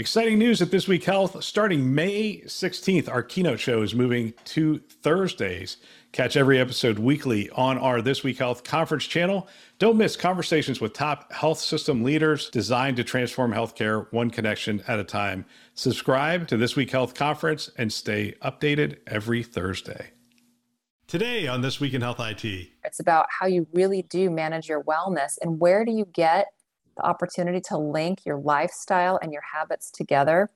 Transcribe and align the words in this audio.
Exciting 0.00 0.40
news 0.40 0.60
at 0.60 0.72
This 0.72 0.88
Week 0.88 1.04
Health. 1.04 1.44
Starting 1.44 1.94
May 1.94 2.40
16th, 2.46 3.08
our 3.08 3.22
keynote 3.22 3.60
show 3.60 3.80
is 3.80 3.94
moving 3.94 4.34
to 4.46 4.80
Thursdays. 4.80 5.76
Catch 6.10 6.36
every 6.36 6.58
episode 6.58 6.98
weekly 6.98 7.48
on 7.50 7.78
our 7.78 8.02
This 8.02 8.24
Week 8.24 8.36
Health 8.36 8.64
conference 8.64 9.04
channel. 9.04 9.46
Don't 9.78 9.96
miss 9.96 10.16
conversations 10.16 10.80
with 10.80 10.94
top 10.94 11.32
health 11.32 11.60
system 11.60 12.02
leaders 12.02 12.50
designed 12.50 12.96
to 12.96 13.04
transform 13.04 13.52
healthcare 13.52 14.12
one 14.12 14.30
connection 14.30 14.82
at 14.88 14.98
a 14.98 15.04
time. 15.04 15.44
Subscribe 15.74 16.48
to 16.48 16.56
This 16.56 16.74
Week 16.74 16.90
Health 16.90 17.14
conference 17.14 17.70
and 17.78 17.92
stay 17.92 18.34
updated 18.42 18.96
every 19.06 19.44
Thursday. 19.44 20.10
Today 21.06 21.46
on 21.46 21.60
This 21.60 21.78
Week 21.78 21.94
in 21.94 22.00
Health 22.00 22.18
IT, 22.18 22.44
it's 22.82 22.98
about 22.98 23.26
how 23.30 23.46
you 23.46 23.64
really 23.72 24.02
do 24.02 24.28
manage 24.28 24.68
your 24.68 24.82
wellness 24.82 25.38
and 25.40 25.60
where 25.60 25.84
do 25.84 25.92
you 25.92 26.04
get 26.06 26.48
the 26.96 27.04
opportunity 27.04 27.60
to 27.68 27.78
link 27.78 28.24
your 28.24 28.38
lifestyle 28.38 29.18
and 29.22 29.32
your 29.32 29.42
habits 29.52 29.90
together 29.90 30.50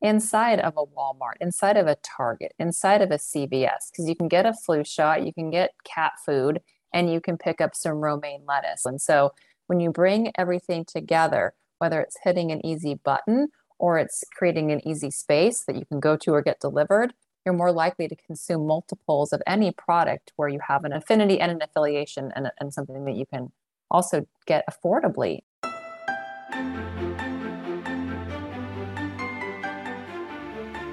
inside 0.00 0.60
of 0.60 0.74
a 0.76 0.84
Walmart, 0.84 1.34
inside 1.40 1.76
of 1.76 1.86
a 1.86 1.96
Target, 1.96 2.52
inside 2.58 3.00
of 3.00 3.10
a 3.10 3.16
CVS, 3.16 3.90
because 3.90 4.08
you 4.08 4.14
can 4.14 4.28
get 4.28 4.46
a 4.46 4.52
flu 4.52 4.84
shot, 4.84 5.24
you 5.24 5.32
can 5.32 5.50
get 5.50 5.72
cat 5.84 6.12
food, 6.24 6.60
and 6.92 7.12
you 7.12 7.20
can 7.20 7.38
pick 7.38 7.60
up 7.60 7.74
some 7.74 7.94
romaine 7.94 8.42
lettuce. 8.46 8.84
And 8.84 9.00
so 9.00 9.32
when 9.66 9.80
you 9.80 9.90
bring 9.90 10.30
everything 10.36 10.84
together, 10.84 11.54
whether 11.78 12.00
it's 12.00 12.18
hitting 12.22 12.52
an 12.52 12.64
easy 12.64 12.94
button 12.94 13.48
or 13.78 13.98
it's 13.98 14.22
creating 14.36 14.70
an 14.70 14.86
easy 14.86 15.10
space 15.10 15.64
that 15.66 15.76
you 15.76 15.84
can 15.86 16.00
go 16.00 16.16
to 16.16 16.32
or 16.32 16.42
get 16.42 16.60
delivered, 16.60 17.14
you're 17.44 17.54
more 17.54 17.72
likely 17.72 18.08
to 18.08 18.16
consume 18.16 18.66
multiples 18.66 19.32
of 19.32 19.42
any 19.46 19.70
product 19.70 20.32
where 20.36 20.48
you 20.48 20.60
have 20.66 20.84
an 20.84 20.92
affinity 20.92 21.40
and 21.40 21.50
an 21.50 21.60
affiliation 21.62 22.30
and, 22.36 22.50
and 22.58 22.72
something 22.72 23.04
that 23.04 23.16
you 23.16 23.26
can 23.26 23.52
also 23.90 24.26
get 24.46 24.64
affordably 24.68 25.40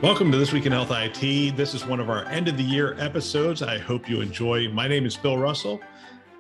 Welcome 0.02 0.32
to 0.32 0.38
This 0.40 0.52
Week 0.52 0.66
in 0.66 0.72
Health 0.72 0.90
IT. 0.90 1.56
This 1.56 1.76
is 1.76 1.86
one 1.86 2.00
of 2.00 2.10
our 2.10 2.26
end 2.26 2.48
of 2.48 2.58
the 2.58 2.64
year 2.64 2.96
episodes. 2.98 3.62
I 3.62 3.78
hope 3.78 4.10
you 4.10 4.20
enjoy. 4.20 4.68
My 4.70 4.88
name 4.88 5.06
is 5.06 5.16
Bill 5.16 5.38
Russell. 5.38 5.80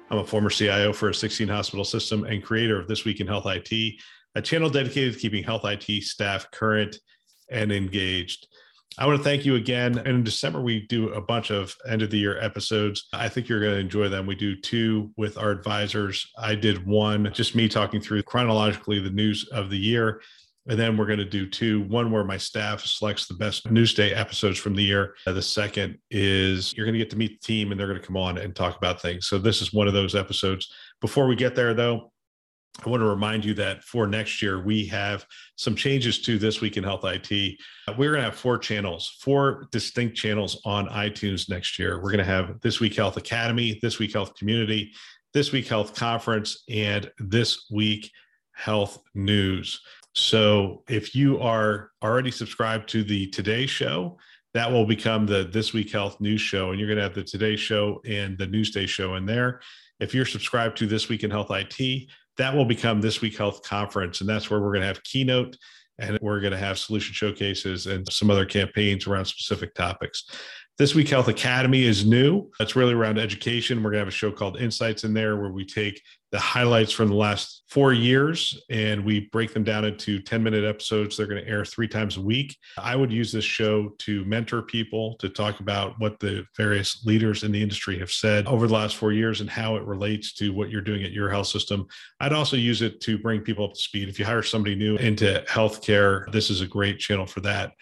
I'm 0.09 0.17
a 0.17 0.25
former 0.25 0.49
CIO 0.49 0.91
for 0.91 1.09
a 1.09 1.13
16 1.13 1.47
hospital 1.47 1.85
system 1.85 2.23
and 2.23 2.43
creator 2.43 2.79
of 2.79 2.87
This 2.87 3.05
Week 3.05 3.19
in 3.19 3.27
Health 3.27 3.45
IT, 3.45 3.93
a 4.33 4.41
channel 4.41 4.67
dedicated 4.67 5.13
to 5.13 5.19
keeping 5.19 5.43
health 5.43 5.61
IT 5.63 6.01
staff 6.01 6.49
current 6.49 6.97
and 7.51 7.71
engaged. 7.71 8.47
I 8.97 9.05
want 9.05 9.19
to 9.19 9.23
thank 9.23 9.45
you 9.45 9.53
again. 9.57 9.95
And 9.99 10.07
in 10.07 10.23
December, 10.23 10.59
we 10.59 10.87
do 10.87 11.09
a 11.09 11.21
bunch 11.21 11.51
of 11.51 11.75
end 11.87 12.01
of 12.01 12.09
the 12.09 12.17
year 12.17 12.39
episodes. 12.41 13.09
I 13.13 13.29
think 13.29 13.47
you're 13.47 13.61
going 13.61 13.75
to 13.75 13.79
enjoy 13.79 14.09
them. 14.09 14.25
We 14.25 14.33
do 14.33 14.59
two 14.59 15.11
with 15.17 15.37
our 15.37 15.51
advisors. 15.51 16.27
I 16.35 16.55
did 16.55 16.87
one, 16.87 17.31
just 17.31 17.53
me 17.53 17.69
talking 17.69 18.01
through 18.01 18.23
chronologically 18.23 18.97
the 18.97 19.11
news 19.11 19.47
of 19.49 19.69
the 19.69 19.77
year. 19.77 20.19
And 20.67 20.79
then 20.79 20.95
we're 20.95 21.07
going 21.07 21.19
to 21.19 21.25
do 21.25 21.49
two 21.49 21.81
one 21.83 22.11
where 22.11 22.23
my 22.23 22.37
staff 22.37 22.85
selects 22.85 23.27
the 23.27 23.33
best 23.33 23.65
Newsday 23.67 24.15
episodes 24.15 24.59
from 24.59 24.75
the 24.75 24.83
year. 24.83 25.15
Uh, 25.25 25.33
the 25.33 25.41
second 25.41 25.97
is 26.11 26.73
you're 26.75 26.85
going 26.85 26.93
to 26.93 26.99
get 26.99 27.09
to 27.11 27.17
meet 27.17 27.41
the 27.41 27.45
team 27.45 27.71
and 27.71 27.79
they're 27.79 27.87
going 27.87 27.99
to 27.99 28.05
come 28.05 28.17
on 28.17 28.37
and 28.37 28.55
talk 28.55 28.77
about 28.77 29.01
things. 29.01 29.27
So 29.27 29.39
this 29.39 29.61
is 29.61 29.73
one 29.73 29.87
of 29.87 29.93
those 29.93 30.15
episodes. 30.15 30.71
Before 30.99 31.25
we 31.25 31.35
get 31.35 31.55
there, 31.55 31.73
though, 31.73 32.11
I 32.85 32.89
want 32.89 33.01
to 33.01 33.07
remind 33.07 33.43
you 33.43 33.53
that 33.55 33.83
for 33.83 34.07
next 34.07 34.41
year, 34.41 34.63
we 34.63 34.85
have 34.87 35.25
some 35.55 35.75
changes 35.75 36.21
to 36.21 36.39
This 36.39 36.61
Week 36.61 36.77
in 36.77 36.83
Health 36.83 37.03
IT. 37.03 37.29
We're 37.97 38.11
going 38.11 38.23
to 38.23 38.29
have 38.29 38.35
four 38.35 38.57
channels, 38.57 39.17
four 39.19 39.67
distinct 39.71 40.15
channels 40.15 40.61
on 40.65 40.87
iTunes 40.87 41.49
next 41.49 41.77
year. 41.77 41.97
We're 41.97 42.11
going 42.11 42.19
to 42.19 42.23
have 42.23 42.59
This 42.61 42.79
Week 42.79 42.95
Health 42.95 43.17
Academy, 43.17 43.77
This 43.81 43.99
Week 43.99 44.13
Health 44.13 44.35
Community, 44.35 44.93
This 45.33 45.51
Week 45.51 45.67
Health 45.67 45.93
Conference, 45.93 46.63
and 46.69 47.11
This 47.19 47.67
Week 47.69 48.09
Health 48.53 48.99
News. 49.13 49.81
So 50.13 50.83
if 50.89 51.15
you 51.15 51.39
are 51.39 51.91
already 52.03 52.31
subscribed 52.31 52.89
to 52.89 53.03
the 53.03 53.27
Today 53.27 53.65
Show, 53.65 54.17
that 54.53 54.69
will 54.69 54.85
become 54.85 55.25
the 55.25 55.45
This 55.45 55.73
Week 55.73 55.91
Health 55.91 56.19
News 56.19 56.41
Show, 56.41 56.71
and 56.71 56.79
you're 56.79 56.89
going 56.89 56.97
to 56.97 57.03
have 57.03 57.15
the 57.15 57.23
Today 57.23 57.55
Show 57.55 58.01
and 58.05 58.37
the 58.37 58.47
Newsday 58.47 58.87
Show 58.87 59.15
in 59.15 59.25
there. 59.25 59.61
If 59.99 60.13
you're 60.13 60.25
subscribed 60.25 60.77
to 60.77 60.87
This 60.87 61.07
Week 61.07 61.23
in 61.23 61.31
Health 61.31 61.51
IT, 61.51 62.09
that 62.37 62.53
will 62.53 62.65
become 62.65 62.99
This 62.99 63.21
Week 63.21 63.37
Health 63.37 63.63
Conference, 63.63 64.19
and 64.19 64.29
that's 64.29 64.49
where 64.49 64.59
we're 64.59 64.73
going 64.73 64.81
to 64.81 64.87
have 64.87 65.03
keynote 65.03 65.55
and 65.99 66.17
we're 66.21 66.39
going 66.39 66.51
to 66.51 66.57
have 66.57 66.79
solution 66.79 67.13
showcases 67.13 67.85
and 67.85 68.11
some 68.11 68.31
other 68.31 68.45
campaigns 68.45 69.05
around 69.05 69.25
specific 69.25 69.73
topics. 69.75 70.29
This 70.77 70.95
Week 70.95 71.07
Health 71.07 71.27
Academy 71.27 71.83
is 71.83 72.05
new. 72.05 72.49
That's 72.57 72.75
really 72.75 72.93
around 72.93 73.19
education. 73.19 73.77
We're 73.77 73.91
going 73.91 73.99
to 73.99 74.05
have 74.05 74.07
a 74.07 74.11
show 74.11 74.31
called 74.31 74.59
Insights 74.59 75.03
in 75.03 75.13
there 75.13 75.37
where 75.37 75.51
we 75.51 75.63
take 75.63 76.01
the 76.31 76.39
highlights 76.39 76.93
from 76.93 77.09
the 77.09 77.15
last 77.15 77.63
four 77.67 77.91
years 77.91 78.61
and 78.69 79.03
we 79.03 79.21
break 79.31 79.53
them 79.53 79.63
down 79.63 79.83
into 79.83 80.19
10 80.19 80.41
minute 80.41 80.63
episodes. 80.63 81.15
They're 81.15 81.27
going 81.27 81.43
to 81.43 81.49
air 81.49 81.65
three 81.65 81.87
times 81.87 82.15
a 82.17 82.21
week. 82.21 82.57
I 82.77 82.95
would 82.95 83.11
use 83.11 83.31
this 83.31 83.43
show 83.43 83.89
to 83.99 84.23
mentor 84.25 84.61
people, 84.61 85.15
to 85.19 85.27
talk 85.27 85.59
about 85.59 85.95
what 85.99 86.19
the 86.19 86.45
various 86.55 87.05
leaders 87.05 87.43
in 87.43 87.51
the 87.51 87.61
industry 87.61 87.99
have 87.99 88.11
said 88.11 88.47
over 88.47 88.67
the 88.67 88.73
last 88.73 88.95
four 88.95 89.11
years 89.11 89.41
and 89.41 89.49
how 89.49 89.75
it 89.75 89.83
relates 89.83 90.33
to 90.35 90.53
what 90.53 90.69
you're 90.69 90.81
doing 90.81 91.03
at 91.03 91.11
your 91.11 91.29
health 91.29 91.47
system. 91.47 91.85
I'd 92.21 92.33
also 92.33 92.55
use 92.55 92.81
it 92.81 93.01
to 93.01 93.17
bring 93.17 93.41
people 93.41 93.65
up 93.65 93.73
to 93.73 93.79
speed. 93.79 94.07
If 94.07 94.17
you 94.17 94.25
hire 94.25 94.43
somebody 94.43 94.75
new 94.75 94.95
into 94.97 95.43
healthcare, 95.49 96.31
this 96.31 96.49
is 96.49 96.61
a 96.61 96.67
great 96.67 96.99
channel 96.99 97.25
for 97.25 97.41
that. 97.41 97.73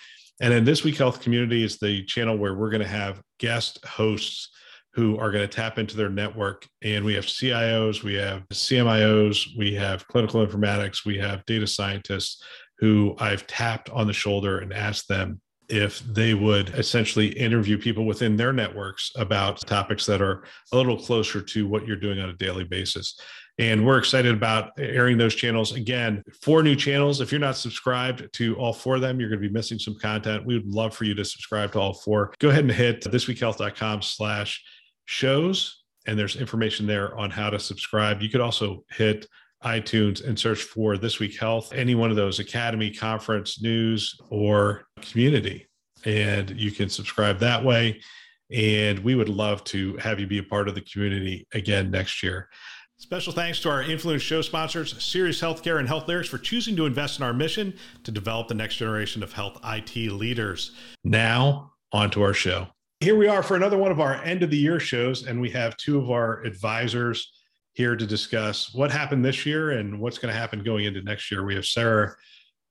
And 0.42 0.54
then 0.54 0.64
this 0.64 0.84
week, 0.84 0.98
Health 0.98 1.20
Community 1.20 1.64
is 1.64 1.78
the 1.78 2.04
channel 2.06 2.38
where 2.38 2.56
we're 2.56 2.70
going 2.70 2.82
to 2.82 2.88
have 2.88 3.22
guest 3.40 3.84
hosts 3.86 4.50
who 4.94 5.18
are 5.18 5.32
going 5.32 5.48
to 5.48 5.56
tap 5.56 5.78
into 5.78 5.96
their 5.96 6.10
network. 6.10 6.68
And 6.82 7.06
we 7.06 7.14
have 7.14 7.26
CIOs, 7.26 8.04
we 8.04 8.16
have 8.16 8.48
CMIOs, 8.50 9.58
we 9.58 9.74
have 9.76 10.08
clinical 10.08 10.46
informatics, 10.46 11.06
we 11.06 11.18
have 11.18 11.46
data 11.46 11.68
scientists 11.68 12.44
who 12.80 13.16
I've 13.20 13.46
tapped 13.48 13.90
on 13.90 14.08
the 14.08 14.14
shoulder 14.14 14.60
and 14.60 14.74
asked 14.74 15.08
them 15.08 15.42
if 15.70 16.00
they 16.00 16.34
would 16.34 16.70
essentially 16.70 17.28
interview 17.28 17.78
people 17.78 18.06
within 18.06 18.36
their 18.36 18.52
networks 18.52 19.12
about 19.16 19.60
topics 19.68 20.06
that 20.08 20.22
are 20.22 20.44
a 20.72 20.78
little 20.78 20.98
closer 20.98 21.42
to 21.42 21.68
what 21.68 21.86
you're 21.86 21.96
doing 21.96 22.20
on 22.20 22.30
a 22.30 22.34
daily 22.34 22.64
basis. 22.64 23.20
And 23.60 23.86
we're 23.86 23.98
excited 23.98 24.34
about 24.34 24.72
airing 24.80 25.18
those 25.18 25.36
channels. 25.36 25.74
Again, 25.74 26.24
four 26.42 26.64
new 26.64 26.76
channels. 26.76 27.20
If 27.20 27.32
you're 27.32 27.40
not 27.40 27.58
subscribed 27.58 28.32
to 28.34 28.56
all 28.56 28.72
four 28.72 28.96
of 28.96 29.02
them, 29.02 29.20
you're 29.20 29.30
going 29.30 29.42
to 29.42 29.48
be 29.48 29.54
missing 29.54 29.78
some 29.78 30.00
content. 30.00 30.46
We 30.46 30.56
would 30.56 30.68
love 30.68 30.96
for 30.96 31.04
you 31.04 31.14
to 31.16 31.26
subscribe 31.26 31.74
to 31.74 31.80
all 31.80 31.94
four. 31.94 32.34
Go 32.40 32.50
ahead 32.50 32.64
and 32.64 32.72
hit 32.72 33.02
thisweekhealth.com 33.04 34.02
slash 34.02 34.64
shows, 35.10 35.86
and 36.06 36.18
there's 36.18 36.36
information 36.36 36.86
there 36.86 37.18
on 37.18 37.32
how 37.32 37.50
to 37.50 37.60
subscribe. 37.60 38.22
You 38.22 38.30
could 38.30 38.42
also 38.42 38.86
hit 38.92 39.26
iTunes 39.64 40.24
and 40.26 40.38
search 40.38 40.62
for 40.62 40.98
This 40.98 41.20
Week 41.20 41.38
Health, 41.38 41.74
any 41.74 41.96
one 41.96 42.12
of 42.12 42.16
those 42.16 42.38
academy, 42.38 42.92
conference, 42.92 43.60
news, 43.60 44.16
or 44.30 44.86
community. 45.02 45.68
And 46.06 46.52
you 46.52 46.72
can 46.72 46.90
subscribe 46.90 47.40
that 47.40 47.66
way. 47.66 48.00
And 48.52 49.00
we 49.00 49.16
would 49.16 49.30
love 49.30 49.64
to 49.66 49.98
have 49.98 50.20
you 50.20 50.28
be 50.28 50.38
a 50.38 50.44
part 50.44 50.68
of 50.70 50.76
the 50.76 50.82
community 50.82 51.48
again 51.54 51.90
next 51.90 52.22
year. 52.22 52.48
Special 52.98 53.34
thanks 53.34 53.60
to 53.62 53.70
our 53.70 53.82
influence 53.82 54.22
show 54.22 54.44
sponsors, 54.44 55.02
Sirius 55.04 55.42
Healthcare 55.42 55.80
and 55.80 55.88
Health 55.88 56.08
Lyrics, 56.08 56.30
for 56.30 56.38
choosing 56.38 56.76
to 56.76 56.86
invest 56.86 57.18
in 57.18 57.26
our 57.26 57.34
mission 57.34 57.74
to 58.04 58.12
develop 58.12 58.48
the 58.48 58.54
next 58.54 58.76
generation 58.76 59.24
of 59.24 59.34
health 59.34 59.58
IT 59.64 59.96
leaders. 59.96 60.76
Now, 61.04 61.72
on 61.92 62.12
to 62.12 62.22
our 62.22 62.34
show. 62.34 62.68
Here 63.02 63.16
we 63.16 63.30
are 63.30 63.42
for 63.42 63.56
another 63.56 63.78
one 63.78 63.92
of 63.92 64.02
our 64.02 64.16
end 64.26 64.44
of 64.44 64.50
the 64.50 64.58
year 64.58 64.78
shows, 64.78 65.26
and 65.26 65.40
we 65.40 65.50
have 65.52 65.78
two 65.78 65.98
of 65.98 66.12
our 66.12 66.44
advisors 66.44 67.32
here 67.72 67.96
to 67.96 68.06
discuss 68.06 68.74
what 68.74 68.92
happened 68.92 69.24
this 69.24 69.46
year 69.46 69.72
and 69.72 70.02
what's 70.02 70.18
going 70.18 70.34
to 70.34 70.38
happen 70.38 70.62
going 70.62 70.84
into 70.84 71.02
next 71.04 71.32
year. 71.32 71.46
We 71.46 71.56
have 71.56 71.66
Sarah 71.66 72.14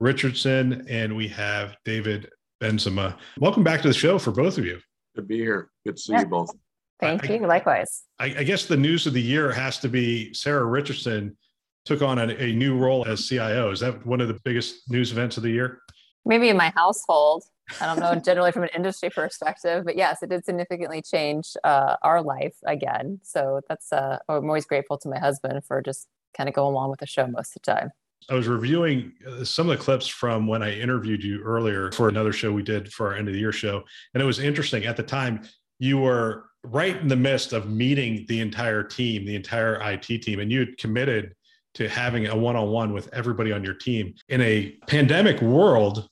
Richardson 0.01 0.85
and 0.87 1.17
we 1.17 1.29
have 1.29 1.77
David 1.87 2.29
Bensema. 2.61 3.17
Welcome 3.39 3.65
back 3.65 3.81
to 3.81 3.89
the 3.89 3.95
show 3.95 4.19
for 4.19 4.31
both 4.31 4.59
of 4.59 4.67
you. 4.67 4.79
Good 5.15 5.23
to 5.23 5.27
be 5.29 5.39
here. 5.39 5.71
Good 5.87 5.97
to 5.97 6.03
see 6.03 6.13
yeah. 6.13 6.21
you 6.21 6.27
both. 6.27 6.55
Thank 7.01 7.31
I, 7.31 7.33
you. 7.33 7.47
Likewise. 7.47 8.03
I, 8.19 8.27
I, 8.27 8.45
guess 8.45 8.67
the 8.67 8.77
news 8.77 9.07
of 9.07 9.15
the 9.15 9.23
year 9.23 9.51
has 9.51 9.79
to 9.79 9.89
be 9.89 10.35
Sarah 10.35 10.67
Richardson 10.67 11.39
took 11.87 12.03
on 12.03 12.19
a, 12.19 12.35
a, 12.35 12.53
new 12.53 12.77
role 12.77 13.07
as 13.09 13.27
CIO. 13.27 13.71
Is 13.71 13.81
that 13.81 14.05
one 14.05 14.21
of 14.21 14.29
the 14.29 14.39
biggest 14.45 14.91
news 14.91 15.11
events 15.11 15.39
of 15.39 15.43
the 15.43 15.51
year? 15.51 15.81
Maybe 16.29 16.49
in 16.49 16.57
my 16.57 16.71
household. 16.77 17.45
I 17.81 17.87
don't 17.87 17.99
know 17.99 18.15
generally 18.15 18.53
from 18.53 18.63
an 18.63 18.71
industry 18.75 19.11
perspective, 19.11 19.85
but 19.85 19.97
yes, 19.97 20.23
it 20.23 20.31
did 20.31 20.45
significantly 20.45 21.03
change 21.03 21.57
uh, 21.65 21.97
our 22.03 22.23
life 22.23 22.55
again. 22.67 23.21
So 23.23 23.61
that's 23.69 23.93
uh, 23.93 24.19
I'm 24.29 24.45
always 24.45 24.67
grateful 24.67 24.99
to 24.99 25.09
my 25.09 25.19
husband 25.19 25.65
for 25.65 25.83
just 25.83 26.07
kind 26.37 26.49
of 26.49 26.55
going 26.55 26.73
along 26.73 26.91
with 26.91 27.01
the 27.01 27.07
show 27.07 27.27
most 27.27 27.57
of 27.57 27.63
the 27.63 27.73
time. 27.73 27.91
I 28.31 28.35
was 28.35 28.47
reviewing 28.47 29.13
uh, 29.27 29.45
some 29.45 29.71
of 29.71 29.79
the 29.79 29.83
clips 29.83 30.07
from 30.07 30.47
when 30.47 30.63
I 30.63 30.75
interviewed 30.75 31.23
you 31.23 31.41
earlier 31.43 31.91
for 31.93 32.09
another 32.09 32.33
show 32.33 32.53
we 32.53 32.63
did 32.63 32.93
for 32.93 33.09
our 33.09 33.15
end 33.15 33.29
of 33.29 33.35
the 33.35 33.41
year 33.41 33.53
show, 33.53 33.83
and 34.13 34.23
it 34.23 34.27
was 34.27 34.39
interesting. 34.39 34.85
At 34.85 34.97
the 34.97 35.03
time, 35.03 35.43
you 35.79 35.99
were 35.99 36.45
right 36.65 36.97
in 36.97 37.09
the 37.09 37.17
midst 37.17 37.53
of 37.53 37.71
meeting 37.71 38.27
the 38.29 38.41
entire 38.41 38.83
team, 38.83 39.25
the 39.25 39.37
entire 39.37 39.81
IT 39.93 40.23
team, 40.23 40.41
and 40.41 40.51
you 40.51 40.61
had 40.61 40.77
committed 40.77 41.35
to 41.75 41.89
having 41.89 42.27
a 42.27 42.37
one-on-one 42.37 42.93
with 42.93 43.09
everybody 43.13 43.53
on 43.53 43.63
your 43.63 43.75
team 43.75 44.15
in 44.29 44.41
a 44.41 44.77
pandemic 44.89 45.41
world 45.41 46.09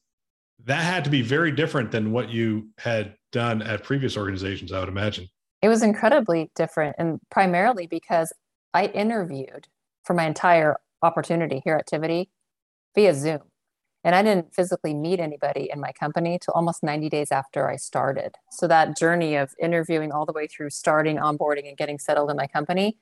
that 0.67 0.83
had 0.83 1.05
to 1.05 1.11
be 1.11 1.23
very 1.23 1.53
different 1.53 1.91
than 1.91 2.13
what 2.13 2.29
you 2.29 2.69
had 2.79 3.15
done 3.33 3.63
at 3.63 3.83
previous 3.83 4.17
organizations 4.17 4.73
i 4.73 4.81
would 4.81 4.89
imagine 4.89 5.29
it 5.63 5.69
was 5.69 5.83
incredibly 5.83 6.51
different 6.55 6.95
and 6.99 7.21
primarily 7.31 7.87
because 7.87 8.33
i 8.75 8.87
interviewed 8.87 9.69
for 10.05 10.15
my 10.15 10.27
entire 10.27 10.77
opportunity 11.03 11.61
here 11.65 11.77
at 11.77 11.87
tivity 11.87 12.29
via 12.95 13.15
zoom 13.15 13.41
And 14.07 14.15
I 14.15 14.23
didn't 14.23 14.55
physically 14.55 14.95
meet 14.95 15.19
anybody 15.19 15.69
in 15.73 15.81
my 15.81 15.91
company 15.91 16.39
till 16.39 16.55
almost 16.55 16.85
90 16.85 17.09
days 17.09 17.33
after 17.33 17.69
I 17.69 17.75
started. 17.75 18.37
So 18.53 18.69
that 18.69 18.97
journey 18.97 19.35
of 19.35 19.51
interviewing 19.61 20.13
all 20.13 20.25
the 20.25 20.33
way 20.33 20.47
through 20.47 20.71
starting, 20.71 21.17
onboarding, 21.17 21.67
and 21.69 21.77
getting 21.77 21.99
settled 21.99 22.31
in 22.31 22.37
my 22.37 22.47
company 22.47 22.99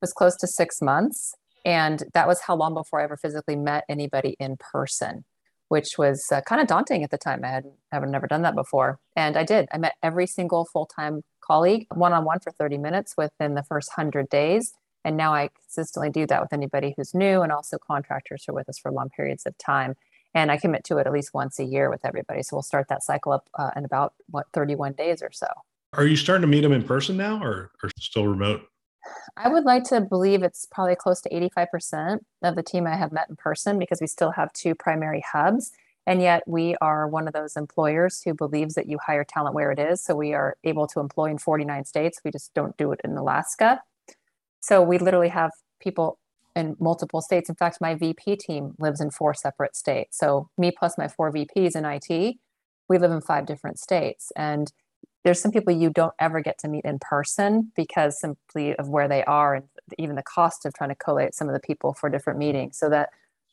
was 0.00 0.12
close 0.12 0.36
to 0.36 0.46
six 0.46 0.80
months. 0.80 1.34
And 1.64 2.04
that 2.14 2.28
was 2.28 2.42
how 2.42 2.54
long 2.54 2.72
before 2.72 3.00
I 3.00 3.04
ever 3.04 3.16
physically 3.16 3.56
met 3.56 3.84
anybody 3.88 4.36
in 4.38 4.56
person, 4.56 5.24
which 5.68 5.96
was 5.98 6.24
uh, 6.32 6.40
kind 6.42 6.60
of 6.60 6.66
daunting 6.66 7.02
at 7.02 7.10
the 7.10 7.18
time. 7.18 7.44
I 7.44 7.48
had 7.48 7.64
I've 7.92 8.08
never 8.08 8.26
done 8.26 8.42
that 8.42 8.54
before. 8.54 8.98
And 9.16 9.36
I 9.36 9.44
did. 9.44 9.66
I 9.72 9.78
met 9.78 9.94
every 10.02 10.26
single 10.26 10.64
full 10.64 10.86
time 10.86 11.22
colleague 11.44 11.86
one 11.94 12.12
on 12.12 12.24
one 12.24 12.40
for 12.40 12.50
30 12.50 12.78
minutes 12.78 13.14
within 13.16 13.54
the 13.54 13.62
first 13.62 13.90
100 13.96 14.28
days. 14.28 14.72
And 15.04 15.16
now 15.16 15.34
I 15.34 15.50
consistently 15.62 16.10
do 16.10 16.26
that 16.26 16.40
with 16.40 16.52
anybody 16.52 16.94
who's 16.96 17.12
new 17.14 17.42
and 17.42 17.52
also 17.52 17.76
contractors 17.78 18.44
who 18.46 18.52
are 18.52 18.56
with 18.56 18.68
us 18.68 18.78
for 18.78 18.90
long 18.90 19.10
periods 19.10 19.44
of 19.44 19.56
time. 19.58 19.94
And 20.34 20.50
I 20.50 20.56
commit 20.56 20.82
to 20.84 20.98
it 20.98 21.06
at 21.06 21.12
least 21.12 21.30
once 21.34 21.58
a 21.58 21.64
year 21.64 21.90
with 21.90 22.00
everybody. 22.04 22.42
So 22.42 22.56
we'll 22.56 22.62
start 22.62 22.86
that 22.88 23.02
cycle 23.02 23.32
up 23.32 23.48
uh, 23.58 23.70
in 23.76 23.84
about 23.84 24.14
what 24.30 24.46
31 24.52 24.94
days 24.94 25.22
or 25.22 25.30
so. 25.32 25.46
Are 25.92 26.06
you 26.06 26.16
starting 26.16 26.42
to 26.42 26.48
meet 26.48 26.62
them 26.62 26.72
in 26.72 26.82
person 26.82 27.16
now 27.16 27.40
or, 27.40 27.70
or 27.82 27.90
still 27.98 28.26
remote? 28.26 28.62
I 29.36 29.48
would 29.48 29.64
like 29.64 29.84
to 29.84 30.00
believe 30.00 30.42
it's 30.42 30.66
probably 30.70 30.96
close 30.96 31.20
to 31.22 31.28
85% 31.30 32.20
of 32.42 32.54
the 32.54 32.62
team 32.62 32.86
I 32.86 32.96
have 32.96 33.12
met 33.12 33.28
in 33.28 33.36
person 33.36 33.78
because 33.78 34.00
we 34.00 34.06
still 34.06 34.32
have 34.32 34.52
two 34.52 34.74
primary 34.74 35.24
hubs. 35.32 35.72
And 36.06 36.20
yet 36.20 36.42
we 36.46 36.76
are 36.82 37.08
one 37.08 37.26
of 37.26 37.32
those 37.32 37.56
employers 37.56 38.22
who 38.22 38.34
believes 38.34 38.74
that 38.74 38.88
you 38.88 38.98
hire 39.04 39.24
talent 39.24 39.54
where 39.54 39.72
it 39.72 39.78
is. 39.78 40.04
So 40.04 40.14
we 40.14 40.34
are 40.34 40.56
able 40.62 40.86
to 40.88 41.00
employ 41.00 41.30
in 41.30 41.38
49 41.38 41.84
states. 41.86 42.20
We 42.24 42.30
just 42.30 42.52
don't 42.54 42.76
do 42.76 42.92
it 42.92 43.00
in 43.04 43.16
Alaska. 43.16 43.80
So 44.60 44.82
we 44.82 44.98
literally 44.98 45.28
have 45.28 45.50
people 45.80 46.18
in 46.54 46.76
multiple 46.78 47.20
states. 47.20 47.48
In 47.48 47.54
fact, 47.54 47.80
my 47.80 47.94
VP 47.94 48.36
team 48.36 48.74
lives 48.78 49.00
in 49.00 49.10
four 49.10 49.34
separate 49.34 49.76
states. 49.76 50.18
So 50.18 50.50
me 50.56 50.70
plus 50.70 50.96
my 50.98 51.08
four 51.08 51.32
VPs 51.32 51.74
in 51.74 51.84
IT, 51.84 52.36
we 52.88 52.98
live 52.98 53.10
in 53.10 53.20
five 53.20 53.46
different 53.46 53.78
states. 53.78 54.30
And 54.36 54.72
there's 55.24 55.40
some 55.40 55.50
people 55.50 55.72
you 55.72 55.90
don't 55.90 56.12
ever 56.18 56.40
get 56.40 56.58
to 56.58 56.68
meet 56.68 56.84
in 56.84 56.98
person 56.98 57.72
because 57.74 58.20
simply 58.20 58.76
of 58.76 58.88
where 58.88 59.08
they 59.08 59.24
are 59.24 59.54
and 59.54 59.64
even 59.98 60.16
the 60.16 60.22
cost 60.22 60.66
of 60.66 60.74
trying 60.74 60.90
to 60.90 60.94
collate 60.94 61.34
some 61.34 61.48
of 61.48 61.54
the 61.54 61.60
people 61.60 61.94
for 61.94 62.10
different 62.10 62.38
meetings. 62.38 62.78
So 62.78 62.88
that 62.90 63.10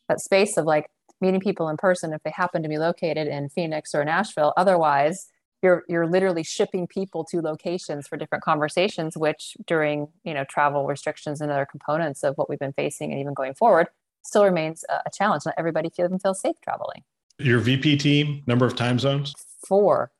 that 0.08 0.20
space 0.20 0.56
of 0.56 0.66
like 0.66 0.90
meeting 1.20 1.40
people 1.40 1.68
in 1.68 1.76
person 1.76 2.12
if 2.12 2.22
they 2.24 2.30
happen 2.30 2.62
to 2.62 2.68
be 2.68 2.78
located 2.78 3.26
in 3.26 3.48
Phoenix 3.48 3.94
or 3.94 4.04
Nashville. 4.04 4.52
Otherwise, 4.56 5.28
you're 5.62 5.84
you're 5.88 6.06
literally 6.06 6.42
shipping 6.42 6.86
people 6.86 7.24
to 7.24 7.40
locations 7.40 8.06
for 8.06 8.16
different 8.16 8.44
conversations, 8.44 9.16
which 9.16 9.56
during 9.66 10.08
you 10.24 10.34
know 10.34 10.44
travel 10.44 10.86
restrictions 10.86 11.40
and 11.40 11.50
other 11.50 11.66
components 11.66 12.22
of 12.22 12.36
what 12.36 12.50
we've 12.50 12.58
been 12.58 12.74
facing 12.74 13.12
and 13.12 13.20
even 13.20 13.32
going 13.32 13.54
forward 13.54 13.88
still 14.24 14.44
remains 14.44 14.84
a, 14.88 15.10
challenge. 15.12 15.44
Not 15.46 15.54
everybody 15.58 15.90
feels 15.90 16.40
safe 16.40 16.56
traveling. 16.62 17.02
Your 17.38 17.58
VP 17.58 17.96
team, 17.96 18.42
number 18.46 18.66
of 18.66 18.76
time 18.76 18.98
zones? 18.98 19.34
Four. 19.66 20.12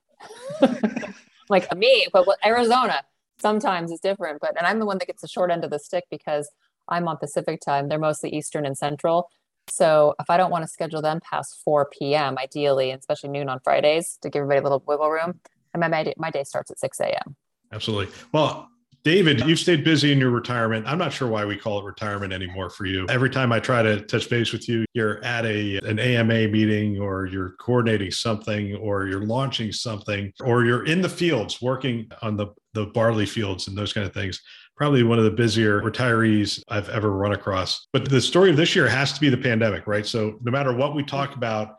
like 1.52 1.74
me, 1.76 2.08
but 2.12 2.26
Arizona 2.44 3.02
sometimes 3.38 3.92
is 3.92 4.00
different. 4.00 4.40
But 4.40 4.56
and 4.58 4.66
I'm 4.66 4.80
the 4.80 4.86
one 4.86 4.98
that 4.98 5.06
gets 5.06 5.22
the 5.22 5.28
short 5.28 5.50
end 5.50 5.64
of 5.64 5.70
the 5.70 5.78
stick 5.78 6.04
because 6.10 6.50
I'm 6.88 7.06
on 7.06 7.16
Pacific 7.18 7.60
time. 7.60 7.88
They're 7.88 7.98
mostly 7.98 8.30
Eastern 8.30 8.66
and 8.66 8.76
Central. 8.76 9.28
So 9.68 10.14
if 10.18 10.28
I 10.28 10.36
don't 10.36 10.50
want 10.50 10.64
to 10.64 10.68
schedule 10.68 11.02
them 11.02 11.20
past 11.20 11.60
4 11.64 11.88
p.m., 11.92 12.36
ideally, 12.36 12.90
and 12.90 12.98
especially 12.98 13.30
noon 13.30 13.48
on 13.48 13.60
Fridays 13.60 14.18
to 14.22 14.28
give 14.28 14.40
everybody 14.40 14.58
a 14.58 14.62
little 14.64 14.82
wiggle 14.86 15.08
room, 15.08 15.38
and 15.72 15.80
my, 15.80 16.14
my 16.16 16.30
day 16.30 16.42
starts 16.42 16.70
at 16.70 16.80
6 16.80 17.00
a.m. 17.00 17.36
Absolutely. 17.70 18.12
Well, 18.32 18.68
David, 19.04 19.40
you've 19.46 19.58
stayed 19.58 19.82
busy 19.82 20.12
in 20.12 20.18
your 20.18 20.30
retirement. 20.30 20.86
I'm 20.86 20.98
not 20.98 21.12
sure 21.12 21.26
why 21.26 21.44
we 21.44 21.56
call 21.56 21.80
it 21.80 21.84
retirement 21.84 22.32
anymore 22.32 22.70
for 22.70 22.86
you. 22.86 23.06
Every 23.08 23.30
time 23.30 23.50
I 23.50 23.58
try 23.58 23.82
to 23.82 24.00
touch 24.02 24.30
base 24.30 24.52
with 24.52 24.68
you, 24.68 24.84
you're 24.94 25.22
at 25.24 25.44
a 25.44 25.78
an 25.78 25.98
AMA 25.98 26.48
meeting 26.48 27.00
or 27.00 27.26
you're 27.26 27.50
coordinating 27.58 28.12
something 28.12 28.76
or 28.76 29.06
you're 29.06 29.26
launching 29.26 29.72
something 29.72 30.32
or 30.40 30.64
you're 30.64 30.84
in 30.86 31.02
the 31.02 31.08
fields 31.08 31.60
working 31.60 32.10
on 32.22 32.36
the 32.36 32.48
the 32.74 32.86
barley 32.86 33.26
fields 33.26 33.68
and 33.68 33.76
those 33.76 33.92
kind 33.92 34.06
of 34.06 34.14
things 34.14 34.40
probably 34.76 35.02
one 35.02 35.18
of 35.18 35.24
the 35.24 35.30
busier 35.30 35.80
retirees 35.80 36.62
I've 36.68 36.88
ever 36.88 37.12
run 37.12 37.32
across. 37.32 37.86
But 37.92 38.08
the 38.08 38.20
story 38.20 38.50
of 38.50 38.56
this 38.56 38.74
year 38.74 38.88
has 38.88 39.12
to 39.12 39.20
be 39.20 39.28
the 39.28 39.36
pandemic, 39.36 39.86
right? 39.86 40.06
So 40.06 40.38
no 40.42 40.50
matter 40.50 40.74
what 40.74 40.94
we 40.94 41.02
talk 41.04 41.36
about, 41.36 41.76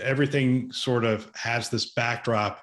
everything 0.00 0.72
sort 0.72 1.04
of 1.04 1.30
has 1.34 1.68
this 1.68 1.92
backdrop 1.92 2.62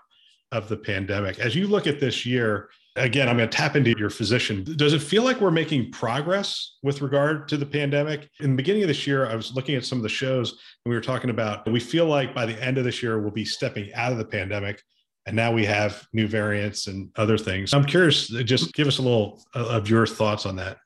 of 0.52 0.70
the 0.70 0.78
pandemic. 0.78 1.40
As 1.40 1.56
you 1.56 1.68
look 1.68 1.86
at 1.86 2.00
this 2.00 2.26
year, 2.26 2.70
again, 2.96 3.30
I'm 3.30 3.38
going 3.38 3.50
to 3.50 3.58
tap 3.58 3.76
into 3.76 3.98
your 3.98 4.10
physician. 4.10 4.64
Does 4.76 4.94
it 4.94 5.02
feel 5.02 5.24
like 5.24 5.42
we're 5.42 5.52
making 5.52 5.92
progress 5.92 6.78
with 6.84 7.02
regard 7.02 7.48
to 7.50 7.58
the 7.58 7.66
pandemic? 7.66 8.30
In 8.40 8.52
the 8.52 8.56
beginning 8.56 8.84
of 8.84 8.88
this 8.88 9.06
year, 9.08 9.28
I 9.28 9.36
was 9.36 9.54
looking 9.56 9.76
at 9.76 9.86
some 9.86 9.98
of 9.98 10.04
the 10.04 10.10
shows 10.10 10.52
and 10.52 10.92
we 10.92 10.96
were 10.96 11.02
talking 11.02 11.30
about 11.30 11.70
we 11.70 11.80
feel 11.80 12.06
like 12.06 12.34
by 12.34 12.46
the 12.46 12.62
end 12.64 12.78
of 12.78 12.84
this 12.84 13.02
year, 13.04 13.20
we'll 13.20 13.32
be 13.32 13.46
stepping 13.46 13.94
out 13.94 14.12
of 14.12 14.18
the 14.18 14.26
pandemic 14.26 14.82
and 15.26 15.36
now 15.36 15.52
we 15.52 15.66
have 15.66 16.08
new 16.14 16.28
variants 16.28 16.88
and 16.88 17.10
other 17.16 17.38
things. 17.38 17.74
I'm 17.74 17.86
curious, 17.86 18.28
just 18.28 18.74
give 18.74 18.88
us 18.88 18.98
a 18.98 19.02
little 19.02 19.44
uh, 19.56 19.68
of 19.68 19.90
your 19.90 20.08
thoughts 20.08 20.46
on 20.46 20.56
that. 20.56 20.78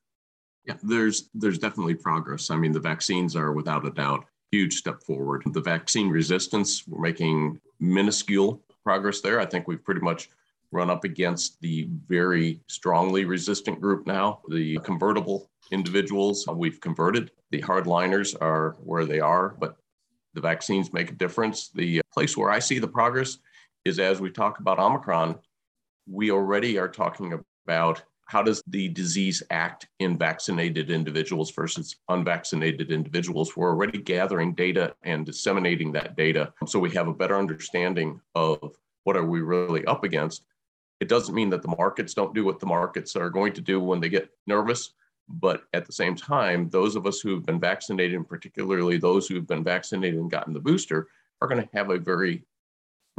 Yeah, 0.65 0.75
there's 0.81 1.29
there's 1.33 1.59
definitely 1.59 1.95
progress. 1.95 2.49
I 2.49 2.55
mean, 2.55 2.71
the 2.71 2.79
vaccines 2.79 3.35
are 3.35 3.51
without 3.51 3.85
a 3.85 3.89
doubt 3.89 4.25
huge 4.53 4.75
step 4.75 5.01
forward. 5.01 5.43
The 5.51 5.61
vaccine 5.61 6.09
resistance, 6.09 6.87
we're 6.87 7.01
making 7.01 7.59
minuscule 7.79 8.61
progress 8.83 9.19
there. 9.19 9.39
I 9.39 9.47
think 9.47 9.67
we've 9.67 9.83
pretty 9.83 10.01
much 10.01 10.29
run 10.73 10.89
up 10.89 11.03
against 11.03 11.61
the 11.61 11.87
very 12.07 12.59
strongly 12.67 13.25
resistant 13.25 13.79
group 13.79 14.07
now, 14.07 14.41
the 14.49 14.77
convertible 14.79 15.49
individuals 15.71 16.45
uh, 16.47 16.53
we've 16.53 16.81
converted. 16.81 17.31
The 17.51 17.61
hardliners 17.61 18.35
are 18.41 18.75
where 18.83 19.05
they 19.05 19.19
are, 19.19 19.55
but 19.59 19.77
the 20.33 20.41
vaccines 20.41 20.91
make 20.91 21.11
a 21.11 21.15
difference. 21.15 21.69
The 21.69 22.01
place 22.11 22.35
where 22.35 22.49
I 22.49 22.59
see 22.59 22.79
the 22.79 22.87
progress 22.87 23.37
is 23.85 23.99
as 23.99 24.19
we 24.19 24.31
talk 24.31 24.59
about 24.59 24.79
Omicron, 24.79 25.37
we 26.09 26.31
already 26.31 26.77
are 26.77 26.89
talking 26.89 27.39
about 27.65 28.03
how 28.25 28.41
does 28.41 28.63
the 28.67 28.87
disease 28.89 29.43
act 29.51 29.87
in 29.99 30.17
vaccinated 30.17 30.89
individuals 30.89 31.51
versus 31.51 31.97
unvaccinated 32.09 32.91
individuals 32.91 33.55
we're 33.55 33.69
already 33.69 33.99
gathering 33.99 34.53
data 34.53 34.95
and 35.03 35.25
disseminating 35.25 35.91
that 35.91 36.15
data 36.15 36.51
so 36.65 36.79
we 36.79 36.89
have 36.89 37.07
a 37.07 37.13
better 37.13 37.37
understanding 37.37 38.19
of 38.33 38.75
what 39.03 39.17
are 39.17 39.25
we 39.25 39.41
really 39.41 39.85
up 39.85 40.03
against 40.03 40.45
it 41.03 41.09
doesn't 41.09 41.35
mean 41.35 41.49
that 41.49 41.61
the 41.61 41.75
markets 41.77 42.13
don't 42.13 42.33
do 42.33 42.45
what 42.45 42.61
the 42.61 42.65
markets 42.65 43.17
are 43.17 43.29
going 43.29 43.51
to 43.51 43.59
do 43.59 43.81
when 43.81 43.99
they 43.99 44.07
get 44.07 44.29
nervous 44.47 44.93
but 45.27 45.63
at 45.73 45.85
the 45.85 45.91
same 45.91 46.15
time 46.15 46.69
those 46.69 46.95
of 46.95 47.05
us 47.05 47.19
who've 47.19 47.45
been 47.45 47.59
vaccinated 47.59 48.15
and 48.15 48.27
particularly 48.27 48.95
those 48.95 49.27
who've 49.27 49.47
been 49.47 49.65
vaccinated 49.65 50.17
and 50.17 50.31
gotten 50.31 50.53
the 50.53 50.59
booster 50.61 51.07
are 51.41 51.47
going 51.49 51.61
to 51.61 51.69
have 51.73 51.89
a 51.89 51.97
very 51.97 52.45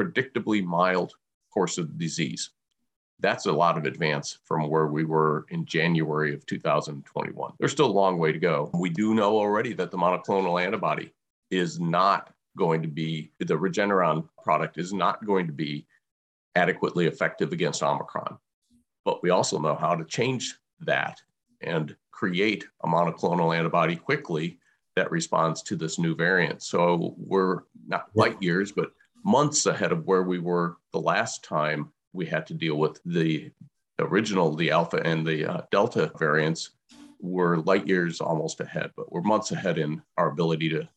predictably 0.00 0.64
mild 0.64 1.12
course 1.52 1.76
of 1.76 1.98
disease. 1.98 2.50
That's 3.20 3.44
a 3.44 3.52
lot 3.52 3.76
of 3.76 3.84
advance 3.84 4.38
from 4.44 4.70
where 4.70 4.86
we 4.86 5.04
were 5.04 5.44
in 5.50 5.66
January 5.66 6.32
of 6.32 6.44
2021. 6.46 7.52
There's 7.58 7.72
still 7.72 7.86
a 7.86 8.00
long 8.02 8.18
way 8.18 8.32
to 8.32 8.38
go. 8.38 8.70
We 8.72 8.88
do 8.88 9.14
know 9.14 9.36
already 9.36 9.74
that 9.74 9.90
the 9.90 9.98
monoclonal 9.98 10.62
antibody 10.62 11.12
is 11.50 11.78
not 11.78 12.32
going 12.56 12.80
to 12.80 12.88
be, 12.88 13.30
the 13.38 13.54
Regeneron 13.54 14.26
product 14.42 14.78
is 14.78 14.94
not 14.94 15.24
going 15.26 15.46
to 15.46 15.52
be 15.52 15.86
adequately 16.54 17.06
effective 17.06 17.52
against 17.52 17.82
Omicron. 17.82 18.38
But 19.04 19.22
we 19.22 19.30
also 19.30 19.58
know 19.58 19.74
how 19.74 19.94
to 19.94 20.04
change 20.04 20.56
that 20.80 21.20
and 21.60 21.94
create 22.10 22.64
a 22.82 22.88
monoclonal 22.88 23.56
antibody 23.56 23.96
quickly 23.96 24.58
that 24.96 25.10
responds 25.10 25.62
to 25.62 25.76
this 25.76 25.98
new 25.98 26.14
variant. 26.14 26.62
So 26.62 27.14
we're 27.16 27.62
not 27.86 28.08
light 28.14 28.40
years, 28.40 28.72
but 28.72 28.92
months 29.24 29.66
ahead 29.66 29.92
of 29.92 30.06
where 30.06 30.22
we 30.22 30.38
were 30.38 30.76
the 30.92 31.00
last 31.00 31.42
time 31.42 31.90
we 32.12 32.26
had 32.26 32.46
to 32.46 32.54
deal 32.54 32.76
with 32.76 33.00
the 33.04 33.50
original, 33.98 34.54
the 34.54 34.70
Alpha 34.70 35.00
and 35.04 35.26
the 35.26 35.46
uh, 35.46 35.62
Delta 35.70 36.12
variants 36.18 36.70
We're 37.20 37.56
light 37.58 37.88
years 37.88 38.20
almost 38.20 38.60
ahead, 38.60 38.90
but 38.96 39.10
we're 39.10 39.22
months 39.22 39.50
ahead 39.50 39.78
in 39.78 40.02
our 40.16 40.28
ability 40.28 40.68
to 40.70 40.88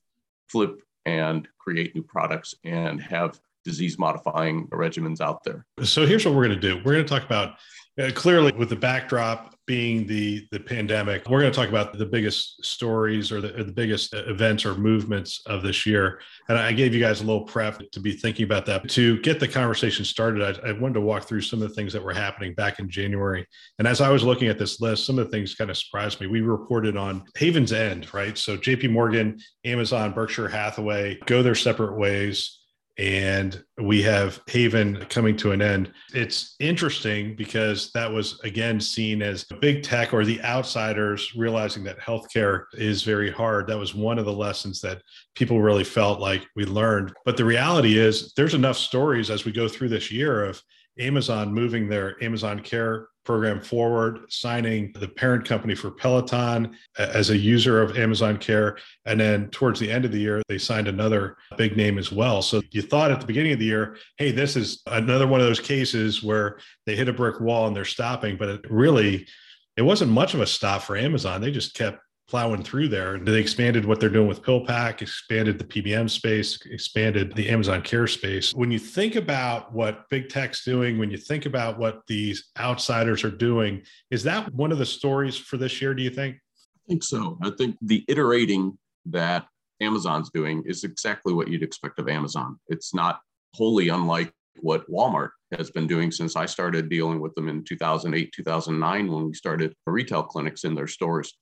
flip 0.48 0.82
and 1.06 1.48
create 1.58 1.96
new 1.96 2.04
products 2.04 2.54
and 2.64 3.02
have 3.02 3.40
disease 3.68 4.00
modifying 4.00 4.68
regimens 4.70 5.22
out 5.22 5.44
there. 5.44 5.66
So 5.84 6.08
here's 6.08 6.26
what 6.26 6.34
we're 6.34 6.48
going 6.48 6.60
to 6.60 6.68
do. 6.70 6.78
We're 6.78 6.94
going 6.94 7.06
to 7.06 7.10
talk 7.10 7.24
about 7.24 7.56
uh, 8.00 8.12
clearly 8.14 8.52
with 8.54 8.70
the 8.70 8.76
backdrop 8.76 9.56
being 9.66 10.08
the 10.08 10.48
the 10.52 10.60
pandemic 10.60 11.28
we're 11.28 11.42
going 11.42 11.52
to 11.52 11.56
talk 11.56 11.68
about 11.68 11.98
the 11.98 12.06
biggest 12.06 12.64
stories 12.64 13.32
or 13.32 13.42
the, 13.42 13.60
or 13.60 13.64
the 13.64 13.72
biggest 13.72 14.14
events 14.14 14.66
or 14.66 14.76
movements 14.76 15.42
of 15.46 15.62
this 15.62 15.86
year. 15.86 16.22
And 16.48 16.58
i 16.58 16.72
gave 16.72 16.94
you 16.94 17.02
guys 17.02 17.22
a 17.22 17.26
little 17.26 17.44
prep 17.44 17.82
to 17.92 18.00
be 18.00 18.14
thinking 18.14 18.46
about 18.46 18.66
that. 18.68 18.88
To 18.90 19.20
get 19.22 19.40
the 19.40 19.48
conversation 19.48 20.06
started 20.06 20.44
I, 20.44 20.70
I, 20.70 20.72
wanted 20.74 20.94
to 20.96 21.02
walk 21.02 21.24
through 21.24 21.42
some 21.42 21.62
of 21.62 21.68
the 21.68 21.76
things 21.76 21.92
that 21.94 22.04
were 22.04 22.14
happening 22.14 22.54
back 22.54 22.80
in 22.80 22.90
january. 22.90 23.46
And 23.80 23.88
as 23.88 24.00
i 24.00 24.10
was 24.10 24.24
looking 24.24 24.48
at 24.48 24.58
this 24.58 24.80
list 24.80 25.06
some 25.06 25.20
of 25.20 25.26
the 25.26 25.32
things 25.32 25.56
kind 25.56 25.70
of 25.70 25.78
surprised 25.78 26.22
me. 26.22 26.28
We 26.28 26.42
reported 26.42 26.96
on 26.96 27.24
havens 27.36 27.74
end 27.74 28.14
right? 28.14 28.38
So 28.38 28.58
jp 28.58 28.90
morgan 28.92 29.40
amazon 29.66 30.14
berkshire 30.14 30.48
hathaway 30.48 31.18
go 31.26 31.42
their 31.44 31.56
separate 31.56 31.98
ways 31.98 32.57
and 32.98 33.64
we 33.78 34.02
have 34.02 34.42
Haven 34.48 35.06
coming 35.10 35.38
to 35.38 35.52
an 35.52 35.62
end. 35.62 35.92
It's 36.14 36.56
interesting 36.60 37.36
because 37.36 37.92
that 37.92 38.12
was 38.12 38.40
again 38.42 38.80
seen 38.80 39.22
as 39.22 39.44
big 39.62 39.84
tech 39.84 40.14
or 40.14 40.26
the 40.26 40.42
outsiders 40.44 41.36
realizing 41.36 41.84
that 41.84 42.00
healthcare 42.00 42.64
is 42.74 43.04
very 43.04 43.30
hard. 43.30 43.68
That 43.68 43.78
was 43.78 43.94
one 43.94 44.18
of 44.18 44.26
the 44.26 44.34
lessons 44.34 44.82
that 44.82 45.02
people 45.36 45.62
really 45.62 45.84
felt 45.84 46.20
like 46.20 46.46
we 46.56 46.66
learned. 46.66 47.14
But 47.24 47.38
the 47.38 47.46
reality 47.46 47.98
is, 47.98 48.34
there's 48.36 48.56
enough 48.56 48.78
stories 48.78 49.30
as 49.30 49.46
we 49.46 49.52
go 49.52 49.68
through 49.68 49.90
this 49.90 50.12
year 50.12 50.44
of 50.46 50.62
Amazon 51.00 51.54
moving 51.54 51.88
their 51.88 52.22
Amazon 52.24 52.60
Care 52.60 53.08
program 53.28 53.60
forward, 53.60 54.20
signing 54.30 54.92
the 54.94 55.08
parent 55.08 55.44
company 55.44 55.76
for 55.76 55.92
Peloton 55.92 56.76
as 56.98 57.30
a 57.30 57.38
user 57.38 57.82
of 57.82 57.98
Amazon 57.98 58.38
Care. 58.38 58.78
And 59.06 59.20
then 59.20 59.50
towards 59.50 59.82
the 59.82 59.92
end 59.92 60.06
of 60.06 60.14
the 60.14 60.20
year, 60.20 60.42
they 60.48 60.58
signed 60.58 60.88
another 60.88 61.36
big 61.58 61.76
name 61.76 61.98
as 61.98 62.10
well. 62.10 62.42
So 62.42 62.62
you 62.72 62.82
thought 62.82 63.12
at 63.12 63.20
the 63.20 63.28
beginning 63.28 63.52
of 63.52 63.60
the 63.60 63.66
year, 63.66 63.98
hey, 64.18 64.32
this 64.32 64.56
is 64.56 64.82
another 64.88 65.28
one 65.28 65.42
of 65.42 65.46
those 65.46 65.60
cases 65.60 66.24
where 66.24 66.58
they 66.86 66.96
hit 66.96 67.10
a 67.10 67.14
brick 67.14 67.42
wall 67.42 67.68
and 67.68 67.76
they're 67.76 67.84
stopping. 67.84 68.38
But 68.38 68.48
it 68.48 68.72
really, 68.72 69.28
it 69.76 69.82
wasn't 69.82 70.12
much 70.12 70.34
of 70.34 70.40
a 70.40 70.48
stop 70.48 70.84
for 70.84 70.96
Amazon. 70.96 71.42
They 71.42 71.52
just 71.52 71.76
kept 71.76 72.00
plowing 72.28 72.62
through 72.62 72.90
there. 72.90 73.16
And 73.16 73.26
they 73.26 73.40
expanded 73.40 73.86
what 73.86 74.00
they're 74.00 74.10
doing 74.10 74.28
with 74.28 74.42
PillPack, 74.42 75.02
expanded 75.02 75.58
the 75.58 75.64
PBM 75.64 76.10
space, 76.10 76.60
expanded 76.66 77.34
the 77.36 77.50
Amazon 77.50 77.82
Care 77.82 78.08
space. 78.08 78.54
When 78.54 78.70
you 78.70 78.80
think 78.80 79.16
about 79.16 79.74
what 79.74 80.10
big 80.10 80.30
tech's 80.30 80.66
doing, 80.66 80.98
when 80.98 81.10
you 81.10 81.18
think 81.18 81.46
about 81.46 81.80
what 81.80 82.02
these 82.08 82.50
outsiders 82.60 83.24
are 83.24 83.32
doing, 83.32 83.84
is 84.12 84.24
that 84.24 84.54
one 84.54 84.72
of 84.72 84.78
the 84.78 84.86
stories 84.86 85.38
for 85.38 85.58
this 85.58 85.82
year, 85.82 85.94
do 85.94 86.04
you 86.04 86.10
think? 86.10 86.36
I 86.36 86.90
think 86.90 87.04
so. 87.04 87.38
I 87.42 87.52
think 87.52 87.78
the 87.82 88.04
iterating 88.08 88.78
that 89.06 89.48
Amazon's 89.80 90.30
doing 90.30 90.64
is 90.66 90.84
exactly 90.84 91.34
what 91.34 91.48
you'd 91.48 91.64
expect 91.64 92.00
of 92.00 92.10
Amazon. 92.10 92.60
It's 92.68 92.94
not 92.94 93.22
wholly 93.54 93.90
unlike 93.90 94.34
what 94.60 94.90
Walmart 94.90 95.30
has 95.58 95.70
been 95.70 95.88
doing 95.88 96.12
since 96.12 96.36
I 96.36 96.46
started 96.46 96.90
dealing 96.90 97.22
with 97.22 97.34
them 97.36 97.48
in 97.48 97.64
2008, 97.64 98.34
2009, 98.34 99.12
when 99.12 99.28
we 99.28 99.34
started 99.34 99.74
retail 99.86 100.24
clinics 100.24 100.64
in 100.66 100.76
their 100.76 100.88
stores 100.88 101.34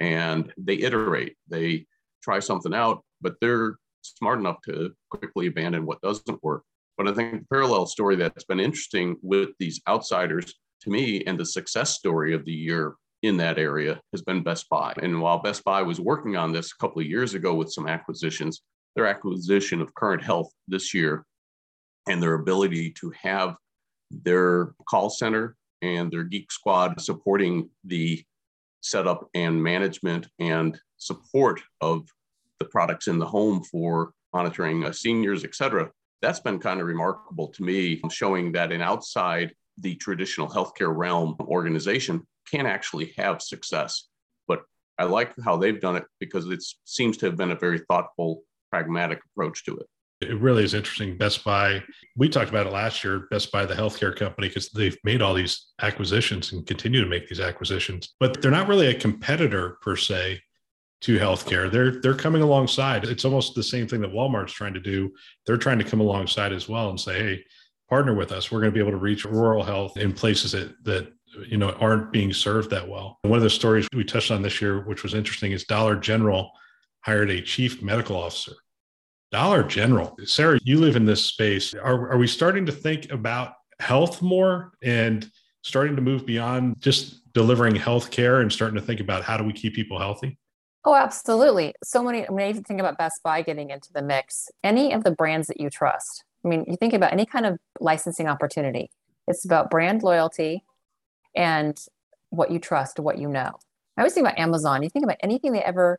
and 0.00 0.52
they 0.56 0.74
iterate. 0.74 1.36
They 1.48 1.86
try 2.22 2.38
something 2.40 2.74
out, 2.74 3.02
but 3.20 3.34
they're 3.40 3.76
smart 4.02 4.38
enough 4.38 4.58
to 4.66 4.92
quickly 5.10 5.46
abandon 5.46 5.86
what 5.86 6.00
doesn't 6.00 6.42
work. 6.42 6.62
But 6.96 7.08
I 7.08 7.12
think 7.12 7.40
the 7.40 7.46
parallel 7.50 7.86
story 7.86 8.16
that's 8.16 8.44
been 8.44 8.60
interesting 8.60 9.16
with 9.22 9.50
these 9.58 9.80
outsiders 9.88 10.54
to 10.82 10.90
me 10.90 11.24
and 11.26 11.38
the 11.38 11.46
success 11.46 11.94
story 11.94 12.34
of 12.34 12.44
the 12.44 12.52
year 12.52 12.94
in 13.22 13.36
that 13.36 13.58
area 13.58 14.00
has 14.12 14.22
been 14.22 14.42
Best 14.42 14.68
Buy. 14.68 14.92
And 15.02 15.20
while 15.20 15.38
Best 15.38 15.64
Buy 15.64 15.82
was 15.82 16.00
working 16.00 16.36
on 16.36 16.52
this 16.52 16.72
a 16.72 16.76
couple 16.80 17.00
of 17.00 17.06
years 17.06 17.34
ago 17.34 17.54
with 17.54 17.72
some 17.72 17.88
acquisitions, 17.88 18.62
their 18.94 19.06
acquisition 19.06 19.80
of 19.80 19.94
Current 19.94 20.22
Health 20.22 20.50
this 20.68 20.94
year 20.94 21.24
and 22.08 22.22
their 22.22 22.34
ability 22.34 22.90
to 23.00 23.12
have 23.22 23.56
their 24.10 24.72
call 24.88 25.10
center 25.10 25.56
and 25.82 26.10
their 26.10 26.24
geek 26.24 26.50
squad 26.50 27.00
supporting 27.00 27.68
the 27.84 28.24
setup 28.80 29.28
and 29.34 29.62
management 29.62 30.28
and 30.38 30.78
support 30.96 31.60
of 31.80 32.08
the 32.58 32.64
products 32.64 33.08
in 33.08 33.18
the 33.18 33.26
home 33.26 33.62
for 33.62 34.12
monitoring 34.32 34.84
uh, 34.84 34.92
seniors, 34.92 35.44
et 35.44 35.54
cetera. 35.54 35.90
That's 36.20 36.40
been 36.40 36.58
kind 36.58 36.80
of 36.80 36.86
remarkable 36.86 37.48
to 37.48 37.62
me, 37.62 38.00
showing 38.10 38.52
that 38.52 38.72
an 38.72 38.82
outside 38.82 39.54
the 39.78 39.94
traditional 39.94 40.48
healthcare 40.48 40.94
realm 40.94 41.36
organization 41.40 42.26
can 42.50 42.66
actually 42.66 43.14
have 43.16 43.40
success. 43.40 44.08
But 44.48 44.62
I 44.98 45.04
like 45.04 45.32
how 45.44 45.56
they've 45.56 45.80
done 45.80 45.96
it 45.96 46.04
because 46.18 46.48
it 46.48 46.64
seems 46.84 47.16
to 47.18 47.26
have 47.26 47.36
been 47.36 47.52
a 47.52 47.58
very 47.58 47.78
thoughtful, 47.88 48.42
pragmatic 48.70 49.20
approach 49.32 49.64
to 49.66 49.76
it. 49.76 49.86
It 50.20 50.40
really 50.40 50.64
is 50.64 50.74
interesting. 50.74 51.16
Best 51.16 51.44
Buy, 51.44 51.82
we 52.16 52.28
talked 52.28 52.50
about 52.50 52.66
it 52.66 52.72
last 52.72 53.04
year, 53.04 53.28
Best 53.30 53.52
Buy, 53.52 53.64
the 53.64 53.74
healthcare 53.74 54.14
company, 54.14 54.48
because 54.48 54.68
they've 54.70 54.98
made 55.04 55.22
all 55.22 55.32
these 55.32 55.68
acquisitions 55.80 56.52
and 56.52 56.66
continue 56.66 57.00
to 57.00 57.08
make 57.08 57.28
these 57.28 57.40
acquisitions, 57.40 58.14
but 58.18 58.42
they're 58.42 58.50
not 58.50 58.66
really 58.66 58.88
a 58.88 58.94
competitor 58.94 59.78
per 59.80 59.94
se 59.94 60.42
to 61.02 61.18
healthcare. 61.18 61.70
They're 61.70 62.00
they're 62.00 62.14
coming 62.14 62.42
alongside. 62.42 63.04
It's 63.04 63.24
almost 63.24 63.54
the 63.54 63.62
same 63.62 63.86
thing 63.86 64.00
that 64.00 64.12
Walmart's 64.12 64.52
trying 64.52 64.74
to 64.74 64.80
do. 64.80 65.12
They're 65.46 65.56
trying 65.56 65.78
to 65.78 65.84
come 65.84 66.00
alongside 66.00 66.52
as 66.52 66.68
well 66.68 66.90
and 66.90 66.98
say, 66.98 67.22
hey, 67.22 67.44
partner 67.88 68.14
with 68.14 68.32
us. 68.32 68.50
We're 68.50 68.60
going 68.60 68.72
to 68.72 68.74
be 68.74 68.80
able 68.80 68.90
to 68.90 68.96
reach 68.96 69.24
rural 69.24 69.62
health 69.62 69.96
in 69.96 70.12
places 70.12 70.50
that 70.52 70.74
that 70.84 71.12
you 71.46 71.58
know 71.58 71.70
aren't 71.78 72.10
being 72.10 72.32
served 72.32 72.70
that 72.70 72.88
well. 72.88 73.18
One 73.22 73.38
of 73.38 73.44
the 73.44 73.50
stories 73.50 73.86
we 73.94 74.02
touched 74.02 74.32
on 74.32 74.42
this 74.42 74.60
year, 74.60 74.80
which 74.80 75.04
was 75.04 75.14
interesting, 75.14 75.52
is 75.52 75.64
Dollar 75.64 75.94
General 75.94 76.50
hired 77.02 77.30
a 77.30 77.40
chief 77.40 77.80
medical 77.80 78.16
officer 78.16 78.54
Dollar 79.30 79.62
General. 79.62 80.16
Sarah, 80.24 80.58
you 80.62 80.78
live 80.78 80.96
in 80.96 81.04
this 81.04 81.24
space. 81.24 81.74
Are, 81.74 82.10
are 82.10 82.18
we 82.18 82.26
starting 82.26 82.64
to 82.66 82.72
think 82.72 83.10
about 83.12 83.54
health 83.80 84.22
more 84.22 84.72
and 84.82 85.30
starting 85.62 85.96
to 85.96 86.02
move 86.02 86.24
beyond 86.24 86.80
just 86.80 87.32
delivering 87.32 87.74
health 87.76 88.10
care 88.10 88.40
and 88.40 88.52
starting 88.52 88.78
to 88.78 88.84
think 88.84 89.00
about 89.00 89.22
how 89.22 89.36
do 89.36 89.44
we 89.44 89.52
keep 89.52 89.74
people 89.74 89.98
healthy? 89.98 90.38
Oh, 90.84 90.94
absolutely. 90.94 91.74
So 91.84 92.02
many, 92.02 92.26
I 92.26 92.32
mean, 92.32 92.48
even 92.48 92.64
think 92.64 92.80
about 92.80 92.96
Best 92.96 93.22
Buy 93.22 93.42
getting 93.42 93.70
into 93.70 93.92
the 93.92 94.02
mix. 94.02 94.48
Any 94.64 94.92
of 94.92 95.04
the 95.04 95.10
brands 95.10 95.48
that 95.48 95.60
you 95.60 95.68
trust. 95.68 96.24
I 96.44 96.48
mean, 96.48 96.64
you 96.66 96.76
think 96.76 96.94
about 96.94 97.12
any 97.12 97.26
kind 97.26 97.44
of 97.44 97.58
licensing 97.80 98.28
opportunity, 98.28 98.90
it's 99.26 99.44
about 99.44 99.70
brand 99.70 100.02
loyalty 100.02 100.64
and 101.36 101.78
what 102.30 102.50
you 102.50 102.58
trust, 102.58 102.98
what 102.98 103.18
you 103.18 103.28
know. 103.28 103.58
I 103.96 104.02
always 104.02 104.14
think 104.14 104.26
about 104.26 104.38
Amazon. 104.38 104.82
You 104.82 104.88
think 104.88 105.04
about 105.04 105.18
anything 105.20 105.52
they 105.52 105.62
ever 105.62 105.98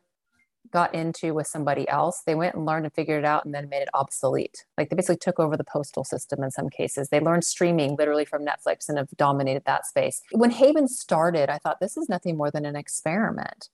got 0.72 0.94
into 0.94 1.34
with 1.34 1.46
somebody 1.46 1.88
else, 1.88 2.22
they 2.26 2.34
went 2.34 2.54
and 2.54 2.64
learned 2.66 2.86
and 2.86 2.94
figured 2.94 3.24
it 3.24 3.26
out 3.26 3.44
and 3.44 3.54
then 3.54 3.68
made 3.68 3.82
it 3.82 3.88
obsolete. 3.94 4.64
Like 4.78 4.90
they 4.90 4.96
basically 4.96 5.16
took 5.16 5.40
over 5.40 5.56
the 5.56 5.64
postal 5.64 6.04
system 6.04 6.42
in 6.42 6.50
some 6.50 6.68
cases. 6.68 7.08
They 7.08 7.20
learned 7.20 7.44
streaming 7.44 7.96
literally 7.96 8.24
from 8.24 8.44
Netflix 8.44 8.88
and 8.88 8.98
have 8.98 9.08
dominated 9.16 9.64
that 9.66 9.86
space. 9.86 10.22
When 10.32 10.50
Haven 10.50 10.88
started, 10.88 11.50
I 11.50 11.58
thought 11.58 11.80
this 11.80 11.96
is 11.96 12.08
nothing 12.08 12.36
more 12.36 12.50
than 12.50 12.64
an 12.64 12.76
experiment 12.76 13.68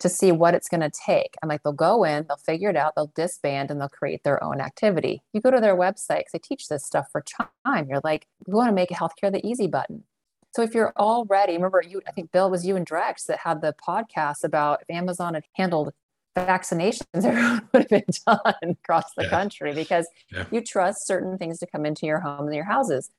to 0.00 0.08
see 0.08 0.32
what 0.32 0.54
it's 0.54 0.68
going 0.68 0.80
to 0.80 0.90
take. 0.90 1.34
I'm 1.42 1.48
like, 1.48 1.62
they'll 1.62 1.72
go 1.72 2.04
in, 2.04 2.26
they'll 2.28 2.36
figure 2.36 2.68
it 2.68 2.76
out, 2.76 2.94
they'll 2.96 3.12
disband, 3.14 3.70
and 3.70 3.80
they'll 3.80 3.88
create 3.88 4.24
their 4.24 4.42
own 4.42 4.60
activity. 4.60 5.22
You 5.32 5.40
go 5.40 5.50
to 5.50 5.60
their 5.60 5.76
website 5.76 6.18
because 6.18 6.32
they 6.32 6.40
teach 6.40 6.68
this 6.68 6.84
stuff 6.84 7.06
for 7.12 7.22
time. 7.64 7.88
You're 7.88 8.00
like, 8.02 8.26
we 8.46 8.54
want 8.54 8.68
to 8.68 8.74
make 8.74 8.90
healthcare 8.90 9.32
the 9.32 9.46
easy 9.46 9.66
button. 9.66 10.04
So 10.54 10.62
if 10.62 10.74
you're 10.74 10.92
already, 10.96 11.54
remember 11.54 11.82
you, 11.86 12.00
I 12.06 12.12
think 12.12 12.30
Bill 12.30 12.48
was 12.48 12.64
you 12.64 12.76
and 12.76 12.86
Drex 12.86 13.26
that 13.26 13.40
had 13.40 13.60
the 13.60 13.74
podcast 13.86 14.44
about 14.44 14.82
if 14.82 14.94
Amazon 14.94 15.34
had 15.34 15.44
handled 15.54 15.92
vaccinations 16.34 17.04
everyone 17.14 17.68
would 17.72 17.82
have 17.82 17.88
been 17.88 18.04
done 18.26 18.76
across 18.82 19.12
the 19.16 19.24
yeah. 19.24 19.30
country 19.30 19.74
because 19.74 20.06
yeah. 20.32 20.44
you 20.50 20.60
trust 20.60 21.06
certain 21.06 21.38
things 21.38 21.58
to 21.58 21.66
come 21.66 21.86
into 21.86 22.06
your 22.06 22.20
home 22.20 22.46
and 22.46 22.54
your 22.54 22.64
houses. 22.64 23.10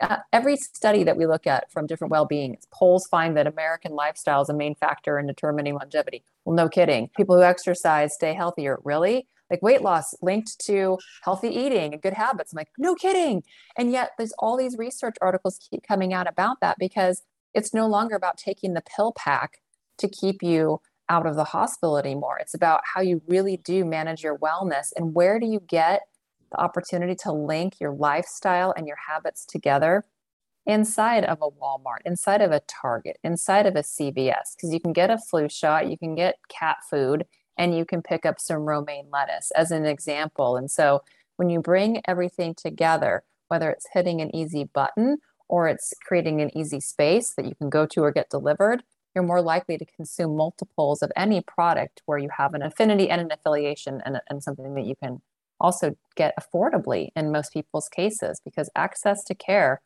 Uh, 0.00 0.16
every 0.32 0.56
study 0.56 1.04
that 1.04 1.16
we 1.16 1.26
look 1.26 1.46
at 1.46 1.70
from 1.70 1.86
different 1.86 2.10
well-being 2.10 2.56
polls 2.72 3.06
find 3.06 3.36
that 3.36 3.46
american 3.46 3.92
lifestyle 3.92 4.40
is 4.40 4.48
a 4.48 4.54
main 4.54 4.74
factor 4.74 5.18
in 5.18 5.26
determining 5.26 5.74
longevity 5.74 6.24
well 6.46 6.56
no 6.56 6.66
kidding 6.66 7.10
people 7.14 7.36
who 7.36 7.42
exercise 7.42 8.14
stay 8.14 8.32
healthier 8.32 8.78
really 8.84 9.28
like 9.50 9.60
weight 9.60 9.82
loss 9.82 10.14
linked 10.22 10.58
to 10.58 10.98
healthy 11.22 11.48
eating 11.48 11.92
and 11.92 12.02
good 12.02 12.14
habits 12.14 12.52
i'm 12.52 12.56
like 12.56 12.70
no 12.78 12.94
kidding 12.94 13.42
and 13.76 13.92
yet 13.92 14.12
there's 14.16 14.32
all 14.38 14.56
these 14.56 14.78
research 14.78 15.14
articles 15.20 15.58
keep 15.70 15.86
coming 15.86 16.14
out 16.14 16.26
about 16.26 16.58
that 16.62 16.78
because 16.78 17.22
it's 17.52 17.74
no 17.74 17.86
longer 17.86 18.16
about 18.16 18.38
taking 18.38 18.72
the 18.72 18.82
pill 18.96 19.12
pack 19.12 19.58
to 19.98 20.08
keep 20.08 20.42
you 20.42 20.80
out 21.08 21.26
of 21.26 21.36
the 21.36 21.44
hospital 21.44 21.98
anymore. 21.98 22.38
It's 22.38 22.54
about 22.54 22.80
how 22.94 23.00
you 23.00 23.22
really 23.26 23.56
do 23.56 23.84
manage 23.84 24.22
your 24.22 24.38
wellness 24.38 24.88
and 24.96 25.14
where 25.14 25.38
do 25.38 25.46
you 25.46 25.60
get 25.60 26.02
the 26.50 26.60
opportunity 26.60 27.14
to 27.16 27.32
link 27.32 27.80
your 27.80 27.92
lifestyle 27.92 28.72
and 28.76 28.86
your 28.86 28.98
habits 29.08 29.44
together 29.44 30.04
inside 30.66 31.24
of 31.24 31.38
a 31.42 31.50
Walmart, 31.50 32.02
inside 32.04 32.40
of 32.40 32.52
a 32.52 32.60
Target, 32.68 33.18
inside 33.24 33.66
of 33.66 33.74
a 33.74 33.80
CVS, 33.82 34.54
because 34.56 34.72
you 34.72 34.80
can 34.80 34.92
get 34.92 35.10
a 35.10 35.18
flu 35.18 35.48
shot, 35.48 35.90
you 35.90 35.98
can 35.98 36.14
get 36.14 36.36
cat 36.48 36.78
food, 36.88 37.26
and 37.58 37.76
you 37.76 37.84
can 37.84 38.02
pick 38.02 38.24
up 38.24 38.40
some 38.40 38.62
romaine 38.62 39.06
lettuce 39.12 39.50
as 39.56 39.70
an 39.70 39.84
example. 39.84 40.56
And 40.56 40.70
so 40.70 41.02
when 41.36 41.50
you 41.50 41.60
bring 41.60 42.00
everything 42.06 42.54
together, 42.54 43.24
whether 43.48 43.70
it's 43.70 43.88
hitting 43.92 44.20
an 44.20 44.34
easy 44.34 44.64
button 44.64 45.18
or 45.48 45.68
it's 45.68 45.92
creating 46.06 46.40
an 46.40 46.56
easy 46.56 46.80
space 46.80 47.34
that 47.36 47.44
you 47.44 47.54
can 47.54 47.68
go 47.68 47.84
to 47.86 48.02
or 48.02 48.12
get 48.12 48.30
delivered, 48.30 48.82
you're 49.14 49.24
more 49.24 49.42
likely 49.42 49.76
to 49.78 49.84
consume 49.84 50.36
multiples 50.36 51.02
of 51.02 51.12
any 51.16 51.40
product 51.40 52.02
where 52.06 52.18
you 52.18 52.30
have 52.36 52.54
an 52.54 52.62
affinity 52.62 53.10
and 53.10 53.20
an 53.20 53.30
affiliation 53.30 54.02
and, 54.04 54.20
and 54.28 54.42
something 54.42 54.74
that 54.74 54.84
you 54.84 54.96
can 54.96 55.20
also 55.60 55.96
get 56.16 56.34
affordably 56.38 57.10
in 57.14 57.30
most 57.30 57.52
people's 57.52 57.88
cases 57.88 58.40
because 58.44 58.68
access 58.74 59.22
to 59.24 59.34
care 59.34 59.80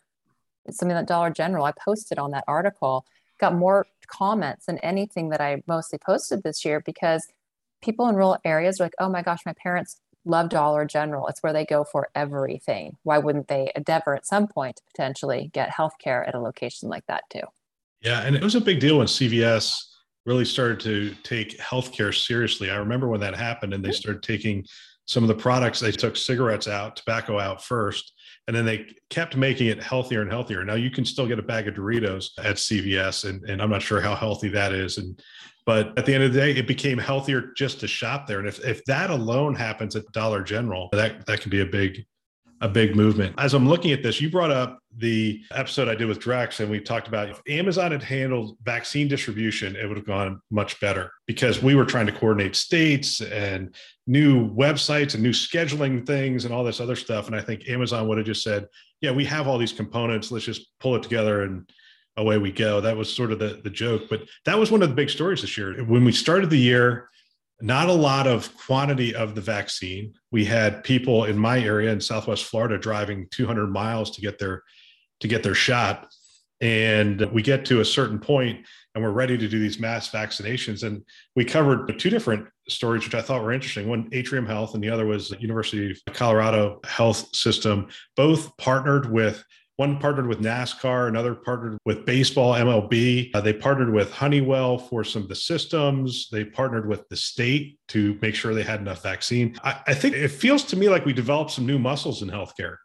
is 0.66 0.76
something 0.76 0.97
that 0.97 1.06
Dollar 1.06 1.30
General, 1.30 1.64
I 1.64 1.73
posted 1.73 2.18
on 2.18 2.30
that 2.33 2.45
article, 2.49 3.04
got 3.38 3.54
more 3.54 3.87
comments 4.06 4.66
than 4.66 4.78
anything 4.78 5.28
that 5.30 5.40
I 5.40 5.62
mostly 5.66 5.99
posted 5.99 6.42
this 6.42 6.64
year 6.64 6.80
because 6.80 7.28
people 7.83 8.09
in 8.09 8.16
rural 8.16 8.38
areas 8.45 8.80
are 8.80 8.85
like, 8.85 8.95
oh 8.99 9.11
my 9.11 9.23
gosh, 9.23 9.40
my 9.45 9.54
parents 9.62 10.00
love 10.25 10.49
Dollar 10.49 10.85
General. 10.85 11.26
It's 11.28 11.42
where 11.42 11.52
they 11.52 11.64
go 11.64 11.85
for 11.85 12.09
everything. 12.14 12.97
Why 13.02 13.18
wouldn't 13.18 13.49
they 13.49 13.71
endeavor 13.76 14.14
at 14.14 14.26
some 14.26 14.49
point 14.49 14.76
to 14.76 14.83
potentially 14.85 15.50
get 15.52 15.71
healthcare 15.71 16.26
at 16.26 16.35
a 16.35 16.40
location 16.40 16.88
like 16.88 17.06
that 17.06 17.25
too? 17.30 17.42
Yeah, 18.03 18.21
and 18.21 18.37
it 18.37 18.43
was 18.43 18.55
a 18.55 18.61
big 18.61 18.81
deal 18.81 18.99
when 18.99 19.07
CVS 19.07 19.75
really 20.26 20.45
started 20.45 20.81
to 20.81 21.15
take 21.23 21.59
healthcare 21.59 22.15
seriously. 22.15 22.71
I 22.71 22.76
remember 22.76 23.09
when 23.09 23.21
that 23.21 23.35
happened 23.35 23.73
and 23.73 23.85
they 23.85 23.93
started 23.93 24.23
taking 24.23 24.65
some 25.07 25.23
of 25.23 25.29
the 25.29 25.35
products 25.35 25.79
they 25.79 25.93
took 25.93 26.17
cigarettes 26.17 26.67
out, 26.67 26.97
tobacco 26.97 27.38
out 27.38 27.62
first, 27.62 28.12
and 28.49 28.57
then 28.57 28.65
they 28.65 28.87
kept 29.09 29.37
making 29.37 29.69
it 29.69 29.83
healthier 29.83 30.23
and 30.23 30.31
healthier. 30.31 30.65
Now 30.65 30.75
you 30.75 30.91
can 30.91 31.05
still 31.05 31.26
get 31.26 31.38
a 31.38 31.43
bag 31.43 31.69
of 31.69 31.75
Doritos 31.75 32.31
at 32.38 32.57
CVS, 32.57 33.29
and, 33.29 33.49
and 33.49 33.62
I'm 33.62 33.71
not 33.71 33.83
sure 33.83 34.00
how 34.00 34.15
healthy 34.15 34.49
that 34.50 34.73
is. 34.73 34.99
And 34.99 35.21
but 35.65 35.99
at 35.99 36.07
the 36.07 36.15
end 36.15 36.23
of 36.23 36.33
the 36.33 36.38
day, 36.38 36.53
it 36.53 36.69
became 36.69 36.97
healthier 36.97 37.53
just 37.57 37.81
to 37.81 37.88
shop 37.88 38.29
there. 38.29 38.38
And 38.38 38.47
if, 38.47 38.65
if 38.65 38.85
that 38.85 39.11
alone 39.11 39.55
happens 39.55 39.97
at 39.97 40.05
Dollar 40.12 40.43
General, 40.43 40.88
that 40.93 41.26
that 41.26 41.41
can 41.41 41.50
be 41.50 41.61
a 41.61 41.67
big 41.67 42.05
a 42.61 42.69
big 42.69 42.97
movement. 42.97 43.35
As 43.39 43.55
I'm 43.55 43.69
looking 43.69 43.93
at 43.93 44.03
this, 44.03 44.21
you 44.21 44.31
brought 44.31 44.51
up 44.51 44.79
the 44.97 45.43
episode 45.51 45.89
I 45.89 45.95
did 45.95 46.09
with 46.09 46.21
Drex, 46.21 46.61
and 46.61 46.71
we 46.71 46.81
talked 46.81 47.07
about 47.07 47.29
if 47.29 47.41
Amazon 47.49 47.93
had 47.93 48.03
handled 48.03 48.57
vaccine 48.63 49.09
distribution, 49.09 49.77
it 49.77 49.87
would 49.87 49.97
have 49.97 50.07
gone 50.07 50.41
much 50.51 50.81
better 50.81 51.13
because 51.27 51.63
we 51.63 51.75
were 51.75 51.85
trying 51.85 52.07
to 52.07 52.13
coordinate 52.13 52.57
states 52.57 53.21
and 53.21 53.75
new 54.07 54.51
websites 54.55 55.15
and 55.15 55.23
new 55.23 55.33
scheduling 55.33 56.07
things 56.07 56.45
and 56.45 56.55
all 56.55 56.65
this 56.65 56.81
other 56.81 56.97
stuff. 56.97 57.27
And 57.27 57.37
I 57.37 57.43
think 57.43 57.69
Amazon 57.69 58.09
would 58.09 58.19
have 58.19 58.27
just 58.27 58.43
said, 58.43 58.67
Yeah, 59.01 59.11
we 59.11 59.25
have 59.27 59.47
all 59.47 59.59
these 59.59 59.73
components. 59.73 60.31
Let's 60.31 60.47
just 60.47 60.69
pull 60.81 60.97
it 60.97 61.03
together 61.03 61.43
and 61.43 61.71
away 62.17 62.39
we 62.39 62.53
go. 62.53 62.81
That 62.81 62.97
was 62.97 63.15
sort 63.15 63.33
of 63.33 63.39
the, 63.39 63.61
the 63.63 63.71
joke. 63.71 64.05
But 64.09 64.23
that 64.47 64.59
was 64.59 64.71
one 64.71 64.83
of 64.83 64.89
the 64.89 64.95
big 64.95 65.11
stories 65.11 65.43
this 65.43 65.59
year. 65.59 65.85
When 65.85 66.05
we 66.05 66.13
started 66.13 66.49
the 66.49 66.57
year, 66.57 67.11
not 67.61 67.89
a 67.89 67.93
lot 67.93 68.27
of 68.27 68.55
quantity 68.57 69.15
of 69.15 69.35
the 69.35 69.41
vaccine. 69.41 70.13
We 70.31 70.45
had 70.45 70.85
people 70.85 71.25
in 71.25 71.39
my 71.39 71.61
area 71.61 71.93
in 71.93 72.01
Southwest 72.01 72.45
Florida 72.45 72.79
driving 72.79 73.29
200 73.31 73.69
miles 73.69 74.11
to 74.13 74.21
get 74.21 74.39
their 74.39 74.63
to 75.21 75.29
get 75.29 75.43
their 75.43 75.55
shot, 75.55 76.13
and 76.61 77.21
we 77.33 77.41
get 77.41 77.65
to 77.67 77.81
a 77.81 77.85
certain 77.85 78.19
point 78.19 78.67
and 78.97 79.05
we're 79.05 79.11
ready 79.11 79.37
to 79.37 79.47
do 79.47 79.59
these 79.59 79.79
mass 79.79 80.11
vaccinations. 80.11 80.83
And 80.83 81.05
we 81.37 81.45
covered 81.45 81.99
two 81.99 82.09
different 82.09 82.49
stories, 82.67 83.05
which 83.05 83.15
I 83.15 83.21
thought 83.21 83.43
were 83.43 83.53
interesting. 83.53 83.89
One, 83.89 84.09
Atrium 84.13 84.47
Health, 84.47 84.75
and 84.75 84.83
the 84.83 84.89
other 84.89 85.05
was 85.05 85.33
University 85.39 85.91
of 85.91 86.15
Colorado 86.15 86.81
Health 86.83 87.37
System. 87.37 87.89
Both 88.17 88.57
partnered 88.57 89.13
with 89.13 89.45
one 89.76 89.99
partnered 89.99 90.26
with 90.26 90.40
NASCAR, 90.40 91.09
another 91.09 91.35
partnered 91.35 91.78
with 91.85 92.06
baseball, 92.06 92.54
MLB. 92.54 93.30
Uh, 93.35 93.40
they 93.40 93.52
partnered 93.52 93.92
with 93.92 94.11
Honeywell 94.11 94.78
for 94.78 95.04
some 95.04 95.23
of 95.23 95.28
the 95.28 95.35
systems. 95.35 96.28
They 96.30 96.45
partnered 96.45 96.88
with 96.88 97.09
the 97.09 97.16
state 97.16 97.78
to 97.88 98.18
make 98.23 98.35
sure 98.35 98.54
they 98.54 98.62
had 98.62 98.80
enough 98.80 99.02
vaccine. 99.02 99.56
I, 99.62 99.80
I 99.88 99.95
think 99.95 100.14
it 100.14 100.28
feels 100.28 100.64
to 100.64 100.76
me 100.76 100.88
like 100.88 101.04
we 101.04 101.12
developed 101.12 101.50
some 101.50 101.66
new 101.66 101.78
muscles 101.78 102.23
in 102.23 102.28
healthcare 102.28 102.76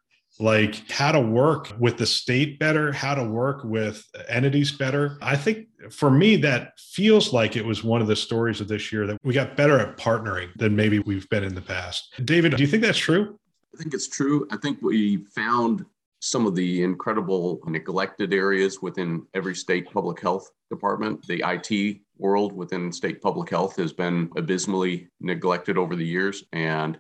like 0.42 0.90
how 0.90 1.12
to 1.12 1.20
work 1.20 1.74
with 1.80 1.98
the 1.98 2.06
state 2.06 2.58
better, 2.58 2.92
how 2.92 3.14
to 3.14 3.24
work 3.24 3.64
with 3.64 4.04
entities 4.28 4.72
better. 4.72 5.18
I 5.22 5.36
think 5.36 5.68
for 5.92 6.10
me, 6.10 6.36
that 6.38 6.80
feels 6.80 7.32
like 7.32 7.56
it 7.56 7.64
was 7.64 7.84
one 7.84 8.02
of 8.02 8.08
the 8.08 8.16
stories 8.16 8.60
of 8.60 8.68
this 8.68 8.92
year 8.92 9.06
that 9.08 9.18
we 9.24 9.34
got 9.34 9.56
better 9.56 9.80
at 9.80 9.98
partnering 9.98 10.50
than 10.56 10.76
maybe 10.76 11.00
we've 11.00 11.30
been 11.30 11.44
in 11.44 11.54
the 11.54 11.62
past. 11.62 12.14
David, 12.26 12.56
do 12.56 12.64
you 12.64 12.68
think 12.68 12.82
that's 12.82 12.98
true? 12.98 13.38
I 13.74 13.78
think 13.78 13.94
it's 13.94 14.08
true. 14.08 14.48
I 14.52 14.58
think 14.58 14.82
we 14.82 15.26
found 15.36 15.86
some 16.22 16.46
of 16.46 16.54
the 16.54 16.84
incredible 16.84 17.60
neglected 17.66 18.32
areas 18.32 18.80
within 18.80 19.26
every 19.34 19.56
state 19.56 19.92
public 19.92 20.22
health 20.22 20.52
department. 20.70 21.26
The 21.26 21.44
IT 21.44 22.02
world 22.18 22.54
within 22.54 22.92
state 22.92 23.22
public 23.22 23.50
health 23.50 23.76
has 23.78 23.92
been 23.92 24.30
abysmally 24.38 25.08
neglected 25.20 25.80
over 25.80 25.96
the 25.96 26.06
years. 26.06 26.44
And 26.54 27.00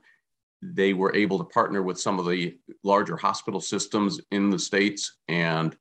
they 0.64 0.94
were 0.94 1.16
able 1.16 1.38
to 1.38 1.44
partner 1.44 1.84
with 1.84 2.00
some 2.00 2.18
of 2.18 2.28
the 2.28 2.58
larger 2.84 3.16
hospital 3.16 3.62
systems 3.62 4.20
in 4.32 4.50
the 4.50 4.58
states 4.58 5.18
and 5.28 5.78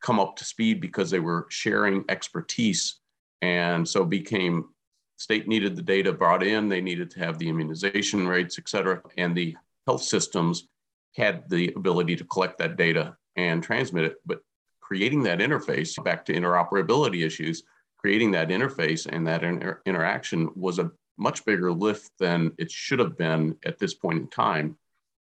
come 0.00 0.20
up 0.20 0.36
to 0.36 0.44
speed 0.44 0.80
because 0.80 1.10
they 1.10 1.20
were 1.20 1.46
sharing 1.50 2.04
expertise. 2.08 3.00
And 3.42 3.88
so 3.88 4.04
became 4.04 4.68
state 5.16 5.48
needed 5.48 5.74
the 5.74 5.82
data 5.82 6.12
brought 6.12 6.44
in, 6.44 6.68
they 6.68 6.80
needed 6.80 7.10
to 7.10 7.18
have 7.18 7.38
the 7.40 7.48
immunization 7.48 8.28
rates, 8.28 8.56
et 8.56 8.68
cetera. 8.68 9.02
And 9.18 9.36
the 9.36 9.56
health 9.84 10.02
systems 10.02 10.68
had 11.14 11.48
the 11.48 11.72
ability 11.76 12.16
to 12.16 12.24
collect 12.24 12.58
that 12.58 12.76
data 12.76 13.16
and 13.36 13.62
transmit 13.62 14.04
it. 14.04 14.16
But 14.26 14.40
creating 14.80 15.22
that 15.24 15.38
interface, 15.38 16.02
back 16.02 16.24
to 16.26 16.34
interoperability 16.34 17.24
issues, 17.24 17.62
creating 17.96 18.32
that 18.32 18.48
interface 18.48 19.06
and 19.06 19.26
that 19.26 19.42
inter- 19.42 19.80
interaction 19.86 20.50
was 20.54 20.78
a 20.78 20.90
much 21.16 21.44
bigger 21.44 21.72
lift 21.72 22.10
than 22.18 22.52
it 22.58 22.70
should 22.70 22.98
have 22.98 23.16
been 23.16 23.56
at 23.64 23.78
this 23.78 23.94
point 23.94 24.18
in 24.18 24.28
time 24.28 24.76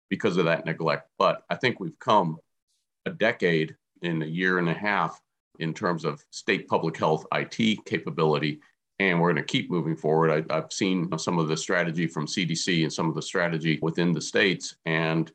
because 0.10 0.38
of 0.38 0.46
that 0.46 0.66
neglect. 0.66 1.10
But 1.18 1.44
I 1.50 1.56
think 1.56 1.80
we've 1.80 1.98
come 2.00 2.38
a 3.06 3.12
decade 3.12 3.76
in 4.02 4.22
a 4.22 4.26
year 4.26 4.60
and 4.60 4.70
a 4.70 4.74
half 4.74 5.20
in 5.60 5.74
terms 5.74 6.04
of 6.04 6.24
state 6.32 6.68
public 6.68 6.98
health 6.98 7.26
IT 7.34 7.86
capability. 7.86 8.60
And 9.00 9.20
we're 9.20 9.34
going 9.34 9.44
to 9.44 9.52
keep 9.52 9.72
moving 9.72 9.96
forward. 9.96 10.46
I, 10.50 10.56
have 10.56 10.72
seen 10.72 11.10
some 11.18 11.40
of 11.40 11.48
the 11.48 11.58
strategy 11.58 12.08
from 12.08 12.28
CDC 12.28 12.84
and 12.84 12.94
some 12.94 13.10
of 13.10 13.16
the 13.16 13.22
strategy 13.22 13.80
within 13.82 14.12
the 14.12 14.22
states. 14.22 14.76
And 14.86 15.32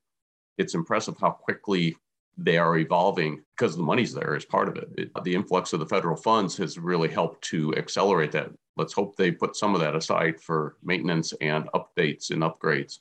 it's 0.59 0.75
impressive 0.75 1.16
how 1.21 1.31
quickly 1.31 1.97
they 2.37 2.57
are 2.57 2.79
evolving 2.79 3.42
because 3.57 3.77
the 3.77 3.83
money's 3.83 4.14
there 4.14 4.37
as 4.37 4.44
part 4.44 4.68
of 4.68 4.77
it. 4.77 4.88
it. 4.97 5.11
The 5.25 5.35
influx 5.35 5.73
of 5.73 5.81
the 5.81 5.87
federal 5.87 6.16
funds 6.16 6.57
has 6.59 6.79
really 6.79 7.09
helped 7.09 7.42
to 7.47 7.75
accelerate 7.77 8.33
that. 8.33 8.51
Let's 8.77 8.92
hope 8.92 9.16
they 9.16 9.33
put 9.33 9.57
some 9.57 9.75
of 9.75 9.81
that 9.81 9.97
aside 9.97 10.40
for 10.40 10.77
maintenance 10.85 11.33
and 11.40 11.68
updates 11.75 12.31
and 12.31 12.42
upgrades. 12.42 12.99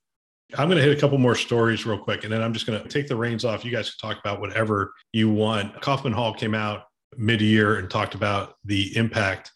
I'm 0.57 0.69
going 0.69 0.77
to 0.77 0.83
hit 0.83 0.97
a 0.97 0.99
couple 0.99 1.17
more 1.17 1.35
stories 1.35 1.85
real 1.85 1.99
quick, 1.99 2.23
and 2.23 2.31
then 2.31 2.41
I'm 2.41 2.53
just 2.53 2.65
going 2.65 2.81
to 2.81 2.87
take 2.89 3.07
the 3.07 3.15
reins 3.15 3.45
off. 3.45 3.65
You 3.65 3.71
guys 3.71 3.93
can 3.93 4.09
talk 4.09 4.19
about 4.19 4.39
whatever 4.39 4.93
you 5.11 5.29
want. 5.29 5.81
Kaufman 5.81 6.13
Hall 6.13 6.33
came 6.33 6.55
out 6.55 6.85
mid 7.17 7.41
year 7.41 7.77
and 7.77 7.89
talked 7.89 8.15
about 8.15 8.55
the 8.65 8.95
impact 8.95 9.51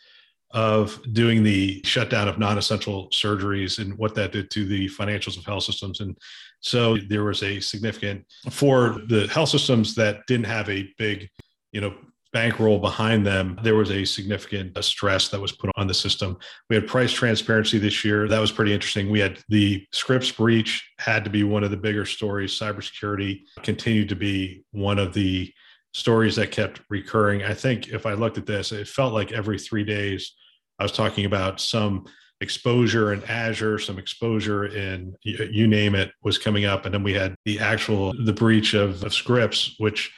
of 0.53 0.99
doing 1.13 1.43
the 1.43 1.81
shutdown 1.83 2.27
of 2.27 2.37
non-essential 2.37 3.09
surgeries 3.09 3.79
and 3.79 3.97
what 3.97 4.15
that 4.15 4.31
did 4.31 4.49
to 4.51 4.65
the 4.65 4.87
financials 4.89 5.37
of 5.37 5.45
health 5.45 5.63
systems. 5.63 6.01
And 6.01 6.17
so 6.59 6.97
there 6.97 7.23
was 7.23 7.43
a 7.43 7.59
significant 7.59 8.25
for 8.49 9.01
the 9.07 9.27
health 9.27 9.49
systems 9.49 9.95
that 9.95 10.25
didn't 10.27 10.45
have 10.45 10.69
a 10.69 10.93
big 10.97 11.29
you 11.71 11.81
know 11.81 11.93
bankroll 12.33 12.79
behind 12.79 13.25
them 13.25 13.59
there 13.61 13.75
was 13.75 13.91
a 13.91 14.05
significant 14.05 14.77
uh, 14.77 14.81
stress 14.81 15.27
that 15.27 15.39
was 15.39 15.51
put 15.51 15.69
on 15.75 15.85
the 15.85 15.93
system. 15.93 16.37
We 16.69 16.77
had 16.77 16.87
price 16.87 17.11
transparency 17.11 17.77
this 17.77 18.05
year. 18.05 18.27
That 18.27 18.39
was 18.39 18.53
pretty 18.53 18.73
interesting. 18.73 19.09
We 19.09 19.19
had 19.19 19.39
the 19.49 19.85
Scripps 19.91 20.31
breach 20.31 20.89
had 20.97 21.25
to 21.25 21.29
be 21.29 21.43
one 21.43 21.63
of 21.63 21.71
the 21.71 21.77
bigger 21.77 22.05
stories. 22.05 22.57
Cybersecurity 22.57 23.41
continued 23.63 24.07
to 24.09 24.15
be 24.15 24.63
one 24.71 24.97
of 24.97 25.13
the 25.13 25.53
stories 25.93 26.37
that 26.37 26.51
kept 26.51 26.79
recurring. 26.89 27.43
I 27.43 27.53
think 27.53 27.89
if 27.89 28.05
i 28.05 28.13
looked 28.13 28.37
at 28.37 28.45
this 28.45 28.71
it 28.71 28.87
felt 28.87 29.13
like 29.13 29.33
every 29.33 29.59
three 29.59 29.83
days 29.83 30.33
I 30.81 30.83
was 30.83 30.91
talking 30.91 31.25
about 31.25 31.61
some 31.61 32.05
exposure 32.41 33.13
in 33.13 33.23
Azure, 33.25 33.77
some 33.77 33.99
exposure 33.99 34.65
in 34.65 35.15
you 35.21 35.67
name 35.67 35.93
it 35.93 36.11
was 36.23 36.39
coming 36.39 36.65
up. 36.65 36.85
And 36.85 36.93
then 36.95 37.03
we 37.03 37.13
had 37.13 37.35
the 37.45 37.59
actual 37.59 38.15
the 38.25 38.33
breach 38.33 38.73
of, 38.73 39.03
of 39.03 39.13
Scripps, 39.13 39.75
which 39.77 40.11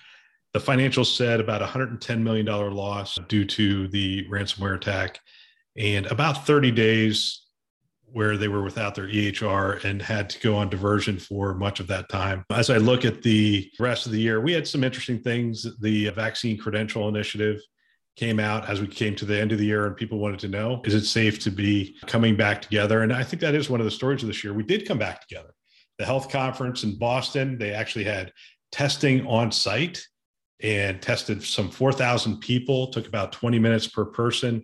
the 0.54 0.60
financials 0.60 1.18
said 1.18 1.42
about 1.42 1.60
$110 1.62 2.22
million 2.22 2.46
loss 2.46 3.20
due 3.28 3.44
to 3.44 3.90
the 3.90 4.26
ransomware 4.30 4.76
attack 4.76 5.20
and 5.76 6.06
about 6.06 6.46
30 6.46 6.72
days 6.72 7.42
where 8.06 8.38
they 8.38 8.48
were 8.48 8.64
without 8.64 8.96
their 8.96 9.10
EHR 9.10 9.84
and 9.84 10.02
had 10.02 10.30
to 10.30 10.40
go 10.40 10.56
on 10.56 10.70
diversion 10.70 11.18
for 11.18 11.54
much 11.56 11.82
of 11.82 11.88
that 11.88 12.08
time. 12.08 12.46
As 12.52 12.70
I 12.70 12.78
look 12.78 13.04
at 13.04 13.22
the 13.22 13.70
rest 13.80 14.06
of 14.06 14.14
the 14.14 14.22
year, 14.22 14.40
we 14.40 14.54
had 14.54 14.66
some 14.66 14.86
interesting 14.86 15.20
things. 15.20 15.68
The 15.82 16.08
vaccine 16.12 16.58
credential 16.58 17.10
initiative 17.10 17.60
came 18.16 18.40
out 18.40 18.70
as 18.70 18.80
we 18.80 18.88
came 18.88 19.16
to 19.16 19.26
the 19.26 19.40
end 19.40 19.52
of 19.52 19.58
the 19.58 19.66
year 19.66 19.88
and 19.88 19.96
people 19.96 20.20
wanted 20.20 20.40
to 20.40 20.48
know 20.48 20.82
is 20.86 20.94
it 20.94 21.06
safe 21.06 21.40
to 21.40 21.50
be 21.50 21.96
coming 22.06 22.36
back 22.36 22.62
together? 22.62 23.02
And 23.02 23.12
i 23.12 23.24
think 23.24 23.42
that 23.42 23.56
is 23.56 23.70
one 23.70 23.80
of 23.80 23.86
the 23.86 23.92
stories 23.92 24.22
of 24.22 24.28
this 24.28 24.44
year. 24.44 24.54
We 24.54 24.64
did 24.64 24.88
come 24.88 25.00
back 25.00 25.28
together. 25.28 25.54
The 25.98 26.06
health 26.06 26.30
conference 26.30 26.84
in 26.84 26.98
boston 26.98 27.58
they 27.58 27.72
actually 27.72 28.06
had 28.06 28.32
testing 28.72 29.26
on 29.28 29.52
site 29.52 30.06
and 30.62 31.02
tested 31.02 31.44
some 31.44 31.70
4000 31.70 32.40
people 32.40 32.88
took 32.88 33.08
about 33.08 33.32
20 33.32 33.60
minutes 33.60 33.88
per 33.88 34.06
person 34.06 34.64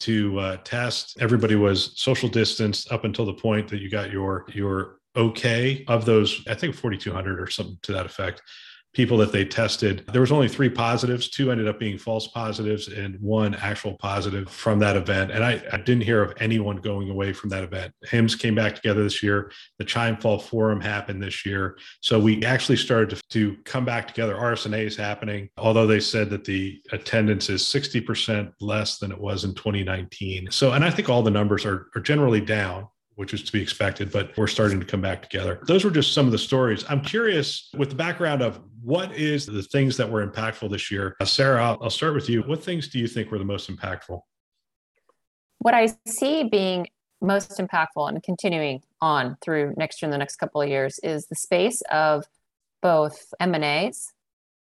to 0.00 0.38
uh, 0.38 0.56
test. 0.58 1.16
Everybody 1.20 1.54
was 1.54 1.98
social 1.98 2.28
distance 2.28 2.90
up 2.90 3.04
until 3.04 3.24
the 3.24 3.32
point 3.32 3.68
that 3.68 3.80
you 3.80 3.88
got 3.88 4.10
your 4.10 4.46
your 4.52 4.98
okay. 5.16 5.84
Of 5.88 6.04
those 6.04 6.42
i 6.48 6.54
think 6.54 6.74
4200 6.74 7.40
or 7.40 7.48
something 7.48 7.78
to 7.82 7.92
that 7.92 8.06
effect 8.06 8.42
people 8.94 9.18
that 9.18 9.30
they 9.30 9.44
tested. 9.44 10.04
There 10.12 10.22
was 10.22 10.32
only 10.32 10.48
three 10.48 10.70
positives. 10.70 11.28
Two 11.28 11.50
ended 11.50 11.68
up 11.68 11.78
being 11.78 11.98
false 11.98 12.28
positives 12.28 12.88
and 12.88 13.20
one 13.20 13.54
actual 13.56 13.94
positive 13.98 14.48
from 14.48 14.78
that 14.78 14.96
event. 14.96 15.30
And 15.30 15.44
I, 15.44 15.62
I 15.70 15.76
didn't 15.76 16.04
hear 16.04 16.22
of 16.22 16.32
anyone 16.38 16.78
going 16.78 17.10
away 17.10 17.34
from 17.34 17.50
that 17.50 17.62
event. 17.62 17.92
HIMSS 18.06 18.38
came 18.38 18.54
back 18.54 18.74
together 18.74 19.02
this 19.02 19.22
year. 19.22 19.52
The 19.78 19.84
Chime 19.84 20.16
Fall 20.16 20.38
Forum 20.38 20.80
happened 20.80 21.22
this 21.22 21.44
year. 21.44 21.76
So 22.00 22.18
we 22.18 22.42
actually 22.44 22.76
started 22.76 23.10
to, 23.10 23.22
to 23.30 23.56
come 23.64 23.84
back 23.84 24.08
together. 24.08 24.34
RSNA 24.34 24.86
is 24.86 24.96
happening, 24.96 25.50
although 25.58 25.86
they 25.86 26.00
said 26.00 26.30
that 26.30 26.44
the 26.44 26.80
attendance 26.92 27.50
is 27.50 27.62
60% 27.64 28.52
less 28.60 28.98
than 28.98 29.12
it 29.12 29.20
was 29.20 29.44
in 29.44 29.54
2019. 29.54 30.48
So, 30.50 30.72
and 30.72 30.82
I 30.82 30.90
think 30.90 31.10
all 31.10 31.22
the 31.22 31.30
numbers 31.30 31.66
are, 31.66 31.88
are 31.94 32.00
generally 32.00 32.40
down 32.40 32.88
which 33.16 33.34
is 33.34 33.42
to 33.42 33.52
be 33.52 33.60
expected, 33.60 34.12
but 34.12 34.36
we're 34.36 34.46
starting 34.46 34.78
to 34.78 34.86
come 34.86 35.00
back 35.00 35.22
together. 35.22 35.60
Those 35.66 35.84
were 35.84 35.90
just 35.90 36.12
some 36.12 36.26
of 36.26 36.32
the 36.32 36.38
stories. 36.38 36.84
I'm 36.88 37.00
curious 37.00 37.70
with 37.76 37.90
the 37.90 37.96
background 37.96 38.42
of 38.42 38.60
what 38.82 39.12
is 39.12 39.46
the 39.46 39.62
things 39.62 39.96
that 39.96 40.08
were 40.08 40.26
impactful 40.26 40.70
this 40.70 40.90
year? 40.90 41.16
Uh, 41.20 41.24
Sarah, 41.24 41.64
I'll, 41.64 41.78
I'll 41.82 41.90
start 41.90 42.14
with 42.14 42.28
you. 42.28 42.42
What 42.42 42.62
things 42.62 42.88
do 42.88 42.98
you 42.98 43.08
think 43.08 43.30
were 43.30 43.38
the 43.38 43.44
most 43.44 43.70
impactful? 43.74 44.20
What 45.58 45.74
I 45.74 45.88
see 46.06 46.44
being 46.44 46.86
most 47.20 47.58
impactful 47.58 48.08
and 48.08 48.22
continuing 48.22 48.82
on 49.00 49.36
through 49.42 49.74
next 49.76 50.00
year 50.00 50.06
and 50.06 50.12
the 50.12 50.18
next 50.18 50.36
couple 50.36 50.60
of 50.60 50.68
years 50.68 51.00
is 51.02 51.26
the 51.26 51.34
space 51.34 51.80
of 51.90 52.26
both 52.82 53.32
M&As 53.40 54.12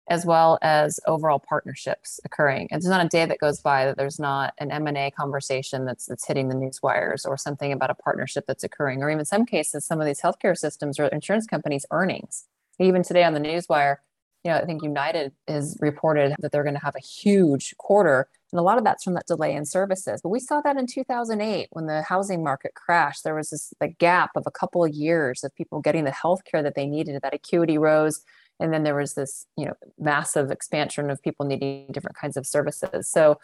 as 0.09 0.25
well 0.25 0.57
as 0.61 0.99
overall 1.05 1.39
partnerships 1.39 2.19
occurring. 2.23 2.67
And 2.71 2.81
there's 2.81 2.89
not 2.89 3.05
a 3.05 3.09
day 3.09 3.25
that 3.25 3.39
goes 3.39 3.59
by 3.59 3.85
that 3.85 3.97
there's 3.97 4.19
not 4.19 4.53
an 4.57 4.71
M&A 4.71 5.11
conversation 5.11 5.85
that's 5.85 6.05
that's 6.05 6.25
hitting 6.25 6.47
the 6.47 6.55
news 6.55 6.81
wires 6.81 7.25
or 7.25 7.37
something 7.37 7.71
about 7.71 7.89
a 7.89 7.95
partnership 7.95 8.45
that's 8.47 8.63
occurring, 8.63 9.03
or 9.03 9.09
even 9.11 9.25
some 9.25 9.45
cases, 9.45 9.85
some 9.85 9.99
of 9.99 10.07
these 10.07 10.21
healthcare 10.21 10.57
systems 10.57 10.99
or 10.99 11.07
insurance 11.07 11.45
companies' 11.45 11.85
earnings. 11.91 12.45
Even 12.79 13.03
today 13.03 13.23
on 13.23 13.33
the 13.33 13.39
newswire, 13.39 13.97
you 14.43 14.51
know, 14.51 14.57
I 14.59 14.65
think 14.65 14.83
United 14.83 15.33
has 15.47 15.77
reported 15.81 16.35
that 16.39 16.51
they're 16.51 16.63
going 16.63 16.75
to 16.75 16.85
have 16.85 16.95
a 16.95 17.01
huge 17.01 17.75
quarter. 17.77 18.29
And 18.53 18.59
a 18.59 18.63
lot 18.63 18.77
of 18.77 18.85
that's 18.85 19.03
from 19.03 19.13
that 19.15 19.27
delay 19.27 19.53
in 19.53 19.65
services. 19.65 20.21
But 20.21 20.29
we 20.29 20.39
saw 20.39 20.61
that 20.61 20.77
in 20.77 20.87
2008 20.87 21.67
when 21.71 21.87
the 21.87 22.01
housing 22.03 22.43
market 22.43 22.73
crashed. 22.75 23.25
There 23.25 23.35
was 23.35 23.49
this 23.49 23.73
the 23.81 23.89
gap 23.89 24.31
of 24.35 24.43
a 24.47 24.51
couple 24.51 24.85
of 24.85 24.93
years 24.93 25.43
of 25.43 25.53
people 25.53 25.81
getting 25.81 26.05
the 26.05 26.11
health 26.11 26.45
care 26.45 26.63
that 26.63 26.75
they 26.75 26.85
needed. 26.85 27.19
That 27.21 27.33
acuity 27.33 27.77
rose 27.77 28.21
and 28.59 28.73
then 28.73 28.83
there 28.83 28.95
was 28.95 29.13
this 29.13 29.45
you 29.57 29.65
know 29.65 29.73
massive 29.99 30.51
expansion 30.51 31.09
of 31.09 31.21
people 31.21 31.45
needing 31.45 31.87
different 31.91 32.17
kinds 32.17 32.37
of 32.37 32.45
services. 32.45 33.09
So 33.09 33.39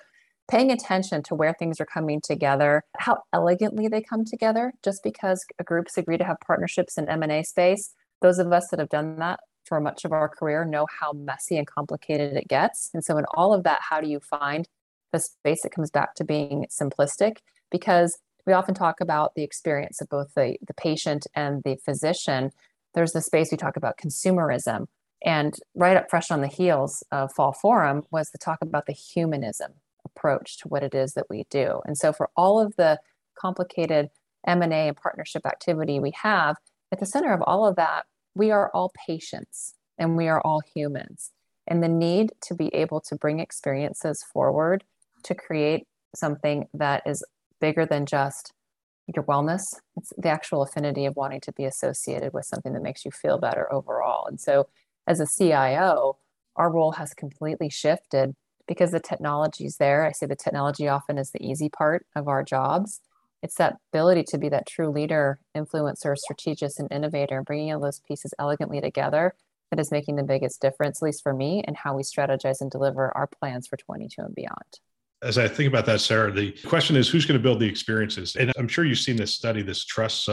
paying 0.50 0.72
attention 0.72 1.24
to 1.24 1.36
where 1.36 1.54
things 1.54 1.80
are 1.80 1.86
coming 1.86 2.20
together 2.20 2.84
how 2.98 3.20
elegantly 3.32 3.88
they 3.88 4.02
come 4.02 4.26
together 4.26 4.74
just 4.84 5.02
because 5.02 5.46
groups 5.64 5.98
agree 5.98 6.18
to 6.18 6.26
have 6.26 6.36
partnerships 6.46 6.98
in 6.98 7.08
m&a 7.08 7.42
space 7.44 7.94
those 8.22 8.40
of 8.40 8.52
us 8.52 8.68
that 8.70 8.80
have 8.80 8.90
done 8.90 9.18
that 9.20 9.40
for 9.66 9.80
much 9.80 10.06
of 10.06 10.12
our 10.12 10.30
career 10.30 10.66
know 10.66 10.88
how 11.00 11.14
messy 11.14 11.58
and 11.58 11.68
complicated 11.68 12.36
it 12.36 12.48
gets. 12.48 12.90
And 12.94 13.04
so 13.04 13.18
in 13.18 13.26
all 13.34 13.54
of 13.54 13.64
that 13.64 13.82
how 13.82 14.02
do 14.02 14.08
you 14.08 14.20
find 14.20 14.68
the 15.12 15.20
space 15.20 15.62
that 15.64 15.72
comes 15.72 15.92
back 15.92 16.16
to 16.16 16.24
being 16.24 16.66
simplistic? 16.70 17.38
Because 17.72 18.18
we 18.46 18.54
often 18.54 18.76
talk 18.76 19.00
about 19.00 19.36
the 19.36 19.44
experience 19.44 20.02
of 20.02 20.10
both 20.10 20.34
the, 20.36 20.58
the 20.66 20.74
patient 20.74 21.28
and 21.36 21.64
the 21.64 21.78
physician. 21.86 22.52
There's 22.94 23.14
the 23.14 23.22
space 23.22 23.52
we 23.52 23.58
talk 23.58 23.78
about 23.78 23.98
consumerism 23.98 24.88
and 25.24 25.56
right 25.76 25.98
up 25.98 26.10
fresh 26.10 26.32
on 26.32 26.42
the 26.42 26.48
heels 26.48 27.04
of 27.12 27.32
Fall 27.34 27.54
Forum 27.54 28.04
was 28.12 28.32
the 28.32 28.38
talk 28.38 28.60
about 28.62 28.86
the 28.86 28.94
humanism 28.94 29.74
approach 30.06 30.58
to 30.60 30.68
what 30.68 30.84
it 30.84 30.94
is 30.94 31.14
that 31.14 31.30
we 31.30 31.46
do. 31.50 31.82
And 31.86 31.98
so 31.98 32.12
for 32.12 32.30
all 32.36 32.60
of 32.60 32.76
the 32.76 33.00
complicated 33.38 34.10
M&A 34.46 34.88
and 34.88 34.98
partnership 34.98 35.46
activity 35.46 36.00
we 36.00 36.12
have, 36.22 36.58
at 36.92 37.00
the 37.00 37.06
center 37.06 37.34
of 37.34 37.42
all 37.42 37.66
of 37.66 37.76
that, 37.78 38.04
we 38.36 38.52
are 38.52 38.70
all 38.74 38.92
patients 39.08 39.76
and 39.98 40.18
we 40.18 40.28
are 40.28 40.42
all 40.42 40.62
humans. 40.76 41.32
And 41.68 41.82
the 41.82 41.88
need 41.88 42.34
to 42.42 42.56
be 42.56 42.68
able 42.76 43.00
to 43.02 43.16
bring 43.16 43.40
experiences 43.40 44.24
forward 44.24 44.84
to 45.24 45.34
create 45.34 45.88
something 46.14 46.68
that 46.74 47.04
is 47.06 47.24
bigger 47.62 47.86
than 47.86 48.06
just 48.06 48.52
your 49.14 49.24
wellness. 49.24 49.76
It's 49.98 50.12
the 50.18 50.30
actual 50.30 50.62
affinity 50.62 51.06
of 51.06 51.16
wanting 51.16 51.42
to 51.42 51.54
be 51.54 51.66
associated 51.66 52.34
with 52.34 52.46
something 52.46 52.74
that 52.74 52.84
makes 52.84 53.06
you 53.06 53.12
feel 53.12 53.38
better 53.38 53.72
overall. 53.72 54.28
And 54.28 54.40
so 54.40 54.68
as 55.08 55.20
a 55.20 55.28
CIO, 55.28 56.18
our 56.56 56.72
role 56.72 56.94
has 56.94 57.14
completely 57.14 57.70
shifted 57.70 58.36
because 58.68 58.92
the 58.92 59.00
technology 59.00 59.66
is 59.66 59.78
there. 59.78 60.06
I 60.06 60.12
say 60.12 60.26
the 60.26 60.36
technology 60.36 60.88
often 60.88 61.18
is 61.18 61.32
the 61.32 61.46
easy 61.46 61.70
part 61.70 62.06
of 62.16 62.28
our 62.28 62.44
jobs. 62.44 63.02
It's 63.42 63.56
that 63.56 63.78
ability 63.92 64.24
to 64.30 64.38
be 64.38 64.48
that 64.50 64.68
true 64.68 64.90
leader, 64.90 65.40
influencer, 65.56 66.18
strategist, 66.18 66.80
and 66.80 66.90
innovator, 66.92 67.42
bringing 67.42 67.74
all 67.74 67.82
those 67.82 68.00
pieces 68.08 68.34
elegantly 68.40 68.80
together 68.80 69.36
that 69.70 69.80
is 69.80 69.92
making 69.92 70.16
the 70.16 70.24
biggest 70.24 70.62
difference, 70.62 71.02
at 71.02 71.06
least 71.06 71.24
for 71.24 71.34
me, 71.34 71.62
and 71.68 71.76
how 71.76 71.96
we 71.96 72.04
strategize 72.04 72.62
and 72.62 72.72
deliver 72.72 73.16
our 73.18 73.28
plans 73.28 73.68
for 73.68 73.76
22 73.76 74.22
and 74.22 74.36
beyond 74.36 74.80
as 75.24 75.38
I 75.38 75.48
think 75.48 75.68
about 75.68 75.86
that, 75.86 76.02
Sarah, 76.02 76.32
the 76.32 76.52
question 76.66 76.96
is 76.96 77.10
who's 77.10 77.26
going 77.26 77.40
to 77.40 77.44
build 77.44 77.60
the 77.60 77.68
experiences? 77.68 78.36
And 78.36 78.52
I'm 78.58 78.68
sure 78.68 78.86
you've 78.86 79.00
seen 79.00 79.16
this 79.16 79.34
study, 79.34 79.62
this 79.62 79.86
trust 79.86 80.30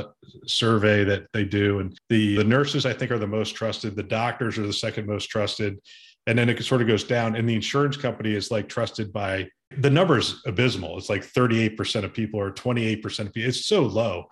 survey 0.46 1.04
that 1.04 1.26
they 1.32 1.44
do. 1.44 1.78
And 1.78 1.98
the, 2.08 2.36
the 2.36 2.44
nurses, 2.44 2.86
I 2.86 2.92
think, 2.92 3.10
are 3.10 3.18
the 3.18 3.26
most 3.26 3.54
trusted. 3.54 3.96
The 3.96 4.02
doctors 4.02 4.58
are 4.58 4.66
the 4.66 4.72
second 4.72 5.06
most 5.06 5.26
trusted. 5.26 5.78
And 6.26 6.38
then 6.38 6.48
it 6.48 6.62
sort 6.62 6.82
of 6.82 6.88
goes 6.88 7.04
down. 7.04 7.36
And 7.36 7.48
the 7.48 7.54
insurance 7.54 7.96
company 7.96 8.34
is 8.34 8.50
like 8.50 8.68
trusted 8.68 9.12
by 9.12 9.48
the 9.78 9.90
numbers 9.90 10.42
abysmal. 10.46 10.98
It's 10.98 11.08
like 11.08 11.22
38% 11.22 12.04
of 12.04 12.12
people 12.12 12.40
or 12.40 12.50
28% 12.50 13.20
of 13.20 13.32
people. 13.32 13.48
It's 13.48 13.66
so 13.66 13.82
low. 13.82 14.26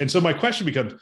And 0.00 0.10
so 0.10 0.20
my 0.20 0.32
question 0.32 0.66
becomes 0.66 0.94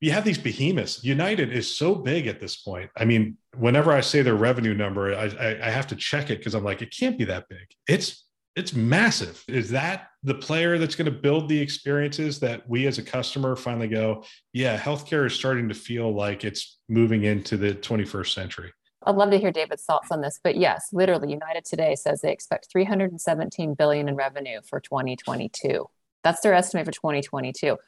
you 0.00 0.12
have 0.12 0.24
these 0.24 0.38
behemoths. 0.38 1.04
United 1.04 1.52
is 1.52 1.74
so 1.74 1.94
big 1.94 2.26
at 2.26 2.40
this 2.40 2.56
point. 2.56 2.90
I 2.96 3.04
mean, 3.04 3.36
whenever 3.56 3.92
I 3.92 4.00
say 4.00 4.22
their 4.22 4.34
revenue 4.34 4.74
number, 4.74 5.14
I, 5.14 5.26
I, 5.26 5.66
I 5.66 5.70
have 5.70 5.86
to 5.88 5.96
check 5.96 6.30
it 6.30 6.38
because 6.38 6.54
I'm 6.54 6.64
like, 6.64 6.80
it 6.80 6.94
can't 6.96 7.18
be 7.18 7.24
that 7.24 7.48
big. 7.48 7.66
It's 7.86 8.24
it's 8.56 8.74
massive. 8.74 9.44
Is 9.46 9.70
that 9.70 10.08
the 10.24 10.34
player 10.34 10.76
that's 10.76 10.96
going 10.96 11.06
to 11.06 11.18
build 11.18 11.48
the 11.48 11.58
experiences 11.58 12.40
that 12.40 12.68
we 12.68 12.86
as 12.86 12.98
a 12.98 13.02
customer 13.02 13.54
finally 13.54 13.86
go, 13.86 14.24
yeah, 14.52 14.76
healthcare 14.76 15.24
is 15.24 15.34
starting 15.34 15.68
to 15.68 15.74
feel 15.74 16.12
like 16.12 16.44
it's 16.44 16.78
moving 16.88 17.24
into 17.24 17.56
the 17.56 17.74
21st 17.74 18.34
century? 18.34 18.72
I'd 19.06 19.14
love 19.14 19.30
to 19.30 19.38
hear 19.38 19.52
David's 19.52 19.84
thoughts 19.84 20.10
on 20.10 20.20
this, 20.20 20.40
but 20.42 20.56
yes, 20.56 20.88
literally, 20.92 21.30
United 21.30 21.64
today 21.64 21.94
says 21.94 22.20
they 22.20 22.32
expect 22.32 22.70
317 22.70 23.74
billion 23.74 24.08
in 24.08 24.16
revenue 24.16 24.60
for 24.62 24.80
2022. 24.80 25.86
That's 26.22 26.40
their 26.40 26.52
estimate 26.52 26.86
for 26.86 26.92
2022. 26.92 27.78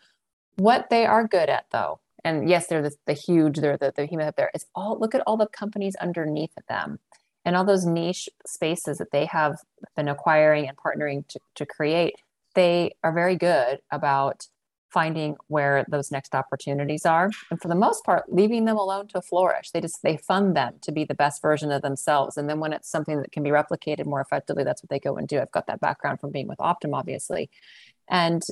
What 0.57 0.88
they 0.90 1.05
are 1.05 1.27
good 1.27 1.51
at, 1.51 1.66
though, 1.70 2.01
and 2.24 2.48
yes, 2.48 2.66
they're 2.66 2.82
the, 2.82 2.94
the 3.06 3.12
huge, 3.12 3.58
they're 3.58 3.76
the, 3.76 3.92
the 3.94 4.06
human 4.06 4.28
up 4.28 4.37
there. 4.37 4.50
It's 4.54 4.66
all 4.74 4.98
look 4.98 5.14
at 5.14 5.22
all 5.26 5.37
the 5.37 5.46
companies 5.46 5.96
underneath 5.96 6.54
them 6.68 6.98
and 7.44 7.56
all 7.56 7.64
those 7.64 7.85
niche 7.85 8.28
spaces 8.46 8.98
that 8.98 9.11
they 9.11 9.26
have 9.26 9.56
been 9.96 10.08
acquiring 10.08 10.68
and 10.68 10.76
partnering 10.76 11.26
to, 11.28 11.40
to 11.56 11.66
create. 11.66 12.14
They 12.54 12.92
are 13.02 13.12
very 13.12 13.37
good 13.37 13.80
about 13.90 14.46
finding 14.92 15.37
where 15.48 15.87
those 15.88 16.11
next 16.11 16.35
opportunities 16.35 17.06
are. 17.06 17.30
And 17.50 17.61
for 17.61 17.68
the 17.68 17.74
most 17.74 18.04
part 18.04 18.30
leaving 18.30 18.66
them 18.66 18.76
alone 18.76 19.08
to 19.08 19.22
flourish. 19.22 19.70
They 19.70 19.80
just 19.80 20.02
they 20.02 20.18
fund 20.18 20.54
them 20.54 20.74
to 20.82 20.92
be 20.92 21.04
the 21.04 21.14
best 21.14 21.40
version 21.40 21.72
of 21.72 21.82
themselves. 21.82 22.37
And 22.37 22.48
then 22.48 22.61
when 22.61 22.74
it's 22.74 22.90
something 22.90 23.20
that 23.22 23.32
can 23.32 23.42
be 23.42 23.50
replicated 23.50 24.04
more 24.04 24.20
effectively 24.20 24.64
that's 24.64 24.82
what 24.82 24.90
they 24.90 25.00
go 25.00 25.16
and 25.16 25.26
do. 25.26 25.40
I've 25.40 25.50
got 25.50 25.66
that 25.66 25.80
background 25.80 26.20
from 26.20 26.30
being 26.30 26.46
with 26.46 26.58
optum 26.58 26.94
obviously. 26.94 27.48
And 28.08 28.42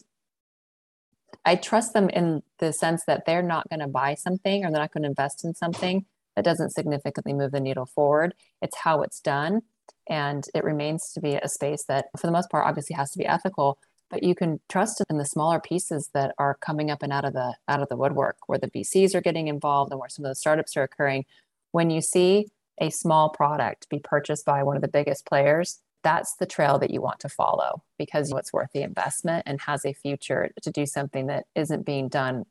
I 1.45 1.57
trust 1.57 1.95
them 1.95 2.09
in 2.11 2.43
the 2.59 2.73
sense 2.73 3.05
that 3.07 3.25
they're 3.25 3.43
not 3.43 3.69
going 3.69 3.81
to 3.81 3.89
buy 3.89 4.15
something 4.15 4.65
or 4.65 4.71
they're 4.71 4.81
not 4.81 4.93
going 4.93 5.03
to 5.03 5.09
invest 5.09 5.45
in 5.45 5.55
something 5.55 6.05
that 6.37 6.45
doesn't 6.45 6.71
significantly 6.71 7.33
move 7.33 7.53
the 7.53 7.61
needle 7.61 7.87
forward. 7.87 8.35
It's 8.61 8.79
how 8.79 9.03
it's 9.03 9.21
done. 9.21 9.63
And 10.09 10.47
it 10.55 10.65
remains 10.65 11.13
to 11.13 11.21
be 11.21 11.35
a 11.35 11.49
space 11.49 11.85
that, 11.85 12.07
for 12.19 12.27
the 12.27 12.33
most 12.33 12.51
part, 12.51 12.67
obviously 12.67 12.95
has 12.97 13.11
to 13.13 13.19
be 13.19 13.27
ethical, 13.27 13.79
but 14.11 14.23
you 14.23 14.35
can 14.35 14.61
trust 14.69 15.03
in 15.09 15.19
the 15.19 15.25
smaller 15.25 15.61
pieces 15.61 16.11
that 16.15 16.35
are 16.37 16.57
coming 16.61 16.91
up 16.91 17.03
and 17.03 17.13
out 17.13 17.25
of 17.25 17.33
the 17.33 17.55
out 17.69 17.81
of 17.81 17.89
the 17.89 17.97
woodwork 17.97 18.37
where 18.47 18.59
the 18.59 18.71
VCs 18.71 19.15
are 19.15 19.21
getting 19.21 19.49
involved 19.49 19.93
and 19.93 20.01
where 20.01 20.09
some 20.09 20.25
of 20.25 20.31
the 20.31 20.35
startups 20.35 20.77
are 20.77 20.83
occurring. 20.83 21.25
When 21.71 21.91
you 21.91 22.01
see 22.01 22.49
a 22.81 22.91
small 22.91 23.29
product 23.29 23.89
be 23.89 24.01
purchased 24.01 24.45
by 24.45 24.63
one 24.63 24.77
of 24.77 24.83
the 24.83 24.89
biggest 24.89 25.27
players, 25.27 25.81
that's 26.03 26.37
the 26.37 26.47
trail 26.47 26.79
that 26.79 26.91
you 26.91 27.01
want 27.01 27.21
to 27.21 27.29
follow 27.29 27.83
because 27.99 28.33
it's 28.33 28.53
worth 28.53 28.71
the 28.73 28.83
investment 28.83 29.43
and 29.47 29.61
has 29.61 29.85
a 29.85 29.93
future 29.93 30.51
to 30.63 30.71
do 30.71 30.87
something 30.87 31.27
that 31.27 31.45
isn't 31.55 31.85
being 31.85 32.09
done 32.09 32.45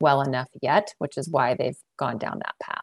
well 0.00 0.22
enough 0.22 0.48
yet, 0.62 0.94
which 0.98 1.16
is 1.16 1.28
why 1.28 1.54
they've 1.54 1.78
gone 1.98 2.18
down 2.18 2.38
that 2.38 2.54
path. 2.62 2.80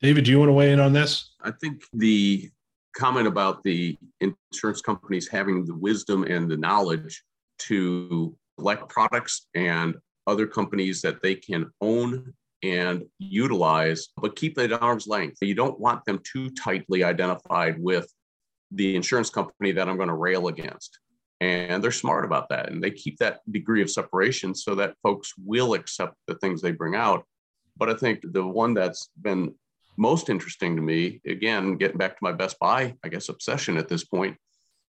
David, 0.00 0.24
do 0.24 0.30
you 0.30 0.38
want 0.38 0.48
to 0.48 0.54
weigh 0.54 0.72
in 0.72 0.80
on 0.80 0.92
this? 0.92 1.34
I 1.42 1.50
think 1.50 1.82
the 1.92 2.50
comment 2.96 3.26
about 3.26 3.62
the 3.62 3.96
insurance 4.20 4.80
companies 4.80 5.28
having 5.28 5.64
the 5.64 5.74
wisdom 5.74 6.24
and 6.24 6.50
the 6.50 6.56
knowledge 6.56 7.22
to 7.58 8.36
select 8.58 8.88
products 8.88 9.46
and 9.54 9.94
other 10.26 10.46
companies 10.46 11.00
that 11.02 11.22
they 11.22 11.34
can 11.34 11.70
own 11.80 12.32
and 12.62 13.04
utilize, 13.18 14.08
but 14.16 14.36
keep 14.36 14.58
it 14.58 14.72
at 14.72 14.82
arm's 14.82 15.06
length. 15.06 15.38
You 15.40 15.54
don't 15.54 15.78
want 15.80 16.04
them 16.04 16.20
too 16.30 16.50
tightly 16.50 17.02
identified 17.04 17.76
with 17.78 18.12
the 18.72 18.96
insurance 18.96 19.30
company 19.30 19.72
that 19.72 19.88
I'm 19.88 19.96
going 19.96 20.08
to 20.08 20.14
rail 20.14 20.48
against. 20.48 20.98
And 21.40 21.82
they're 21.82 21.90
smart 21.90 22.24
about 22.24 22.48
that. 22.50 22.70
And 22.70 22.82
they 22.82 22.90
keep 22.90 23.18
that 23.18 23.40
degree 23.50 23.82
of 23.82 23.90
separation 23.90 24.54
so 24.54 24.74
that 24.74 24.94
folks 25.02 25.32
will 25.38 25.74
accept 25.74 26.14
the 26.26 26.34
things 26.36 26.60
they 26.60 26.72
bring 26.72 26.94
out. 26.94 27.24
But 27.76 27.88
I 27.88 27.94
think 27.94 28.20
the 28.22 28.46
one 28.46 28.74
that's 28.74 29.08
been 29.22 29.54
most 29.96 30.28
interesting 30.28 30.76
to 30.76 30.82
me, 30.82 31.20
again, 31.26 31.76
getting 31.76 31.98
back 31.98 32.12
to 32.12 32.22
my 32.22 32.32
Best 32.32 32.58
Buy, 32.58 32.94
I 33.02 33.08
guess, 33.08 33.28
obsession 33.28 33.78
at 33.78 33.88
this 33.88 34.04
point, 34.04 34.36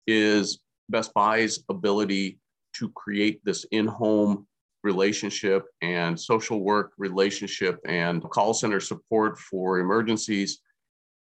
is 0.06 0.60
Best 0.90 1.14
Buy's 1.14 1.60
ability 1.70 2.40
to 2.76 2.90
create 2.90 3.44
this 3.44 3.66
in 3.72 3.88
home 3.88 4.48
relationship 4.84 5.66
and 5.82 6.20
social 6.20 6.62
work 6.62 6.94
relationship 6.98 7.80
and 7.86 8.22
call 8.24 8.54
center 8.54 8.80
support 8.80 9.38
for 9.38 9.80
emergencies. 9.80 10.60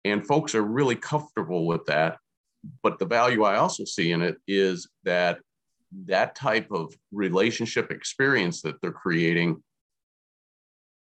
And 0.05 0.27
folks 0.27 0.55
are 0.55 0.63
really 0.63 0.97
comfortable 0.97 1.67
with 1.67 1.85
that 1.87 2.19
but 2.83 2.99
the 2.99 3.07
value 3.07 3.45
I 3.45 3.57
also 3.57 3.85
see 3.85 4.13
in 4.13 4.23
it 4.23 4.37
is 4.47 4.89
that 5.05 5.41
that 6.07 6.35
type 6.35 6.71
of 6.71 6.95
relationship 7.13 7.91
experience 7.91 8.63
that 8.63 8.81
they're 8.81 8.93
creating 8.93 9.63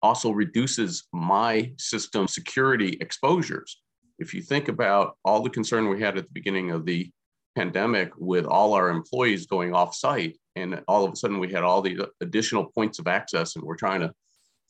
also 0.02 0.30
reduces 0.30 1.04
my 1.12 1.72
system 1.78 2.28
security 2.28 2.98
exposures. 3.00 3.80
If 4.18 4.34
you 4.34 4.42
think 4.42 4.68
about 4.68 5.16
all 5.24 5.42
the 5.42 5.50
concern 5.50 5.88
we 5.88 6.00
had 6.00 6.18
at 6.18 6.24
the 6.24 6.32
beginning 6.32 6.70
of 6.70 6.84
the 6.84 7.10
pandemic 7.56 8.12
with 8.18 8.44
all 8.44 8.74
our 8.74 8.90
employees 8.90 9.46
going 9.46 9.74
off 9.74 9.94
site, 9.94 10.36
and 10.56 10.82
all 10.86 11.04
of 11.04 11.12
a 11.12 11.16
sudden 11.16 11.38
we 11.38 11.50
had 11.50 11.62
all 11.62 11.80
these 11.80 12.00
additional 12.20 12.66
points 12.66 12.98
of 12.98 13.06
access, 13.06 13.56
and 13.56 13.64
we're 13.64 13.76
trying 13.76 14.00
to, 14.00 14.12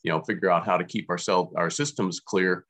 you 0.02 0.10
know, 0.10 0.22
figure 0.22 0.50
out 0.50 0.64
how 0.64 0.76
to 0.76 0.84
keep 0.84 1.10
ourselves 1.10 1.52
our 1.56 1.70
systems 1.70 2.20
clear. 2.20 2.64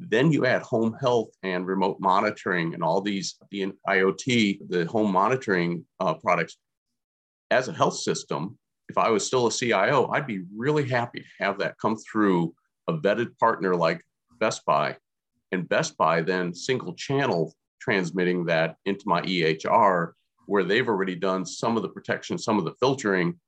Then 0.00 0.30
you 0.30 0.46
add 0.46 0.62
home 0.62 0.96
health 1.00 1.30
and 1.42 1.66
remote 1.66 1.98
monitoring 2.00 2.74
and 2.74 2.82
all 2.82 3.00
these 3.00 3.36
the 3.50 3.72
IoT, 3.88 4.68
the 4.68 4.86
home 4.86 5.12
monitoring 5.12 5.84
uh, 6.00 6.14
products. 6.14 6.56
As 7.50 7.68
a 7.68 7.72
health 7.72 7.96
system, 7.96 8.58
if 8.88 8.96
I 8.96 9.10
was 9.10 9.26
still 9.26 9.46
a 9.46 9.52
CIO, 9.52 10.08
I'd 10.08 10.26
be 10.26 10.44
really 10.56 10.88
happy 10.88 11.20
to 11.20 11.44
have 11.44 11.58
that 11.58 11.78
come 11.78 11.96
through 11.96 12.54
a 12.86 12.94
vetted 12.94 13.36
partner 13.38 13.74
like 13.74 14.02
Best 14.38 14.64
Buy, 14.64 14.96
and 15.52 15.68
Best 15.68 15.96
Buy 15.96 16.22
then 16.22 16.54
single 16.54 16.94
channel 16.94 17.54
transmitting 17.80 18.44
that 18.46 18.76
into 18.84 19.02
my 19.06 19.22
EHR 19.22 20.12
where 20.46 20.64
they've 20.64 20.88
already 20.88 21.14
done 21.14 21.44
some 21.44 21.76
of 21.76 21.82
the 21.82 21.88
protection, 21.90 22.38
some 22.38 22.58
of 22.58 22.64
the 22.64 22.72
filtering, 22.80 23.38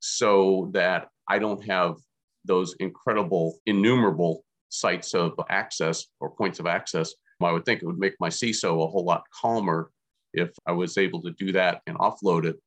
so 0.00 0.70
that 0.74 1.08
I 1.26 1.38
don't 1.38 1.64
have 1.66 1.96
those 2.44 2.74
incredible, 2.80 3.58
innumerable 3.64 4.44
sites 4.70 5.14
of 5.14 5.38
access 5.50 6.06
or 6.20 6.30
points 6.30 6.58
of 6.58 6.66
access. 6.66 7.14
I 7.42 7.52
would 7.52 7.64
think 7.64 7.82
it 7.82 7.86
would 7.86 7.98
make 7.98 8.14
my 8.20 8.28
CISO 8.28 8.84
a 8.84 8.86
whole 8.86 9.04
lot 9.04 9.24
calmer 9.32 9.90
if 10.32 10.50
I 10.66 10.72
was 10.72 10.98
able 10.98 11.22
to 11.22 11.30
do 11.32 11.52
that 11.52 11.80
and 11.86 11.96
offload 11.98 12.44
it. 12.44 12.60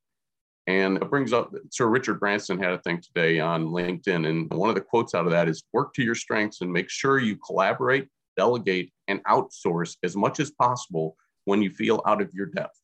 And 0.66 0.96
it 0.96 1.10
brings 1.10 1.32
up 1.32 1.52
Sir 1.70 1.86
Richard 1.86 2.18
Branson 2.18 2.58
had 2.58 2.72
a 2.72 2.78
thing 2.78 3.00
today 3.00 3.38
on 3.38 3.66
LinkedIn. 3.66 4.28
And 4.28 4.50
one 4.52 4.70
of 4.70 4.74
the 4.74 4.80
quotes 4.80 5.14
out 5.14 5.26
of 5.26 5.32
that 5.32 5.48
is 5.48 5.62
work 5.72 5.92
to 5.94 6.02
your 6.02 6.14
strengths 6.14 6.62
and 6.62 6.72
make 6.72 6.88
sure 6.88 7.18
you 7.18 7.36
collaborate, 7.36 8.08
delegate, 8.36 8.90
and 9.06 9.22
outsource 9.24 9.96
as 10.02 10.16
much 10.16 10.40
as 10.40 10.50
possible 10.50 11.16
when 11.44 11.60
you 11.60 11.70
feel 11.70 12.02
out 12.06 12.22
of 12.22 12.32
your 12.32 12.46
depth. 12.46 12.78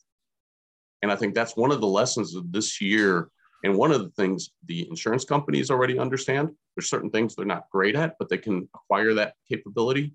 And 1.02 1.10
I 1.10 1.16
think 1.16 1.34
that's 1.34 1.56
one 1.56 1.72
of 1.72 1.80
the 1.80 1.86
lessons 1.86 2.34
of 2.34 2.52
this 2.52 2.80
year. 2.80 3.30
And 3.64 3.76
one 3.76 3.92
of 3.92 4.00
the 4.00 4.10
things 4.10 4.50
the 4.66 4.88
insurance 4.88 5.24
companies 5.24 5.70
already 5.70 5.98
understand 5.98 6.50
there's 6.74 6.88
certain 6.88 7.10
things 7.10 7.34
they're 7.34 7.44
not 7.44 7.68
great 7.70 7.94
at, 7.96 8.16
but 8.18 8.28
they 8.28 8.38
can 8.38 8.68
acquire 8.74 9.14
that 9.14 9.34
capability. 9.48 10.14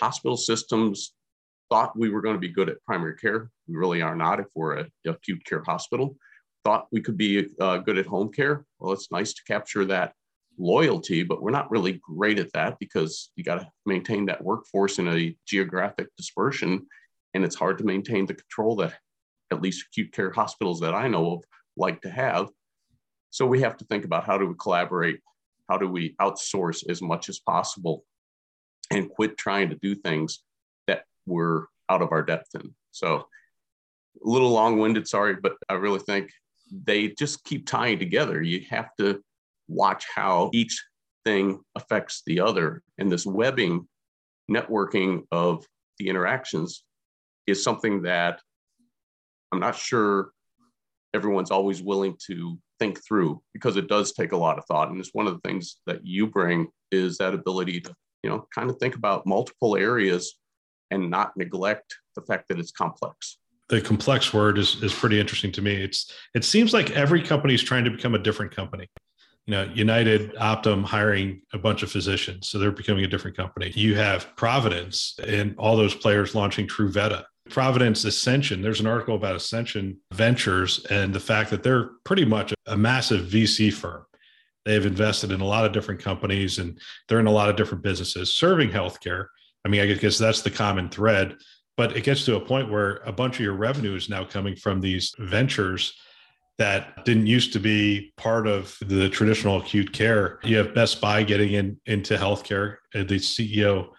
Hospital 0.00 0.36
systems 0.36 1.14
thought 1.70 1.96
we 1.96 2.10
were 2.10 2.20
going 2.20 2.34
to 2.34 2.40
be 2.40 2.48
good 2.48 2.68
at 2.68 2.82
primary 2.84 3.16
care. 3.16 3.50
We 3.68 3.76
really 3.76 4.02
are 4.02 4.16
not 4.16 4.40
if 4.40 4.46
we're 4.54 4.78
an 4.78 4.90
acute 5.06 5.44
care 5.44 5.62
hospital. 5.64 6.16
Thought 6.64 6.88
we 6.90 7.00
could 7.00 7.16
be 7.16 7.46
uh, 7.60 7.78
good 7.78 7.96
at 7.96 8.06
home 8.06 8.32
care. 8.32 8.64
Well, 8.78 8.92
it's 8.92 9.12
nice 9.12 9.32
to 9.34 9.42
capture 9.46 9.84
that 9.86 10.12
loyalty, 10.58 11.22
but 11.22 11.42
we're 11.42 11.50
not 11.50 11.70
really 11.70 12.00
great 12.02 12.38
at 12.38 12.52
that 12.52 12.78
because 12.78 13.30
you 13.36 13.44
got 13.44 13.60
to 13.60 13.70
maintain 13.86 14.26
that 14.26 14.42
workforce 14.42 14.98
in 14.98 15.08
a 15.08 15.34
geographic 15.46 16.08
dispersion. 16.16 16.86
And 17.34 17.44
it's 17.44 17.56
hard 17.56 17.78
to 17.78 17.84
maintain 17.84 18.26
the 18.26 18.34
control 18.34 18.76
that 18.76 18.94
at 19.50 19.62
least 19.62 19.86
acute 19.86 20.12
care 20.12 20.30
hospitals 20.30 20.80
that 20.80 20.94
I 20.94 21.08
know 21.08 21.34
of 21.34 21.44
like 21.76 22.02
to 22.02 22.10
have. 22.10 22.48
So 23.30 23.46
we 23.46 23.60
have 23.60 23.76
to 23.78 23.84
think 23.84 24.04
about 24.04 24.24
how 24.24 24.38
do 24.38 24.46
we 24.46 24.54
collaborate? 24.60 25.20
How 25.68 25.78
do 25.78 25.88
we 25.88 26.14
outsource 26.20 26.88
as 26.88 27.00
much 27.00 27.28
as 27.28 27.38
possible 27.38 28.04
and 28.90 29.08
quit 29.08 29.38
trying 29.38 29.70
to 29.70 29.76
do 29.76 29.94
things 29.94 30.42
that 30.88 31.04
we're 31.26 31.66
out 31.88 32.02
of 32.02 32.12
our 32.12 32.22
depth 32.22 32.54
in? 32.54 32.74
So 32.90 33.16
a 33.16 34.28
little 34.28 34.50
long 34.50 34.78
winded, 34.78 35.06
sorry, 35.06 35.36
but 35.36 35.54
I 35.68 35.74
really 35.74 36.00
think 36.00 36.30
they 36.72 37.08
just 37.08 37.44
keep 37.44 37.66
tying 37.66 37.98
together. 37.98 38.42
You 38.42 38.64
have 38.70 38.88
to 38.98 39.22
watch 39.68 40.04
how 40.12 40.50
each 40.52 40.82
thing 41.24 41.60
affects 41.76 42.22
the 42.26 42.40
other. 42.40 42.82
And 42.98 43.10
this 43.10 43.24
webbing, 43.24 43.88
networking 44.50 45.22
of 45.30 45.64
the 45.98 46.08
interactions 46.08 46.84
is 47.46 47.62
something 47.62 48.02
that 48.02 48.40
I'm 49.52 49.60
not 49.60 49.76
sure 49.76 50.30
everyone's 51.14 51.50
always 51.50 51.82
willing 51.82 52.16
to 52.26 52.58
think 52.78 53.04
through 53.04 53.42
because 53.52 53.76
it 53.76 53.88
does 53.88 54.12
take 54.12 54.32
a 54.32 54.36
lot 54.36 54.58
of 54.58 54.64
thought. 54.66 54.90
And 54.90 54.98
it's 55.00 55.14
one 55.14 55.26
of 55.26 55.34
the 55.34 55.48
things 55.48 55.76
that 55.86 56.04
you 56.06 56.26
bring 56.26 56.68
is 56.90 57.18
that 57.18 57.34
ability 57.34 57.80
to, 57.82 57.94
you 58.22 58.30
know, 58.30 58.46
kind 58.54 58.70
of 58.70 58.78
think 58.78 58.96
about 58.96 59.26
multiple 59.26 59.76
areas 59.76 60.36
and 60.90 61.10
not 61.10 61.36
neglect 61.36 61.96
the 62.16 62.22
fact 62.22 62.48
that 62.48 62.58
it's 62.58 62.72
complex. 62.72 63.38
The 63.68 63.80
complex 63.80 64.34
word 64.34 64.58
is 64.58 64.82
is 64.82 64.92
pretty 64.92 65.20
interesting 65.20 65.52
to 65.52 65.62
me. 65.62 65.74
It's 65.74 66.12
it 66.34 66.44
seems 66.44 66.72
like 66.72 66.90
every 66.90 67.22
company 67.22 67.54
is 67.54 67.62
trying 67.62 67.84
to 67.84 67.90
become 67.90 68.16
a 68.16 68.18
different 68.18 68.54
company. 68.54 68.88
You 69.46 69.52
know, 69.52 69.62
United 69.74 70.34
Optum 70.34 70.84
hiring 70.84 71.42
a 71.52 71.58
bunch 71.58 71.82
of 71.84 71.90
physicians, 71.90 72.48
so 72.48 72.58
they're 72.58 72.72
becoming 72.72 73.04
a 73.04 73.08
different 73.08 73.36
company. 73.36 73.72
You 73.74 73.94
have 73.94 74.34
Providence 74.36 75.18
and 75.24 75.54
all 75.56 75.76
those 75.76 75.94
players 75.94 76.34
launching 76.34 76.66
Truveta 76.66 77.24
Providence 77.48 78.04
Ascension, 78.04 78.62
there's 78.62 78.80
an 78.80 78.86
article 78.86 79.16
about 79.16 79.34
Ascension 79.34 79.98
Ventures 80.12 80.84
and 80.86 81.12
the 81.12 81.20
fact 81.20 81.50
that 81.50 81.62
they're 81.62 81.90
pretty 82.04 82.24
much 82.24 82.54
a 82.66 82.76
massive 82.76 83.26
VC 83.26 83.72
firm. 83.72 84.04
They've 84.64 84.84
invested 84.84 85.32
in 85.32 85.40
a 85.40 85.46
lot 85.46 85.64
of 85.64 85.72
different 85.72 86.02
companies 86.02 86.58
and 86.58 86.78
they're 87.08 87.18
in 87.18 87.26
a 87.26 87.32
lot 87.32 87.48
of 87.48 87.56
different 87.56 87.82
businesses 87.82 88.34
serving 88.34 88.70
healthcare. 88.70 89.26
I 89.64 89.68
mean, 89.68 89.80
I 89.80 89.92
guess 89.94 90.18
that's 90.18 90.42
the 90.42 90.50
common 90.50 90.90
thread, 90.90 91.36
but 91.76 91.96
it 91.96 92.04
gets 92.04 92.24
to 92.26 92.36
a 92.36 92.40
point 92.40 92.70
where 92.70 92.96
a 93.06 93.12
bunch 93.12 93.36
of 93.36 93.40
your 93.40 93.54
revenue 93.54 93.96
is 93.96 94.08
now 94.08 94.24
coming 94.24 94.54
from 94.54 94.80
these 94.80 95.14
ventures 95.18 95.94
that 96.58 97.04
didn't 97.06 97.26
used 97.26 97.54
to 97.54 97.58
be 97.58 98.12
part 98.18 98.46
of 98.46 98.76
the 98.82 99.08
traditional 99.08 99.58
acute 99.60 99.92
care. 99.94 100.38
You 100.44 100.58
have 100.58 100.74
Best 100.74 101.00
Buy 101.00 101.22
getting 101.22 101.52
in 101.52 101.80
into 101.86 102.16
healthcare. 102.16 102.76
The 102.92 103.04
CEO 103.04 103.92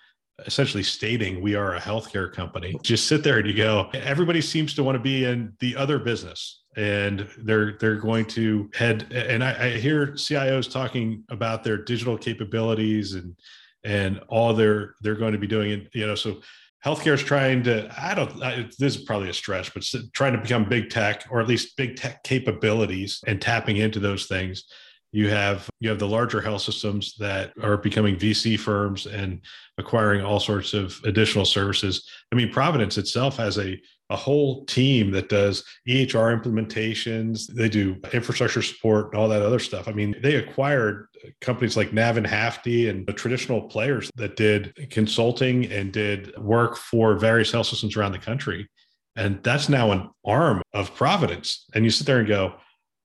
essentially 0.45 0.84
stating 0.84 1.41
we 1.41 1.56
are 1.56 1.75
a 1.75 1.80
healthcare 1.80 2.32
company. 2.32 2.75
Just 2.84 3.08
sit 3.08 3.23
there 3.23 3.38
and 3.38 3.47
you 3.47 3.54
go, 3.54 3.89
everybody 3.93 4.41
seems 4.41 4.73
to 4.75 4.84
want 4.84 4.95
to 4.95 5.01
be 5.01 5.25
in 5.25 5.54
the 5.60 5.75
other 5.75 5.99
business 5.99 6.62
and 6.77 7.27
they're 7.39 7.77
they're 7.80 7.97
going 7.97 8.25
to 8.25 8.69
head 8.73 9.12
and 9.12 9.43
I, 9.43 9.65
I 9.65 9.69
hear 9.71 10.13
CIOs 10.13 10.71
talking 10.71 11.23
about 11.30 11.63
their 11.63 11.77
digital 11.77 12.17
capabilities 12.17 13.13
and 13.13 13.36
and 13.84 14.21
all 14.30 14.54
they're 14.54 14.95
they're 15.01 15.15
going 15.15 15.34
to 15.34 15.39
be 15.39 15.47
doing 15.47 15.71
and 15.73 15.89
you 15.93 16.08
know 16.08 16.15
so 16.15 16.39
healthcare 16.86 17.13
is 17.13 17.23
trying 17.23 17.63
to 17.63 17.93
i 18.01 18.13
don't 18.13 18.41
I, 18.41 18.69
this 18.80 18.95
is 18.95 19.04
probably 19.04 19.30
a 19.30 19.34
stretch 19.34 19.73
but 19.73 19.84
trying 20.13 20.34
to 20.34 20.39
become 20.39 20.69
big 20.69 20.89
tech 20.89 21.25
or 21.30 21.41
at 21.41 21.47
least 21.47 21.75
big 21.75 21.97
tech 21.97 22.23
capabilities 22.23 23.21
and 23.27 23.41
tapping 23.41 23.77
into 23.77 23.99
those 23.99 24.27
things 24.27 24.63
you 25.12 25.30
have 25.30 25.69
you 25.80 25.89
have 25.89 26.00
the 26.00 26.08
larger 26.08 26.39
health 26.39 26.62
systems 26.62 27.15
that 27.19 27.54
are 27.62 27.78
becoming 27.78 28.15
VC 28.15 28.58
firms 28.58 29.06
and 29.08 29.41
acquiring 29.78 30.21
all 30.21 30.39
sorts 30.39 30.74
of 30.74 31.00
additional 31.04 31.45
services. 31.45 32.10
I 32.32 32.36
mean, 32.36 32.52
Providence 32.52 32.97
itself 32.97 33.38
has 33.38 33.58
a 33.58 33.80
a 34.12 34.15
whole 34.15 34.65
team 34.65 35.10
that 35.12 35.30
does 35.30 35.63
EHR 35.88 36.38
implementations. 36.38 37.47
They 37.47 37.69
do 37.69 37.95
infrastructure 38.12 38.62
support 38.62 39.08
and 39.08 39.15
all 39.15 39.30
that 39.30 39.41
other 39.41 39.58
stuff. 39.58 39.88
I 39.88 39.93
mean, 39.93 40.15
they 40.21 40.36
acquired 40.36 41.08
companies 41.39 41.78
like 41.78 41.91
Navin 41.91 42.28
Haffty 42.28 42.89
and 42.89 43.08
the 43.08 43.13
traditional 43.13 43.62
players 43.62 44.12
that 44.15 44.36
did 44.36 44.89
consulting 44.89 45.71
and 45.71 45.93
did 45.93 46.38
work 46.38 46.76
for 46.76 47.15
various 47.15 47.52
health 47.52 47.67
systems 47.67 47.95
around 47.95 48.12
the 48.12 48.19
country. 48.19 48.69
And 49.15 49.41
that's 49.43 49.69
now 49.69 49.91
an 49.91 50.10
arm 50.26 50.62
of 50.74 50.93
Providence. 50.93 51.65
And 51.74 51.86
you 51.86 51.91
sit 51.91 52.06
there 52.06 52.19
and 52.19 52.28
go, 52.28 52.56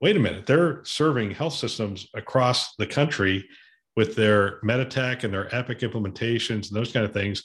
wait 0.00 0.16
a 0.16 0.20
minute, 0.20 0.46
they're 0.46 0.84
serving 0.84 1.30
health 1.30 1.54
systems 1.54 2.06
across 2.14 2.74
the 2.76 2.86
country 2.86 3.48
with 3.96 4.14
their 4.14 4.60
Meditech 4.60 5.24
and 5.24 5.32
their 5.32 5.54
Epic 5.54 5.80
implementations 5.80 6.68
and 6.68 6.76
those 6.76 6.92
kind 6.92 7.04
of 7.06 7.12
things. 7.12 7.42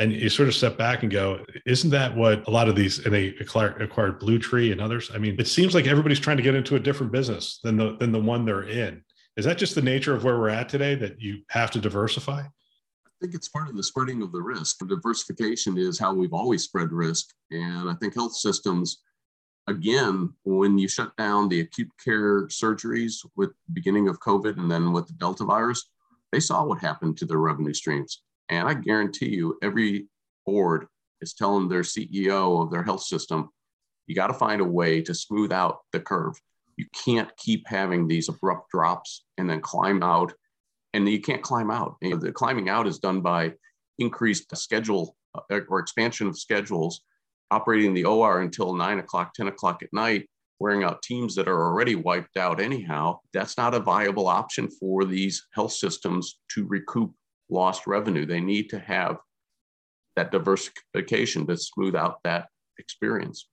And 0.00 0.12
you 0.12 0.28
sort 0.28 0.48
of 0.48 0.56
step 0.56 0.76
back 0.76 1.04
and 1.04 1.12
go, 1.12 1.44
isn't 1.66 1.90
that 1.90 2.16
what 2.16 2.48
a 2.48 2.50
lot 2.50 2.68
of 2.68 2.74
these, 2.74 3.04
and 3.04 3.14
they 3.14 3.28
acquired, 3.40 3.80
acquired 3.80 4.20
Bluetree 4.20 4.72
and 4.72 4.80
others? 4.80 5.08
I 5.14 5.18
mean, 5.18 5.36
it 5.38 5.46
seems 5.46 5.72
like 5.72 5.86
everybody's 5.86 6.18
trying 6.18 6.36
to 6.36 6.42
get 6.42 6.56
into 6.56 6.74
a 6.74 6.80
different 6.80 7.12
business 7.12 7.60
than 7.62 7.76
the 7.76 7.96
than 7.98 8.10
the 8.10 8.20
one 8.20 8.44
they're 8.44 8.68
in. 8.68 9.04
Is 9.36 9.44
that 9.44 9.56
just 9.56 9.76
the 9.76 9.82
nature 9.82 10.12
of 10.12 10.24
where 10.24 10.36
we're 10.36 10.48
at 10.48 10.68
today 10.68 10.96
that 10.96 11.20
you 11.20 11.42
have 11.50 11.70
to 11.72 11.80
diversify? 11.80 12.40
I 12.40 13.10
think 13.20 13.34
it's 13.36 13.48
part 13.48 13.68
of 13.68 13.76
the 13.76 13.84
spreading 13.84 14.20
of 14.22 14.32
the 14.32 14.42
risk. 14.42 14.78
Diversification 14.86 15.78
is 15.78 15.96
how 15.96 16.12
we've 16.12 16.34
always 16.34 16.64
spread 16.64 16.90
risk. 16.90 17.28
And 17.52 17.88
I 17.88 17.94
think 17.94 18.14
health 18.14 18.34
systems 18.36 19.00
again, 19.66 20.32
when 20.44 20.78
you 20.78 20.88
shut 20.88 21.16
down 21.16 21.48
the 21.48 21.60
acute 21.60 21.90
care 22.02 22.46
surgeries 22.46 23.26
with 23.36 23.50
the 23.66 23.72
beginning 23.72 24.08
of 24.08 24.20
COVID 24.20 24.58
and 24.58 24.70
then 24.70 24.92
with 24.92 25.06
the 25.06 25.14
Delta 25.14 25.44
virus, 25.44 25.88
they 26.32 26.40
saw 26.40 26.64
what 26.64 26.80
happened 26.80 27.16
to 27.18 27.26
their 27.26 27.38
revenue 27.38 27.74
streams. 27.74 28.22
And 28.48 28.68
I 28.68 28.74
guarantee 28.74 29.30
you, 29.30 29.58
every 29.62 30.06
board 30.44 30.86
is 31.20 31.32
telling 31.32 31.68
their 31.68 31.82
CEO 31.82 32.62
of 32.62 32.70
their 32.70 32.82
health 32.82 33.02
system, 33.02 33.50
you 34.06 34.14
got 34.14 34.26
to 34.26 34.34
find 34.34 34.60
a 34.60 34.64
way 34.64 35.00
to 35.02 35.14
smooth 35.14 35.52
out 35.52 35.78
the 35.92 36.00
curve. 36.00 36.34
You 36.76 36.86
can't 37.04 37.34
keep 37.36 37.66
having 37.66 38.06
these 38.06 38.28
abrupt 38.28 38.70
drops 38.70 39.24
and 39.38 39.48
then 39.48 39.60
climb 39.60 40.02
out. 40.02 40.34
And 40.92 41.08
you 41.08 41.20
can't 41.20 41.42
climb 41.42 41.70
out. 41.70 41.96
You 42.02 42.10
know, 42.10 42.16
the 42.16 42.32
climbing 42.32 42.68
out 42.68 42.86
is 42.86 42.98
done 42.98 43.20
by 43.20 43.54
increased 43.98 44.54
schedule 44.56 45.16
uh, 45.34 45.60
or 45.68 45.78
expansion 45.78 46.26
of 46.26 46.38
schedules 46.38 47.00
operating 47.50 47.94
the 47.94 48.04
OR 48.04 48.40
until 48.40 48.74
nine 48.74 48.98
o'clock, 48.98 49.34
10 49.34 49.48
o'clock 49.48 49.82
at 49.82 49.92
night, 49.92 50.28
wearing 50.60 50.84
out 50.84 51.02
teams 51.02 51.34
that 51.34 51.48
are 51.48 51.66
already 51.66 51.94
wiped 51.94 52.36
out 52.36 52.60
anyhow, 52.60 53.18
that's 53.32 53.56
not 53.58 53.74
a 53.74 53.80
viable 53.80 54.28
option 54.28 54.68
for 54.68 55.04
these 55.04 55.46
health 55.52 55.72
systems 55.72 56.38
to 56.52 56.66
recoup 56.66 57.12
lost 57.50 57.86
revenue. 57.86 58.24
They 58.24 58.40
need 58.40 58.70
to 58.70 58.78
have 58.78 59.18
that 60.16 60.30
diversification 60.30 61.46
to 61.46 61.56
smooth 61.56 61.94
out 61.94 62.18
that 62.24 62.46
experience. 62.78 63.48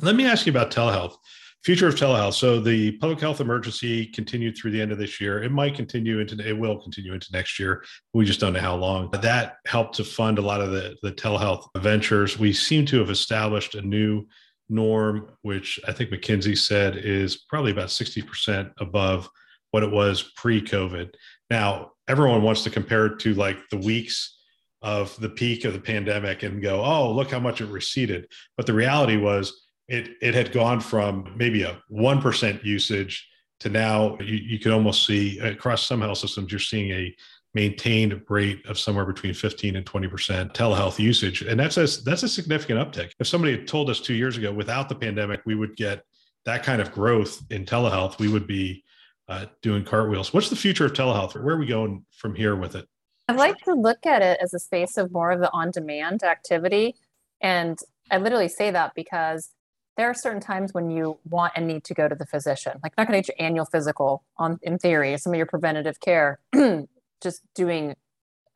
Let 0.00 0.14
me 0.14 0.26
ask 0.26 0.46
you 0.46 0.52
about 0.52 0.70
telehealth. 0.70 1.16
Future 1.64 1.86
of 1.86 1.94
telehealth. 1.94 2.34
So 2.34 2.58
the 2.58 2.92
public 2.98 3.20
health 3.20 3.40
emergency 3.40 4.06
continued 4.06 4.56
through 4.56 4.72
the 4.72 4.82
end 4.82 4.90
of 4.90 4.98
this 4.98 5.20
year. 5.20 5.44
It 5.44 5.52
might 5.52 5.76
continue 5.76 6.18
into 6.18 6.36
it 6.44 6.58
will 6.58 6.80
continue 6.80 7.14
into 7.14 7.28
next 7.32 7.60
year. 7.60 7.84
We 8.12 8.24
just 8.24 8.40
don't 8.40 8.54
know 8.54 8.60
how 8.60 8.74
long. 8.74 9.10
That 9.12 9.58
helped 9.66 9.94
to 9.96 10.04
fund 10.04 10.38
a 10.38 10.42
lot 10.42 10.60
of 10.60 10.72
the, 10.72 10.96
the 11.02 11.12
telehealth 11.12 11.68
ventures. 11.76 12.36
We 12.36 12.52
seem 12.52 12.84
to 12.86 12.98
have 12.98 13.10
established 13.10 13.76
a 13.76 13.82
new 13.82 14.26
norm, 14.68 15.30
which 15.42 15.78
I 15.86 15.92
think 15.92 16.10
McKinsey 16.10 16.58
said 16.58 16.96
is 16.96 17.44
probably 17.48 17.70
about 17.70 17.88
60% 17.88 18.72
above 18.80 19.28
what 19.70 19.84
it 19.84 19.90
was 19.90 20.32
pre-COVID. 20.36 21.14
Now, 21.48 21.92
everyone 22.08 22.42
wants 22.42 22.64
to 22.64 22.70
compare 22.70 23.06
it 23.06 23.20
to 23.20 23.34
like 23.34 23.58
the 23.70 23.78
weeks 23.78 24.36
of 24.82 25.18
the 25.20 25.28
peak 25.28 25.64
of 25.64 25.74
the 25.74 25.80
pandemic 25.80 26.42
and 26.42 26.60
go, 26.60 26.84
oh, 26.84 27.12
look 27.12 27.30
how 27.30 27.38
much 27.38 27.60
it 27.60 27.66
receded. 27.66 28.26
But 28.56 28.66
the 28.66 28.74
reality 28.74 29.16
was 29.16 29.62
it 29.88 30.16
it 30.20 30.34
had 30.34 30.52
gone 30.52 30.80
from 30.80 31.32
maybe 31.36 31.62
a 31.62 31.82
1% 31.90 32.64
usage 32.64 33.28
to 33.60 33.68
now 33.68 34.16
you, 34.20 34.36
you 34.36 34.58
could 34.58 34.72
almost 34.72 35.06
see 35.06 35.38
across 35.40 35.86
some 35.86 36.00
health 36.00 36.18
systems 36.18 36.50
you're 36.50 36.60
seeing 36.60 36.90
a 36.90 37.14
maintained 37.54 38.22
rate 38.28 38.64
of 38.66 38.78
somewhere 38.78 39.04
between 39.04 39.34
15 39.34 39.76
and 39.76 39.84
20% 39.84 40.54
telehealth 40.54 40.98
usage. 40.98 41.42
And 41.42 41.60
that's 41.60 41.76
a 41.76 41.86
that's 42.02 42.22
a 42.22 42.28
significant 42.28 42.78
uptick. 42.78 43.12
If 43.18 43.26
somebody 43.26 43.56
had 43.56 43.68
told 43.68 43.90
us 43.90 44.00
two 44.00 44.14
years 44.14 44.38
ago 44.38 44.52
without 44.52 44.88
the 44.88 44.94
pandemic 44.94 45.42
we 45.44 45.54
would 45.54 45.76
get 45.76 46.04
that 46.44 46.62
kind 46.62 46.80
of 46.80 46.92
growth 46.92 47.42
in 47.50 47.64
telehealth 47.64 48.18
we 48.18 48.28
would 48.28 48.46
be 48.46 48.84
uh, 49.28 49.46
doing 49.62 49.84
cartwheels. 49.84 50.34
What's 50.34 50.50
the 50.50 50.56
future 50.56 50.86
of 50.86 50.92
telehealth? 50.92 51.40
Where 51.40 51.54
are 51.54 51.58
we 51.58 51.66
going 51.66 52.04
from 52.10 52.34
here 52.34 52.56
with 52.56 52.74
it? 52.74 52.86
I 53.28 53.34
like 53.34 53.58
to 53.60 53.74
look 53.74 54.04
at 54.04 54.20
it 54.20 54.38
as 54.42 54.52
a 54.52 54.58
space 54.58 54.96
of 54.96 55.12
more 55.12 55.30
of 55.30 55.40
the 55.40 55.50
on-demand 55.52 56.22
activity. 56.22 56.96
And 57.40 57.78
i 58.10 58.18
literally 58.18 58.48
say 58.48 58.70
that 58.70 58.92
because 58.94 59.50
there 59.96 60.08
are 60.08 60.14
certain 60.14 60.40
times 60.40 60.72
when 60.72 60.90
you 60.90 61.18
want 61.28 61.52
and 61.56 61.66
need 61.66 61.84
to 61.84 61.94
go 61.94 62.08
to 62.08 62.14
the 62.14 62.26
physician. 62.26 62.80
Like 62.82 62.94
not 62.96 63.06
going 63.06 63.22
to 63.22 63.26
get 63.26 63.36
your 63.38 63.46
annual 63.46 63.66
physical 63.66 64.24
on 64.38 64.58
in 64.62 64.78
theory, 64.78 65.16
some 65.18 65.32
of 65.32 65.36
your 65.36 65.46
preventative 65.46 66.00
care, 66.00 66.38
just 67.22 67.42
doing 67.54 67.94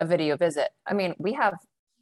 a 0.01 0.07
video 0.07 0.37
visit. 0.37 0.69
I 0.87 0.95
mean, 0.95 1.15
we 1.19 1.35
have 1.35 1.55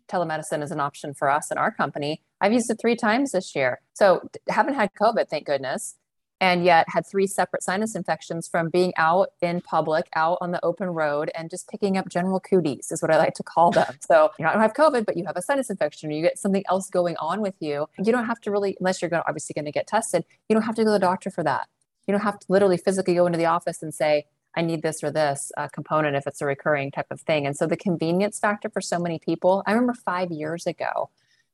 telemedicine 0.09 0.63
as 0.63 0.71
an 0.71 0.81
option 0.81 1.15
for 1.15 1.31
us 1.31 1.51
in 1.51 1.59
our 1.59 1.73
company. 1.73 2.23
I've 2.41 2.53
used 2.53 2.71
it 2.71 2.79
three 2.81 2.97
times 2.97 3.33
this 3.33 3.55
year. 3.55 3.81
So 3.95 4.29
haven't 4.49 4.75
had 4.75 4.91
COVID, 5.01 5.29
thank 5.29 5.47
goodness 5.47 5.97
and 6.45 6.63
yet 6.63 6.85
had 6.91 7.07
three 7.07 7.27
separate 7.27 7.63
sinus 7.63 7.95
infections 7.95 8.47
from 8.47 8.69
being 8.69 8.93
out 8.99 9.31
in 9.41 9.63
public, 9.63 10.11
out 10.15 10.37
on 10.43 10.51
the 10.51 10.63
open 10.63 10.91
road, 10.91 11.31
and 11.35 11.49
just 11.49 11.71
picking 11.71 11.97
up 11.97 12.07
general 12.11 12.39
cooties, 12.39 12.93
is 12.93 13.01
what 13.01 13.11
I 13.11 13.17
like 13.17 13.33
to 13.37 13.43
call 13.43 13.71
them. 13.71 13.87
So 14.05 14.31
you 14.39 14.45
know, 14.45 14.51
I 14.51 14.53
don't 14.53 14.61
have 14.61 14.75
COVID, 14.75 15.07
but 15.07 15.17
you 15.17 15.25
have 15.25 15.39
a 15.39 15.41
sinus 15.41 15.71
infection, 15.71 16.11
or 16.11 16.13
you 16.13 16.21
get 16.21 16.39
something 16.39 16.63
else 16.69 16.91
going 16.91 17.17
on 17.17 17.41
with 17.41 17.55
you. 17.61 17.87
You 17.99 18.13
don't 18.13 18.27
have 18.27 18.43
to 18.43 18.51
really, 18.51 18.77
unless 18.79 19.01
you're 19.01 19.09
going 19.09 19.23
to, 19.23 19.29
obviously 19.29 19.55
going 19.55 19.65
to 19.65 19.73
get 19.73 19.87
tested, 19.87 20.27
you 20.47 20.55
don't 20.55 20.65
have 20.65 20.75
to 20.75 20.83
go 20.83 20.91
to 20.91 20.93
the 20.93 20.99
doctor 20.99 21.31
for 21.31 21.43
that. 21.45 21.69
You 22.07 22.13
don't 22.13 22.21
have 22.21 22.39
to 22.41 22.47
literally 22.51 22.77
physically 22.77 23.15
go 23.15 23.25
into 23.25 23.39
the 23.39 23.47
office 23.47 23.83
and 23.83 23.95
say, 23.95 24.27
I 24.55 24.61
need 24.61 24.83
this 24.83 25.03
or 25.03 25.11
this 25.11 25.51
uh, 25.57 25.69
component 25.69 26.15
if 26.15 26.27
it's 26.27 26.43
a 26.43 26.47
recurring 26.47 26.91
type 26.91 27.07
of 27.11 27.23
thing. 27.23 27.47
And 27.47 27.57
so 27.57 27.67
the 27.67 27.79
convenience 27.79 28.39
factor 28.39 28.69
for 28.69 28.83
so 28.83 28.99
many 28.99 29.19
people, 29.19 29.63
I 29.67 29.73
remember 29.73 29.95
five 29.95 30.31
years 30.31 30.67
ago 30.67 31.09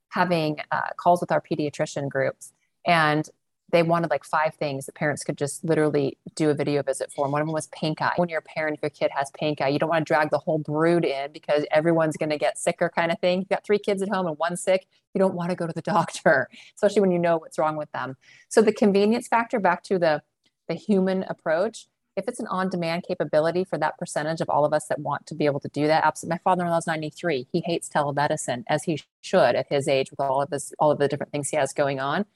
having 0.09 0.59
uh, 0.73 0.89
calls 0.97 1.21
with 1.21 1.31
our 1.31 1.41
pediatrician 1.41 2.09
groups. 2.09 2.53
And 2.85 3.29
they 3.73 3.83
wanted 3.83 4.11
like 4.11 4.25
five 4.25 4.55
things 4.55 4.87
that 4.87 4.95
parents 4.95 5.25
could 5.25 5.37
just 5.37 5.65
literally 5.65 6.19
do 6.35 6.51
a 6.51 6.55
video 6.55 6.83
visit 6.83 7.13
for. 7.13 7.25
And 7.25 7.33
one 7.33 7.41
of 7.43 7.49
them 7.49 7.55
was 7.55 7.69
pink 7.69 8.01
eye. 8.03 8.13
When 8.17 8.29
you're 8.29 8.41
a 8.41 8.43
parent, 8.43 8.77
if 8.77 8.83
your 8.83 8.91
kid 8.91 9.11
has 9.15 9.31
pink 9.31 9.61
eye, 9.61 9.69
you 9.69 9.79
don't 9.79 9.89
want 9.89 10.07
to 10.07 10.11
drag 10.11 10.31
the 10.31 10.39
whole 10.39 10.59
brood 10.59 11.05
in 11.05 11.33
because 11.33 11.65
everyone's 11.71 12.17
going 12.17 12.31
to 12.31 12.39
get 12.39 12.59
sicker, 12.59 12.89
kind 12.89 13.13
of 13.13 13.19
thing. 13.21 13.41
You've 13.41 13.49
got 13.49 13.65
three 13.65 13.79
kids 13.79 14.03
at 14.03 14.09
home 14.09 14.27
and 14.27 14.37
one 14.39 14.57
sick. 14.57 14.87
You 15.15 15.19
don't 15.19 15.35
want 15.35 15.51
to 15.51 15.57
go 15.57 15.67
to 15.67 15.73
the 15.73 15.83
doctor, 15.97 16.49
especially 16.75 17.01
when 17.01 17.11
you 17.11 17.19
know 17.19 17.39
what's 17.39 17.59
wrong 17.59 17.77
with 17.77 17.91
them. 17.93 18.17
So 18.49 18.63
the 18.63 18.73
convenience 18.73 19.29
factor, 19.29 19.61
back 19.61 19.83
to 19.85 19.99
the 19.99 20.23
the 20.69 20.75
human 20.75 21.25
approach. 21.25 21.89
If 22.17 22.29
it's 22.29 22.39
an 22.39 22.47
on-demand 22.49 23.05
capability 23.07 23.65
for 23.65 23.79
that 23.79 23.99
percentage 23.99 24.41
of 24.41 24.49
all 24.49 24.65
of 24.65 24.73
us 24.73 24.87
that 24.87 24.99
want 24.99 25.27
to 25.27 25.35
be 25.35 25.47
able 25.47 25.61
to 25.61 25.69
do 25.69 25.87
that, 25.87 26.05
absolutely. 26.05 26.35
My 26.35 26.41
father-in-law 26.45 26.79
is 26.79 26.87
93. 26.87 27.49
He 27.51 27.63
hates 27.65 27.89
telemedicine 27.89 28.65
as 28.69 28.85
he 28.85 29.01
should 29.21 29.57
at 29.57 29.69
his 29.69 29.89
age 29.89 30.11
with 30.11 30.21
all 30.21 30.43
of 30.43 30.51
his 30.51 30.75
all 30.79 30.91
of 30.91 30.99
the 30.99 31.09
different 31.09 31.33
things 31.33 31.49
he 31.49 31.57
has 31.57 31.73
going 31.73 31.99
on 31.99 32.27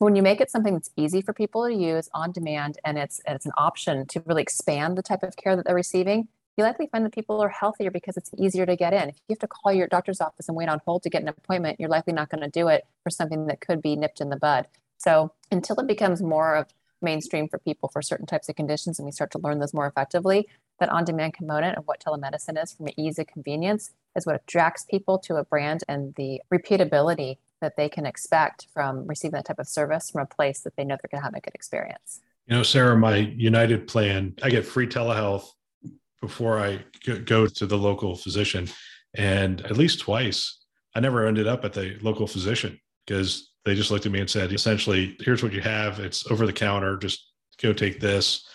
when 0.00 0.16
you 0.16 0.22
make 0.22 0.40
it 0.40 0.50
something 0.50 0.72
that's 0.72 0.90
easy 0.96 1.20
for 1.20 1.34
people 1.34 1.66
to 1.66 1.74
use 1.74 2.08
on 2.14 2.32
demand 2.32 2.78
and 2.84 2.98
it's 2.98 3.20
it's 3.26 3.46
an 3.46 3.52
option 3.56 4.06
to 4.06 4.22
really 4.26 4.42
expand 4.42 4.96
the 4.96 5.02
type 5.02 5.22
of 5.22 5.36
care 5.36 5.54
that 5.54 5.66
they're 5.66 5.74
receiving 5.74 6.26
you 6.56 6.64
likely 6.64 6.88
find 6.88 7.04
that 7.04 7.12
people 7.12 7.40
are 7.40 7.48
healthier 7.48 7.90
because 7.90 8.16
it's 8.16 8.30
easier 8.36 8.66
to 8.66 8.76
get 8.76 8.92
in. 8.92 9.08
If 9.08 9.16
you 9.28 9.34
have 9.34 9.38
to 9.38 9.46
call 9.46 9.72
your 9.72 9.86
doctor's 9.86 10.20
office 10.20 10.48
and 10.48 10.56
wait 10.56 10.68
on 10.68 10.80
hold 10.84 11.02
to 11.04 11.10
get 11.10 11.22
an 11.22 11.28
appointment 11.28 11.78
you're 11.78 11.88
likely 11.88 12.12
not 12.12 12.30
going 12.30 12.42
to 12.42 12.48
do 12.48 12.68
it 12.68 12.86
for 13.02 13.10
something 13.10 13.46
that 13.46 13.60
could 13.60 13.80
be 13.80 13.94
nipped 13.94 14.20
in 14.20 14.30
the 14.30 14.36
bud. 14.36 14.66
So 14.98 15.32
until 15.50 15.78
it 15.80 15.86
becomes 15.86 16.22
more 16.22 16.56
of 16.56 16.66
mainstream 17.02 17.48
for 17.48 17.58
people 17.58 17.88
for 17.88 18.02
certain 18.02 18.26
types 18.26 18.48
of 18.48 18.56
conditions 18.56 18.98
and 18.98 19.06
we 19.06 19.12
start 19.12 19.30
to 19.32 19.38
learn 19.38 19.58
those 19.58 19.72
more 19.72 19.86
effectively 19.86 20.48
that 20.78 20.90
on-demand 20.90 21.34
component 21.34 21.78
of 21.78 21.86
what 21.86 22.00
telemedicine 22.00 22.62
is 22.62 22.72
from 22.72 22.88
ease 22.96 23.18
of 23.18 23.26
convenience 23.26 23.92
is 24.16 24.26
what 24.26 24.36
attracts 24.36 24.84
people 24.84 25.18
to 25.18 25.36
a 25.36 25.44
brand 25.44 25.84
and 25.88 26.14
the 26.16 26.40
repeatability 26.52 27.38
that 27.60 27.76
they 27.76 27.88
can 27.88 28.06
expect 28.06 28.66
from 28.72 29.06
receiving 29.06 29.36
that 29.36 29.44
type 29.44 29.58
of 29.58 29.68
service 29.68 30.10
from 30.10 30.22
a 30.22 30.26
place 30.26 30.60
that 30.60 30.76
they 30.76 30.84
know 30.84 30.96
they're 30.96 31.10
going 31.10 31.20
to 31.20 31.24
have 31.24 31.34
a 31.34 31.40
good 31.40 31.54
experience. 31.54 32.20
You 32.46 32.56
know, 32.56 32.62
Sarah, 32.62 32.96
my 32.96 33.16
United 33.16 33.86
plan, 33.86 34.34
I 34.42 34.50
get 34.50 34.66
free 34.66 34.86
telehealth 34.86 35.46
before 36.20 36.58
I 36.58 36.84
go 37.24 37.46
to 37.46 37.66
the 37.66 37.78
local 37.78 38.16
physician. 38.16 38.68
And 39.14 39.60
at 39.62 39.76
least 39.76 40.00
twice, 40.00 40.64
I 40.94 41.00
never 41.00 41.26
ended 41.26 41.46
up 41.46 41.64
at 41.64 41.72
the 41.72 41.96
local 42.02 42.26
physician 42.26 42.78
because 43.06 43.50
they 43.64 43.74
just 43.74 43.90
looked 43.90 44.06
at 44.06 44.12
me 44.12 44.20
and 44.20 44.30
said, 44.30 44.52
essentially, 44.52 45.16
here's 45.20 45.42
what 45.42 45.52
you 45.52 45.60
have. 45.60 46.00
It's 46.00 46.30
over 46.30 46.46
the 46.46 46.52
counter. 46.52 46.96
Just 46.96 47.30
go 47.60 47.72
take 47.72 48.00
this 48.00 48.46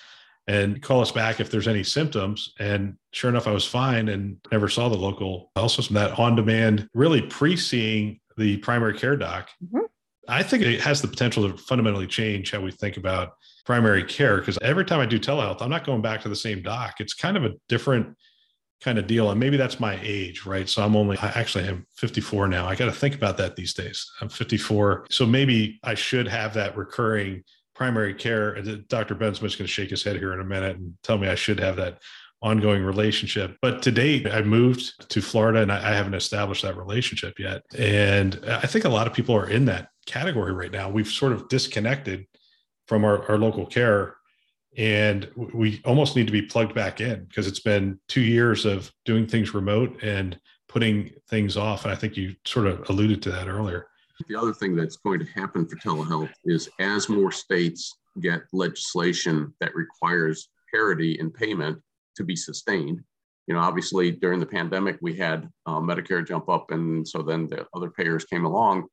and 0.48 0.82
call 0.82 1.02
us 1.02 1.12
back 1.12 1.40
if 1.40 1.50
there's 1.50 1.68
any 1.68 1.84
symptoms. 1.84 2.54
And 2.60 2.98
sure 3.12 3.30
enough, 3.30 3.48
I 3.48 3.52
was 3.52 3.66
fine 3.66 4.10
and 4.10 4.38
never 4.52 4.70
saw 4.70 4.90
the 4.90 4.98
local 4.98 5.52
health 5.56 5.72
system. 5.72 5.96
That 5.96 6.20
on 6.20 6.36
demand, 6.36 6.88
really 6.94 7.22
pre 7.22 7.58
seeing 7.58 8.20
the 8.38 8.58
primary 8.58 8.98
care 8.98 9.16
doc. 9.16 9.50
Mm-hmm. 9.64 9.86
I 10.28 10.44
think 10.44 10.64
it 10.64 10.82
has 10.82 11.02
the 11.02 11.08
potential 11.08 11.50
to 11.50 11.58
fundamentally 11.58 12.08
change 12.08 12.52
how 12.52 12.60
we 12.60 12.72
think 12.72 12.98
about 12.98 13.34
primary 13.66 14.04
care 14.04 14.38
because 14.40 14.58
every 14.62 14.86
time 14.86 15.00
I 15.00 15.06
do 15.06 15.20
telehealth, 15.20 15.62
I'm 15.62 15.70
not 15.70 15.86
going 15.86 16.02
back 16.02 16.22
to 16.22 16.30
the 16.30 16.36
same 16.36 16.62
doc. 16.62 16.96
It's 17.00 17.14
kind 17.14 17.38
of 17.38 17.46
a 17.46 17.52
different 17.70 18.16
kind 18.82 18.98
of 18.98 19.08
deal. 19.08 19.32
And 19.32 19.40
maybe 19.40 19.58
that's 19.58 19.80
my 19.80 20.00
age, 20.02 20.46
right? 20.46 20.68
So 20.68 20.84
I'm 20.84 20.96
only, 20.96 21.18
I 21.18 21.28
actually 21.30 21.68
am 21.68 21.86
54 21.98 22.48
now. 22.48 22.68
I 22.68 22.76
got 22.76 22.86
to 22.86 22.92
think 22.92 23.16
about 23.16 23.38
that 23.38 23.56
these 23.56 23.74
days. 23.74 24.10
I'm 24.22 24.30
54. 24.30 25.08
So 25.10 25.26
maybe 25.26 25.80
I 25.84 25.96
should 25.96 26.28
have 26.28 26.54
that 26.56 26.76
recurring 26.76 27.44
primary 27.74 28.14
care. 28.14 28.60
Dr. 28.88 29.16
Bensema's 29.16 29.56
going 29.56 29.68
to 29.68 29.68
shake 29.68 29.90
his 29.90 30.04
head 30.04 30.18
here 30.18 30.34
in 30.34 30.40
a 30.40 30.46
minute 30.46 30.78
and 30.78 30.94
tell 31.04 31.18
me 31.18 31.28
I 31.28 31.36
should 31.36 31.60
have 31.60 31.76
that 31.78 32.00
ongoing 32.46 32.84
relationship. 32.84 33.58
But 33.60 33.82
to 33.82 33.92
date, 33.92 34.32
I 34.32 34.44
moved 34.44 35.10
to 35.10 35.20
Florida 35.20 35.62
and 35.64 35.72
I, 35.72 35.96
haven't 35.96 36.14
established 36.14 36.62
that 36.62 36.78
relationship 36.78 37.40
yet. 37.40 37.64
And 37.76 38.40
I 38.48 38.68
think 38.68 38.86
a 38.86 38.90
lot 38.90 39.08
of 39.08 39.14
people 39.14 39.36
are 39.36 39.50
in 39.50 39.66
that 39.66 39.90
category 40.06 40.54
right 40.54 40.72
now. 40.72 40.88
We've 40.88 41.08
sort 41.08 41.34
of 41.34 41.50
disconnected 41.50 42.28
from 42.88 43.04
our, 43.04 43.28
our 43.32 43.40
local 43.40 43.66
care 43.66 44.18
and 44.78 45.28
we 45.36 45.82
almost 45.86 46.16
need 46.16 46.28
to 46.28 46.34
be 46.34 46.44
plugged 46.44 46.76
back 46.76 47.02
in 47.02 47.26
because 47.26 47.48
it's 47.48 47.62
been 47.62 48.00
two 48.08 48.22
years 48.22 48.66
of 48.66 48.92
doing 49.06 49.26
things 49.26 49.56
remote 49.56 49.98
and 50.04 50.40
putting 50.68 51.12
things 51.30 51.58
off. 51.58 51.86
And 51.86 51.94
I 51.94 51.96
think 51.96 52.16
you 52.16 52.36
sort 52.46 52.68
of 52.68 52.88
alluded 52.90 53.24
to 53.24 53.32
that 53.32 53.48
earlier. 53.48 53.88
The 54.28 54.36
other 54.36 54.54
thing 54.54 54.76
that's 54.76 54.98
going 54.98 55.20
to 55.20 55.26
happen 55.26 55.68
for 55.68 55.78
telehealth 55.78 56.32
is 56.44 56.70
as 56.80 57.10
more 57.10 57.32
states 57.32 57.92
get 58.22 58.42
legislation 58.54 59.54
that 59.62 59.74
requires 59.74 60.50
parity 60.72 61.18
in 61.20 61.32
payment, 61.32 61.82
to 62.16 62.24
be 62.24 62.36
sustained. 62.36 63.04
You 63.48 63.54
know, 63.54 63.60
obviously 63.60 64.12
during 64.12 64.40
the 64.40 64.46
pandemic, 64.46 64.98
we 65.02 65.16
had 65.16 65.50
uh, 65.66 65.80
Medicare 65.80 66.26
jump 66.26 66.50
up, 66.50 66.72
and 66.72 67.08
so 67.08 67.22
then 67.22 67.48
the 67.48 67.68
other 67.76 67.92
payers 67.92 68.26
came 68.26 68.46
along. 68.46 68.88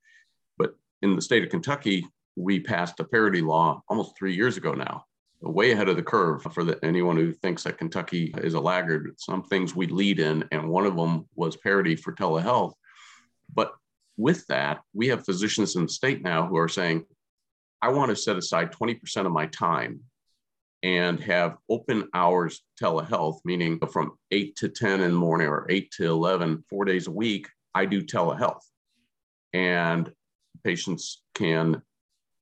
But 0.58 0.74
in 1.00 1.16
the 1.16 1.22
state 1.22 1.42
of 1.42 1.50
Kentucky, 1.50 2.06
we 2.36 2.60
passed 2.60 3.00
a 3.00 3.04
parity 3.04 3.40
law 3.40 3.82
almost 3.88 4.16
three 4.16 4.34
years 4.34 4.56
ago 4.56 4.72
now, 4.72 5.04
way 5.40 5.72
ahead 5.72 5.88
of 5.88 5.96
the 5.96 6.02
curve 6.02 6.42
for 6.52 6.64
the, 6.64 6.78
anyone 6.84 7.16
who 7.16 7.32
thinks 7.32 7.62
that 7.62 7.78
Kentucky 7.78 8.34
is 8.38 8.54
a 8.54 8.60
laggard. 8.60 9.14
Some 9.18 9.42
things 9.42 9.74
we 9.74 9.86
lead 9.86 10.20
in, 10.20 10.44
and 10.52 10.68
one 10.68 10.86
of 10.86 10.96
them 10.96 11.26
was 11.34 11.56
parity 11.56 11.96
for 11.96 12.12
telehealth. 12.12 12.72
But 13.54 13.72
with 14.16 14.46
that, 14.48 14.80
we 14.92 15.08
have 15.08 15.24
physicians 15.24 15.76
in 15.76 15.82
the 15.84 15.88
state 15.88 16.22
now 16.22 16.46
who 16.46 16.56
are 16.56 16.68
saying, 16.68 17.04
I 17.80 17.88
want 17.88 18.10
to 18.10 18.16
set 18.16 18.36
aside 18.36 18.72
20% 18.72 19.26
of 19.26 19.32
my 19.32 19.46
time 19.46 20.00
and 20.82 21.20
have 21.20 21.56
open 21.68 22.08
hours 22.12 22.62
telehealth, 22.80 23.38
meaning 23.44 23.78
from 23.92 24.12
8 24.30 24.56
to 24.56 24.68
10 24.68 25.00
in 25.00 25.12
the 25.12 25.16
morning 25.16 25.46
or 25.46 25.66
8 25.70 25.90
to 25.98 26.06
11, 26.06 26.64
four 26.68 26.84
days 26.84 27.06
a 27.06 27.10
week, 27.10 27.48
I 27.74 27.84
do 27.84 28.02
telehealth. 28.02 28.62
And 29.52 30.12
patients 30.64 31.22
can 31.34 31.82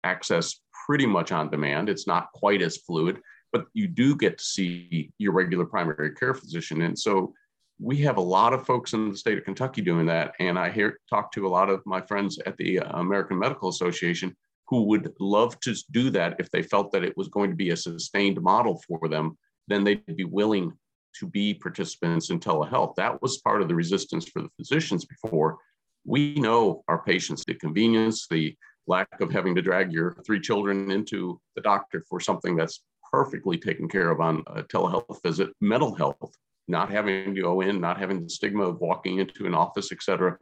access 0.04 0.60
pretty 0.86 1.06
much 1.06 1.32
on 1.32 1.50
demand. 1.50 1.88
It's 1.88 2.06
not 2.06 2.32
quite 2.32 2.62
as 2.62 2.78
fluid, 2.78 3.20
but 3.52 3.66
you 3.74 3.86
do 3.86 4.16
get 4.16 4.38
to 4.38 4.44
see 4.44 5.12
your 5.18 5.32
regular 5.32 5.66
primary 5.66 6.14
care 6.14 6.34
physician. 6.34 6.82
And 6.82 6.98
so 6.98 7.34
we 7.78 7.98
have 7.98 8.16
a 8.16 8.22
lot 8.22 8.52
of 8.52 8.66
folks 8.66 8.92
in 8.92 9.10
the 9.10 9.16
state 9.16 9.38
of 9.38 9.44
Kentucky 9.44 9.82
doing 9.82 10.06
that. 10.06 10.34
And 10.38 10.58
I 10.58 10.70
hear 10.70 10.98
talk 11.08 11.32
to 11.32 11.46
a 11.46 11.48
lot 11.48 11.70
of 11.70 11.82
my 11.86 12.00
friends 12.00 12.38
at 12.46 12.56
the 12.56 12.80
uh, 12.80 13.00
American 13.00 13.38
Medical 13.38 13.68
Association 13.68 14.36
who 14.70 14.84
would 14.84 15.12
love 15.18 15.58
to 15.60 15.74
do 15.90 16.10
that 16.10 16.36
if 16.38 16.48
they 16.50 16.62
felt 16.62 16.92
that 16.92 17.04
it 17.04 17.16
was 17.16 17.28
going 17.28 17.50
to 17.50 17.56
be 17.56 17.70
a 17.70 17.76
sustained 17.76 18.40
model 18.40 18.80
for 18.86 19.08
them, 19.08 19.36
then 19.66 19.82
they'd 19.82 20.16
be 20.16 20.24
willing 20.24 20.72
to 21.18 21.26
be 21.26 21.52
participants 21.52 22.30
in 22.30 22.38
telehealth. 22.38 22.94
That 22.94 23.20
was 23.20 23.38
part 23.38 23.60
of 23.60 23.68
the 23.68 23.74
resistance 23.74 24.28
for 24.28 24.42
the 24.42 24.50
physicians 24.56 25.04
before. 25.04 25.58
We 26.04 26.34
know 26.34 26.84
our 26.86 27.02
patients, 27.02 27.44
the 27.44 27.54
convenience, 27.54 28.28
the 28.28 28.54
lack 28.86 29.20
of 29.20 29.32
having 29.32 29.56
to 29.56 29.62
drag 29.62 29.92
your 29.92 30.16
three 30.24 30.40
children 30.40 30.90
into 30.92 31.40
the 31.56 31.62
doctor 31.62 32.04
for 32.08 32.20
something 32.20 32.56
that's 32.56 32.82
perfectly 33.10 33.58
taken 33.58 33.88
care 33.88 34.10
of 34.10 34.20
on 34.20 34.44
a 34.46 34.62
telehealth 34.62 35.20
visit, 35.24 35.50
mental 35.60 35.94
health, 35.96 36.32
not 36.68 36.90
having 36.90 37.34
to 37.34 37.42
go 37.42 37.60
in, 37.60 37.80
not 37.80 37.98
having 37.98 38.22
the 38.22 38.30
stigma 38.30 38.62
of 38.62 38.80
walking 38.80 39.18
into 39.18 39.46
an 39.46 39.54
office, 39.54 39.90
et 39.90 40.00
cetera. 40.00 40.38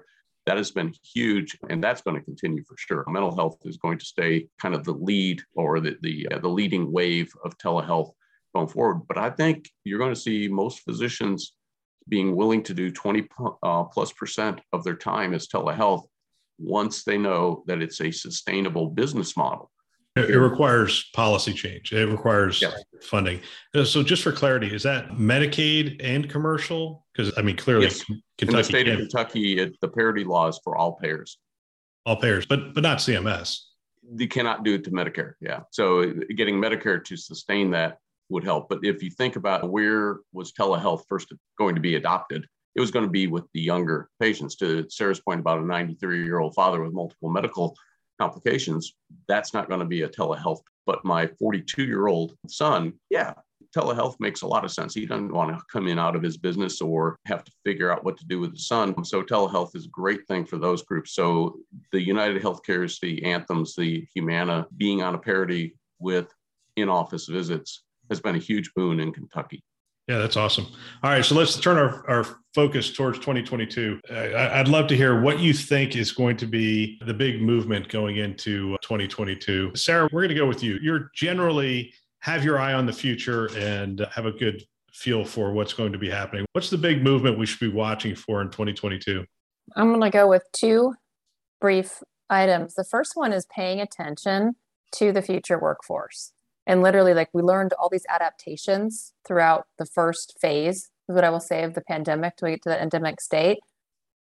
That 0.48 0.56
has 0.56 0.70
been 0.70 0.94
huge, 1.14 1.58
and 1.68 1.84
that's 1.84 2.00
going 2.00 2.16
to 2.16 2.24
continue 2.24 2.64
for 2.64 2.74
sure. 2.78 3.04
Mental 3.06 3.36
health 3.36 3.58
is 3.66 3.76
going 3.76 3.98
to 3.98 4.04
stay 4.06 4.48
kind 4.58 4.74
of 4.74 4.82
the 4.82 4.94
lead 4.94 5.42
or 5.54 5.78
the 5.78 5.98
the, 6.00 6.26
uh, 6.30 6.38
the 6.38 6.48
leading 6.48 6.90
wave 6.90 7.30
of 7.44 7.58
telehealth 7.58 8.12
going 8.54 8.68
forward. 8.68 9.02
But 9.06 9.18
I 9.18 9.28
think 9.28 9.68
you're 9.84 9.98
going 9.98 10.14
to 10.14 10.18
see 10.18 10.48
most 10.48 10.78
physicians 10.84 11.52
being 12.08 12.34
willing 12.34 12.62
to 12.62 12.72
do 12.72 12.90
20 12.90 13.28
uh, 13.62 13.84
plus 13.84 14.10
percent 14.12 14.62
of 14.72 14.84
their 14.84 14.96
time 14.96 15.34
as 15.34 15.48
telehealth 15.48 16.06
once 16.58 17.04
they 17.04 17.18
know 17.18 17.62
that 17.66 17.82
it's 17.82 18.00
a 18.00 18.10
sustainable 18.10 18.88
business 18.88 19.36
model. 19.36 19.70
It, 20.24 20.36
requires 20.36 21.10
policy 21.14 21.52
change. 21.52 21.92
It 21.92 22.06
requires 22.06 22.62
funding. 23.02 23.40
Uh, 23.74 23.84
so, 23.84 24.02
just 24.02 24.22
for 24.22 24.32
clarity, 24.32 24.72
is 24.74 24.82
that 24.82 25.10
Medicaid 25.10 26.00
and 26.02 26.28
commercial? 26.28 27.06
Because 27.14 27.32
I 27.36 27.42
mean, 27.42 27.56
clearly, 27.56 27.84
yes. 27.84 28.04
Kentucky 28.38 28.42
in 28.42 28.56
the 28.56 28.64
state 28.64 28.88
of 28.88 28.98
Kentucky, 28.98 29.58
it, 29.58 29.80
the 29.80 29.88
parity 29.88 30.24
law 30.24 30.48
is 30.48 30.60
for 30.62 30.76
all 30.76 30.92
payers. 30.92 31.38
All 32.06 32.16
payers, 32.16 32.46
but 32.46 32.74
but 32.74 32.82
not 32.82 32.98
CMS. 32.98 33.60
You 34.16 34.28
cannot 34.28 34.64
do 34.64 34.74
it 34.74 34.84
to 34.84 34.90
Medicare. 34.90 35.34
Yeah. 35.40 35.60
So, 35.70 36.12
getting 36.34 36.56
Medicare 36.56 37.04
to 37.04 37.16
sustain 37.16 37.70
that 37.72 37.98
would 38.30 38.44
help. 38.44 38.68
But 38.68 38.80
if 38.82 39.02
you 39.02 39.10
think 39.10 39.36
about 39.36 39.70
where 39.70 40.18
was 40.32 40.52
telehealth 40.52 41.02
first 41.08 41.32
going 41.58 41.74
to 41.74 41.80
be 41.80 41.96
adopted, 41.96 42.46
it 42.74 42.80
was 42.80 42.90
going 42.90 43.04
to 43.04 43.10
be 43.10 43.26
with 43.26 43.44
the 43.54 43.60
younger 43.60 44.08
patients. 44.20 44.56
To 44.56 44.88
Sarah's 44.88 45.20
point 45.20 45.40
about 45.40 45.58
a 45.58 45.66
93 45.66 46.24
year 46.24 46.38
old 46.38 46.54
father 46.54 46.82
with 46.82 46.92
multiple 46.92 47.30
medical 47.30 47.76
complications, 48.18 48.94
that's 49.26 49.54
not 49.54 49.68
going 49.68 49.80
to 49.80 49.86
be 49.86 50.02
a 50.02 50.08
telehealth. 50.08 50.60
But 50.86 51.04
my 51.04 51.26
42 51.38 51.84
year 51.84 52.06
old 52.06 52.34
son, 52.48 52.94
yeah, 53.10 53.34
telehealth 53.76 54.16
makes 54.20 54.42
a 54.42 54.46
lot 54.46 54.64
of 54.64 54.70
sense. 54.70 54.94
He 54.94 55.06
doesn't 55.06 55.32
want 55.32 55.56
to 55.56 55.62
come 55.70 55.88
in 55.88 55.98
out 55.98 56.16
of 56.16 56.22
his 56.22 56.36
business 56.36 56.80
or 56.80 57.18
have 57.26 57.44
to 57.44 57.52
figure 57.64 57.90
out 57.92 58.04
what 58.04 58.16
to 58.18 58.26
do 58.26 58.40
with 58.40 58.52
his 58.52 58.66
son. 58.66 59.04
So 59.04 59.22
telehealth 59.22 59.76
is 59.76 59.86
a 59.86 59.90
great 59.90 60.26
thing 60.26 60.46
for 60.46 60.58
those 60.58 60.82
groups. 60.82 61.14
So 61.14 61.58
the 61.92 62.02
United 62.02 62.42
Healthcare's, 62.42 62.98
the 63.00 63.22
Anthems, 63.24 63.74
the 63.74 64.06
Humana 64.14 64.66
being 64.76 65.02
on 65.02 65.14
a 65.14 65.18
parity 65.18 65.76
with 65.98 66.32
in-office 66.76 67.26
visits 67.26 67.82
has 68.08 68.20
been 68.20 68.36
a 68.36 68.38
huge 68.38 68.72
boon 68.74 69.00
in 69.00 69.12
Kentucky. 69.12 69.62
Yeah, 70.08 70.16
that's 70.16 70.38
awesome. 70.38 70.66
All 71.02 71.10
right, 71.10 71.22
so 71.22 71.34
let's 71.34 71.60
turn 71.60 71.76
our, 71.76 72.08
our 72.08 72.24
focus 72.54 72.90
towards 72.90 73.18
2022. 73.18 74.00
I, 74.10 74.58
would 74.58 74.68
love 74.68 74.86
to 74.86 74.96
hear 74.96 75.20
what 75.20 75.38
you 75.38 75.52
think 75.52 75.96
is 75.96 76.12
going 76.12 76.38
to 76.38 76.46
be 76.46 76.98
the 77.04 77.12
big 77.12 77.42
movement 77.42 77.90
going 77.90 78.16
into 78.16 78.74
2022. 78.80 79.72
Sarah, 79.74 80.08
we're 80.10 80.22
going 80.22 80.30
to 80.30 80.34
go 80.34 80.46
with 80.46 80.62
you. 80.62 80.78
You're 80.80 81.10
generally 81.14 81.92
have 82.20 82.42
your 82.42 82.58
eye 82.58 82.72
on 82.72 82.86
the 82.86 82.92
future 82.92 83.50
and 83.54 84.06
have 84.10 84.24
a 84.24 84.32
good 84.32 84.62
feel 84.94 85.26
for 85.26 85.52
what's 85.52 85.74
going 85.74 85.92
to 85.92 85.98
be 85.98 86.08
happening. 86.08 86.46
What's 86.52 86.70
the 86.70 86.78
big 86.78 87.02
movement 87.02 87.38
we 87.38 87.44
should 87.44 87.60
be 87.60 87.68
watching 87.68 88.14
for 88.14 88.40
in 88.40 88.48
2022? 88.48 89.26
I'm 89.76 89.88
going 89.88 90.00
to 90.00 90.10
go 90.10 90.26
with 90.26 90.44
two 90.52 90.94
brief 91.60 92.02
items. 92.30 92.74
The 92.74 92.84
first 92.84 93.12
one 93.14 93.34
is 93.34 93.46
paying 93.54 93.78
attention 93.78 94.56
to 94.92 95.12
the 95.12 95.20
future 95.20 95.58
workforce 95.58 96.32
and 96.68 96.82
literally 96.82 97.14
like 97.14 97.30
we 97.32 97.42
learned 97.42 97.72
all 97.72 97.88
these 97.88 98.06
adaptations 98.10 99.14
throughout 99.26 99.66
the 99.78 99.86
first 99.86 100.36
phase 100.38 100.90
is 101.08 101.14
what 101.14 101.24
i 101.24 101.30
will 101.30 101.40
say 101.40 101.64
of 101.64 101.74
the 101.74 101.80
pandemic 101.80 102.36
to 102.36 102.50
get 102.50 102.62
to 102.62 102.68
the 102.68 102.80
endemic 102.80 103.20
state. 103.20 103.58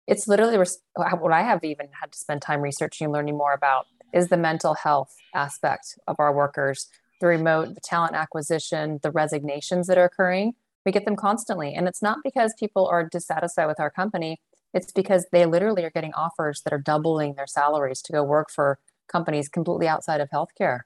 It's 0.05 0.27
literally 0.27 0.57
what 0.57 1.33
i 1.33 1.41
have 1.41 1.63
even 1.63 1.87
had 1.99 2.11
to 2.11 2.19
spend 2.19 2.41
time 2.41 2.61
researching 2.61 3.05
and 3.05 3.13
learning 3.13 3.37
more 3.37 3.53
about 3.53 3.87
is 4.13 4.27
the 4.27 4.37
mental 4.37 4.75
health 4.75 5.15
aspect 5.33 5.97
of 6.07 6.17
our 6.19 6.35
workers 6.35 6.89
the 7.21 7.27
remote 7.27 7.73
the 7.73 7.81
talent 7.81 8.13
acquisition 8.13 8.99
the 9.01 9.11
resignations 9.11 9.87
that 9.87 9.97
are 9.97 10.03
occurring. 10.03 10.53
We 10.85 10.91
get 10.91 11.05
them 11.05 11.15
constantly. 11.15 11.73
And 11.73 11.87
it's 11.87 12.01
not 12.01 12.17
because 12.25 12.53
people 12.59 12.85
are 12.87 13.07
dissatisfied 13.07 13.67
with 13.67 13.79
our 13.79 13.89
company. 13.89 14.41
It's 14.73 14.91
because 14.91 15.25
they 15.31 15.45
literally 15.45 15.85
are 15.85 15.89
getting 15.89 16.13
offers 16.13 16.61
that 16.63 16.73
are 16.73 16.77
doubling 16.91 17.35
their 17.35 17.47
salaries 17.47 18.01
to 18.01 18.11
go 18.11 18.21
work 18.21 18.51
for 18.51 18.79
companies 19.07 19.47
completely 19.47 19.87
outside 19.87 20.19
of 20.19 20.29
healthcare 20.29 20.81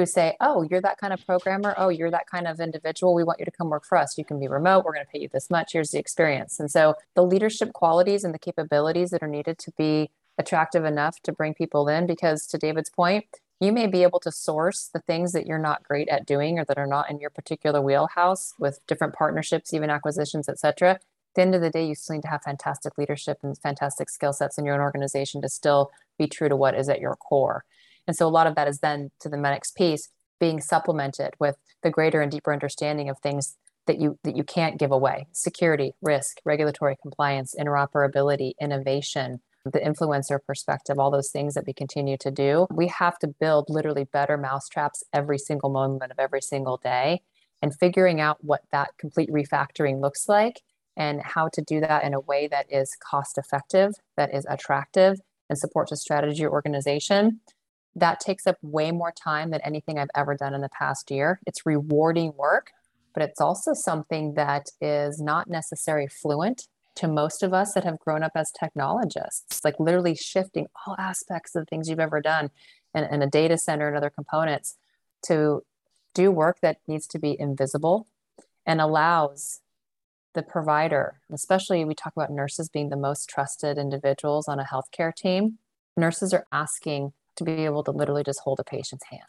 who 0.00 0.06
say, 0.06 0.36
Oh, 0.40 0.62
you're 0.62 0.80
that 0.80 0.98
kind 0.98 1.12
of 1.12 1.24
programmer. 1.24 1.74
Oh, 1.76 1.88
you're 1.88 2.10
that 2.10 2.26
kind 2.26 2.46
of 2.46 2.58
individual. 2.58 3.14
We 3.14 3.24
want 3.24 3.38
you 3.38 3.44
to 3.44 3.50
come 3.50 3.70
work 3.70 3.84
for 3.84 3.96
us. 3.96 4.18
You 4.18 4.24
can 4.24 4.40
be 4.40 4.48
remote. 4.48 4.84
We're 4.84 4.94
going 4.94 5.06
to 5.06 5.12
pay 5.12 5.20
you 5.20 5.28
this 5.32 5.50
much. 5.50 5.72
Here's 5.72 5.90
the 5.90 5.98
experience. 5.98 6.58
And 6.58 6.70
so 6.70 6.94
the 7.14 7.22
leadership 7.22 7.72
qualities 7.72 8.24
and 8.24 8.34
the 8.34 8.38
capabilities 8.38 9.10
that 9.10 9.22
are 9.22 9.28
needed 9.28 9.58
to 9.58 9.70
be 9.72 10.10
attractive 10.38 10.84
enough 10.84 11.20
to 11.20 11.32
bring 11.32 11.54
people 11.54 11.88
in, 11.88 12.06
because 12.06 12.46
to 12.48 12.58
David's 12.58 12.90
point, 12.90 13.26
you 13.60 13.72
may 13.72 13.86
be 13.86 14.02
able 14.02 14.20
to 14.20 14.32
source 14.32 14.88
the 14.92 15.00
things 15.00 15.32
that 15.32 15.46
you're 15.46 15.58
not 15.58 15.82
great 15.82 16.08
at 16.08 16.26
doing 16.26 16.58
or 16.58 16.64
that 16.64 16.78
are 16.78 16.86
not 16.86 17.10
in 17.10 17.20
your 17.20 17.28
particular 17.28 17.80
wheelhouse 17.82 18.54
with 18.58 18.80
different 18.86 19.14
partnerships, 19.14 19.74
even 19.74 19.90
acquisitions, 19.90 20.48
et 20.48 20.58
cetera. 20.58 20.92
At 20.92 21.00
the 21.34 21.42
end 21.42 21.54
of 21.54 21.60
the 21.60 21.70
day, 21.70 21.86
you 21.86 21.94
still 21.94 22.16
need 22.16 22.22
to 22.22 22.28
have 22.28 22.42
fantastic 22.42 22.96
leadership 22.96 23.38
and 23.42 23.56
fantastic 23.56 24.08
skill 24.08 24.32
sets 24.32 24.56
in 24.56 24.64
your 24.64 24.74
own 24.74 24.80
organization 24.80 25.42
to 25.42 25.48
still 25.50 25.92
be 26.18 26.26
true 26.26 26.48
to 26.48 26.56
what 26.56 26.74
is 26.74 26.88
at 26.88 27.00
your 27.00 27.16
core. 27.16 27.64
And 28.10 28.16
so 28.16 28.26
a 28.26 28.28
lot 28.28 28.48
of 28.48 28.56
that 28.56 28.66
is 28.66 28.80
then 28.80 29.12
to 29.20 29.28
the 29.28 29.36
medics 29.36 29.70
piece 29.70 30.08
being 30.40 30.60
supplemented 30.60 31.34
with 31.38 31.54
the 31.84 31.90
greater 31.90 32.20
and 32.20 32.28
deeper 32.28 32.52
understanding 32.52 33.08
of 33.08 33.20
things 33.20 33.56
that 33.86 34.00
you 34.00 34.18
that 34.24 34.36
you 34.36 34.42
can't 34.42 34.80
give 34.80 34.90
away. 34.90 35.28
Security 35.30 35.92
risk 36.02 36.38
regulatory 36.44 36.96
compliance 37.00 37.54
interoperability 37.56 38.54
innovation 38.60 39.38
the 39.64 39.78
influencer 39.78 40.40
perspective 40.44 40.98
all 40.98 41.12
those 41.12 41.30
things 41.30 41.54
that 41.54 41.68
we 41.68 41.72
continue 41.72 42.16
to 42.16 42.32
do. 42.32 42.66
We 42.72 42.88
have 42.88 43.16
to 43.20 43.28
build 43.28 43.66
literally 43.68 44.08
better 44.12 44.36
mousetraps 44.36 45.04
every 45.12 45.38
single 45.38 45.70
moment 45.70 46.10
of 46.10 46.18
every 46.18 46.42
single 46.42 46.78
day 46.78 47.22
and 47.62 47.72
figuring 47.78 48.20
out 48.20 48.38
what 48.42 48.62
that 48.72 48.98
complete 48.98 49.30
refactoring 49.30 50.00
looks 50.00 50.28
like 50.28 50.62
and 50.96 51.22
how 51.22 51.48
to 51.52 51.62
do 51.62 51.78
that 51.78 52.02
in 52.02 52.12
a 52.12 52.18
way 52.18 52.48
that 52.48 52.66
is 52.72 52.96
cost 53.08 53.38
effective 53.38 53.92
that 54.16 54.34
is 54.34 54.44
attractive 54.50 55.20
and 55.48 55.56
supports 55.56 55.92
a 55.92 55.96
strategy 55.96 56.44
or 56.44 56.50
organization 56.50 57.38
that 57.96 58.20
takes 58.20 58.46
up 58.46 58.56
way 58.62 58.92
more 58.92 59.12
time 59.12 59.50
than 59.50 59.60
anything 59.62 59.98
I've 59.98 60.10
ever 60.14 60.36
done 60.36 60.54
in 60.54 60.60
the 60.60 60.68
past 60.68 61.10
year. 61.10 61.40
It's 61.46 61.66
rewarding 61.66 62.32
work, 62.36 62.70
but 63.14 63.22
it's 63.22 63.40
also 63.40 63.72
something 63.74 64.34
that 64.34 64.66
is 64.80 65.20
not 65.20 65.48
necessarily 65.48 66.08
fluent 66.08 66.68
to 66.96 67.08
most 67.08 67.42
of 67.42 67.52
us 67.52 67.72
that 67.74 67.84
have 67.84 67.98
grown 67.98 68.22
up 68.22 68.32
as 68.34 68.50
technologists, 68.52 69.64
like 69.64 69.78
literally 69.78 70.14
shifting 70.14 70.66
all 70.86 70.96
aspects 70.98 71.54
of 71.54 71.62
the 71.62 71.66
things 71.66 71.88
you've 71.88 72.00
ever 72.00 72.20
done 72.20 72.50
in, 72.94 73.04
in 73.04 73.22
a 73.22 73.26
data 73.26 73.56
center 73.56 73.88
and 73.88 73.96
other 73.96 74.10
components 74.10 74.76
to 75.26 75.62
do 76.14 76.30
work 76.30 76.58
that 76.60 76.78
needs 76.86 77.06
to 77.06 77.18
be 77.18 77.36
invisible 77.38 78.06
and 78.66 78.80
allows 78.80 79.60
the 80.34 80.42
provider, 80.42 81.20
especially 81.32 81.84
we 81.84 81.94
talk 81.94 82.12
about 82.16 82.30
nurses 82.30 82.68
being 82.68 82.88
the 82.88 82.96
most 82.96 83.28
trusted 83.28 83.78
individuals 83.78 84.46
on 84.46 84.60
a 84.60 84.64
healthcare 84.64 85.14
team. 85.14 85.58
Nurses 85.96 86.32
are 86.32 86.46
asking 86.52 87.12
to 87.40 87.44
be 87.44 87.64
able 87.64 87.82
to 87.84 87.90
literally 87.90 88.22
just 88.22 88.40
hold 88.40 88.60
a 88.60 88.64
patient's 88.64 89.04
hand. 89.10 89.22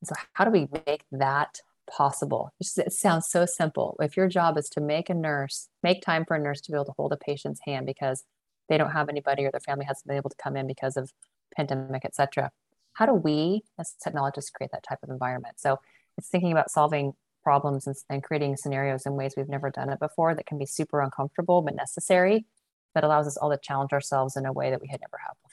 And 0.00 0.08
so, 0.08 0.14
how 0.34 0.44
do 0.44 0.50
we 0.50 0.68
make 0.86 1.04
that 1.12 1.58
possible? 1.90 2.52
It 2.60 2.92
sounds 2.92 3.28
so 3.28 3.46
simple. 3.46 3.96
If 4.00 4.16
your 4.16 4.28
job 4.28 4.56
is 4.56 4.68
to 4.70 4.80
make 4.80 5.10
a 5.10 5.14
nurse, 5.14 5.68
make 5.82 6.02
time 6.02 6.24
for 6.24 6.36
a 6.36 6.40
nurse 6.40 6.60
to 6.62 6.72
be 6.72 6.76
able 6.76 6.86
to 6.86 6.94
hold 6.96 7.12
a 7.12 7.16
patient's 7.16 7.60
hand 7.66 7.86
because 7.86 8.24
they 8.68 8.78
don't 8.78 8.92
have 8.92 9.08
anybody 9.08 9.44
or 9.44 9.50
their 9.50 9.60
family 9.60 9.84
hasn't 9.84 10.06
been 10.06 10.16
able 10.16 10.30
to 10.30 10.36
come 10.42 10.56
in 10.56 10.66
because 10.66 10.96
of 10.96 11.10
pandemic, 11.56 12.04
et 12.04 12.14
cetera. 12.14 12.50
How 12.94 13.06
do 13.06 13.14
we 13.14 13.62
as 13.78 13.94
technologists 14.02 14.50
create 14.50 14.70
that 14.72 14.84
type 14.88 15.00
of 15.02 15.10
environment? 15.10 15.56
So 15.58 15.78
it's 16.16 16.28
thinking 16.28 16.52
about 16.52 16.70
solving 16.70 17.14
problems 17.42 17.86
and, 17.86 17.96
and 18.08 18.22
creating 18.22 18.56
scenarios 18.56 19.04
in 19.04 19.14
ways 19.14 19.34
we've 19.36 19.48
never 19.48 19.70
done 19.70 19.90
it 19.90 20.00
before 20.00 20.34
that 20.34 20.46
can 20.46 20.58
be 20.58 20.66
super 20.66 21.00
uncomfortable 21.00 21.60
but 21.60 21.74
necessary 21.74 22.46
that 22.94 23.04
allows 23.04 23.26
us 23.26 23.36
all 23.36 23.50
to 23.50 23.58
challenge 23.58 23.92
ourselves 23.92 24.36
in 24.36 24.46
a 24.46 24.52
way 24.52 24.70
that 24.70 24.80
we 24.80 24.88
had 24.88 25.00
never 25.00 25.18
had 25.18 25.34
before. 25.42 25.43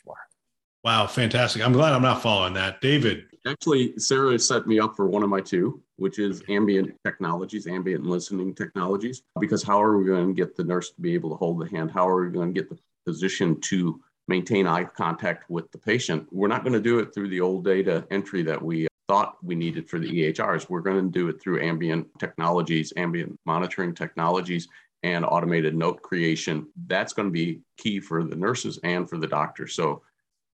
Wow, 0.84 1.06
fantastic. 1.06 1.64
I'm 1.64 1.74
glad 1.74 1.94
I'm 1.94 2.02
not 2.02 2.22
following 2.22 2.54
that. 2.56 2.82
David. 2.82 3.26
Actually, 3.48 3.98
Sarah 3.98 4.38
set 4.38 4.68
me 4.68 4.80
up 4.80 4.96
for 4.96 5.08
one 5.08 5.24
of 5.24 5.30
my 5.30 5.42
two, 5.42 5.82
which 5.98 6.20
is 6.20 6.44
ambient 6.50 6.96
technologies, 7.04 7.68
ambient 7.68 8.06
listening 8.06 8.54
technologies. 8.54 9.24
Because 9.40 9.64
how 9.64 9.82
are 9.82 9.98
we 9.98 10.06
going 10.06 10.28
to 10.28 10.34
get 10.34 10.56
the 10.56 10.64
nurse 10.64 10.92
to 10.92 11.02
be 11.02 11.14
able 11.14 11.30
to 11.32 11.36
hold 11.36 11.60
the 11.60 11.70
hand? 11.70 11.92
How 11.92 12.08
are 12.08 12.24
we 12.26 12.32
going 12.32 12.54
to 12.54 12.60
get 12.60 12.70
the 12.70 12.78
physician 13.06 13.60
to 13.62 14.00
maintain 14.28 14.68
eye 14.68 14.84
contact 14.84 15.50
with 15.50 15.72
the 15.72 15.78
patient? 15.78 16.28
We're 16.32 16.48
not 16.48 16.64
going 16.64 16.74
to 16.74 16.82
do 16.82 17.00
it 17.00 17.14
through 17.14 17.30
the 17.30 17.42
old 17.42 17.64
data 17.66 18.06
entry 18.12 18.44
that 18.44 18.62
we 18.62 18.88
thought 19.08 19.38
we 19.44 19.56
needed 19.56 19.90
for 19.90 20.00
the 20.00 20.10
EHRs. 20.10 20.70
We're 20.70 20.82
going 20.82 21.04
to 21.04 21.12
do 21.12 21.28
it 21.28 21.42
through 21.42 21.62
ambient 21.62 22.08
technologies, 22.20 22.94
ambient 22.96 23.40
monitoring 23.46 23.94
technologies, 23.94 24.68
and 25.04 25.26
automated 25.26 25.76
note 25.76 26.02
creation. 26.02 26.68
That's 26.88 27.14
going 27.14 27.28
to 27.28 27.32
be 27.32 27.62
key 27.78 28.00
for 28.00 28.24
the 28.24 28.36
nurses 28.36 28.80
and 28.84 29.10
for 29.10 29.18
the 29.18 29.28
doctors. 29.28 29.74
So 29.74 30.04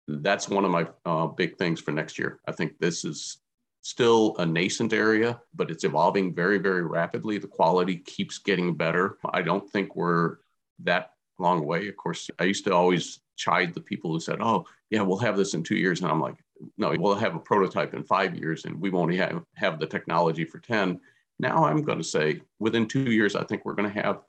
that's 0.08 0.48
one 0.48 0.64
of 0.64 0.70
my 0.70 0.86
uh, 1.04 1.26
big 1.26 1.56
things 1.56 1.80
for 1.80 1.92
next 1.92 2.18
year. 2.18 2.40
I 2.46 2.52
think 2.52 2.78
this 2.78 3.04
is 3.04 3.38
still 3.82 4.36
a 4.38 4.46
nascent 4.46 4.92
area, 4.92 5.40
but 5.54 5.70
it's 5.70 5.84
evolving 5.84 6.34
very, 6.34 6.58
very 6.58 6.82
rapidly. 6.82 7.38
The 7.38 7.48
quality 7.48 7.96
keeps 7.96 8.38
getting 8.38 8.74
better. 8.74 9.18
I 9.32 9.42
don't 9.42 9.68
think 9.68 9.96
we're 9.96 10.36
that 10.80 11.12
long 11.38 11.60
away. 11.60 11.88
Of 11.88 11.96
course, 11.96 12.30
I 12.38 12.44
used 12.44 12.64
to 12.64 12.74
always 12.74 13.20
chide 13.36 13.74
the 13.74 13.80
people 13.80 14.12
who 14.12 14.20
said, 14.20 14.38
oh, 14.40 14.66
yeah, 14.90 15.02
we'll 15.02 15.18
have 15.18 15.36
this 15.36 15.54
in 15.54 15.62
two 15.62 15.76
years. 15.76 16.00
And 16.00 16.10
I'm 16.10 16.20
like, 16.20 16.36
no, 16.78 16.94
we'll 16.98 17.16
have 17.16 17.34
a 17.34 17.40
prototype 17.40 17.94
in 17.94 18.04
five 18.04 18.36
years 18.36 18.64
and 18.64 18.80
we 18.80 18.90
won't 18.90 19.14
have, 19.14 19.42
have 19.56 19.80
the 19.80 19.86
technology 19.86 20.44
for 20.44 20.58
10. 20.60 21.00
Now 21.40 21.64
I'm 21.64 21.82
going 21.82 21.98
to 21.98 22.04
say 22.04 22.40
within 22.60 22.86
two 22.86 23.10
years, 23.10 23.34
I 23.34 23.44
think 23.44 23.64
we're 23.64 23.74
going 23.74 23.92
to 23.92 24.02
have 24.02 24.20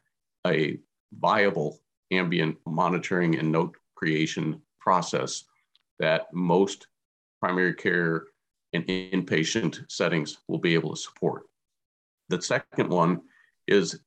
a 0.47 0.79
viable 1.19 1.79
ambient 2.11 2.57
monitoring 2.65 3.37
and 3.37 3.51
note 3.51 3.75
creation 3.95 4.61
process 4.79 5.45
that 6.03 6.33
most 6.33 6.87
primary 7.39 7.73
care 7.73 8.25
and 8.73 8.85
inpatient 8.87 9.89
settings 9.89 10.39
will 10.49 10.59
be 10.59 10.73
able 10.73 10.93
to 10.93 11.01
support. 11.01 11.43
The 12.27 12.41
second 12.41 12.89
one 12.89 13.21
is 13.67 14.01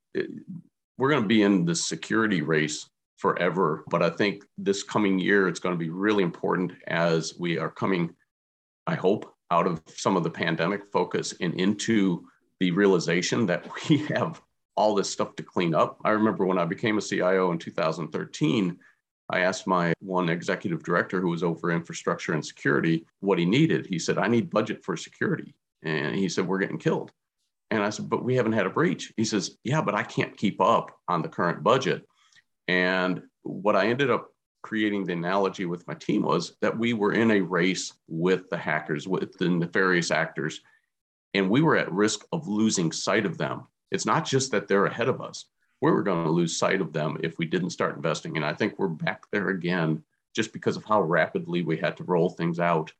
we're 0.99 1.09
going 1.09 1.23
to 1.23 1.29
be 1.29 1.43
in 1.43 1.65
the 1.65 1.75
security 1.75 2.43
race 2.43 2.91
forever, 3.17 3.83
but 3.89 4.03
I 4.03 4.11
think 4.11 4.45
this 4.59 4.83
coming 4.83 5.19
year 5.19 5.49
it's 5.49 5.59
going 5.59 5.75
to 5.75 5.79
be 5.79 5.89
really 5.89 6.23
important 6.23 6.73
as 6.87 7.33
we 7.39 7.59
are 7.59 7.71
coming, 7.71 8.15
I 8.87 8.95
hope, 8.95 9.35
out 9.51 9.67
of 9.67 9.81
some 9.87 10.19
of 10.19 10.23
the 10.23 10.31
pandemic 10.31 10.83
focus 10.93 11.33
and 11.41 11.55
into 11.59 12.27
the 12.61 12.73
realization 12.73 13.47
that 13.47 13.67
we 13.89 13.99
have 14.09 14.43
all 14.77 14.95
this 14.95 15.09
stuff 15.09 15.35
to 15.37 15.43
clean 15.43 15.75
up. 15.75 15.99
I 16.05 16.11
remember 16.11 16.45
when 16.45 16.59
I 16.59 16.67
became 16.67 16.99
a 16.99 17.01
CIO 17.01 17.53
in 17.53 17.59
2013, 17.59 18.79
I 19.29 19.41
asked 19.41 19.67
my 19.67 19.93
one 20.01 20.29
executive 20.29 20.83
director 20.83 21.21
who 21.21 21.31
was 21.31 21.43
over 21.43 21.71
infrastructure 21.71 22.33
and 22.33 22.45
security 22.45 23.07
what 23.21 23.39
he 23.39 23.45
needed. 23.45 23.87
He 23.87 23.99
said, 23.99 24.19
I 24.19 24.29
need 24.29 24.51
budget 24.51 24.85
for 24.85 24.97
security. 24.97 25.55
And 25.83 26.15
he 26.15 26.29
said, 26.29 26.47
We're 26.47 26.59
getting 26.59 26.79
killed. 26.79 27.11
And 27.71 27.83
I 27.83 27.91
said, 27.91 28.09
But 28.09 28.25
we 28.25 28.37
haven't 28.37 28.53
had 28.53 28.67
a 28.67 28.71
breach. 28.71 29.13
He 29.17 29.25
says, 29.25 29.57
Yeah, 29.65 29.83
but 29.83 29.95
I 29.95 30.05
can't 30.05 30.37
keep 30.37 30.61
up 30.61 30.93
on 31.09 31.23
the 31.23 31.29
current 31.29 31.63
budget. 31.63 32.07
And 32.69 33.23
what 33.43 33.77
I 33.77 33.89
ended 33.89 34.11
up 34.11 34.31
creating 34.63 35.05
the 35.05 35.13
analogy 35.13 35.65
with 35.65 35.87
my 35.87 35.95
team 35.95 36.23
was 36.23 36.57
that 36.61 36.77
we 36.77 36.93
were 36.93 37.13
in 37.13 37.31
a 37.31 37.41
race 37.41 37.93
with 38.09 38.49
the 38.51 38.57
hackers, 38.57 39.07
with 39.07 39.33
the 39.39 39.49
nefarious 39.49 40.11
actors, 40.11 40.61
and 41.35 41.49
we 41.49 41.63
were 41.63 41.77
at 41.77 41.93
risk 41.93 42.25
of 42.33 42.49
losing 42.49 42.91
sight 42.91 43.27
of 43.27 43.39
them. 43.39 43.67
It's 43.93 44.07
not 44.07 44.25
just 44.25 44.51
that 44.51 44.67
they're 44.67 44.87
ahead 44.87 45.09
of 45.09 45.21
us, 45.21 45.45
we 45.81 45.91
were 45.91 46.03
going 46.03 46.25
to 46.25 46.31
lose 46.31 46.57
sight 46.57 46.81
of 46.81 46.93
them 46.93 47.19
if 47.23 47.39
we 47.39 47.47
didn't 47.47 47.71
start 47.71 47.97
investing. 47.97 48.37
And 48.37 48.45
I 48.45 48.55
think 48.55 48.79
we're 48.79 48.89
back 48.89 49.25
there 49.31 49.51
again 49.51 50.03
just 50.35 50.53
because 50.53 50.77
of 50.77 50.85
how 50.85 51.03
rapidly 51.03 51.63
we 51.63 51.77
had 51.77 51.97
to 51.97 52.05
roll 52.05 52.31
things 52.31 52.59
out. 52.59 52.93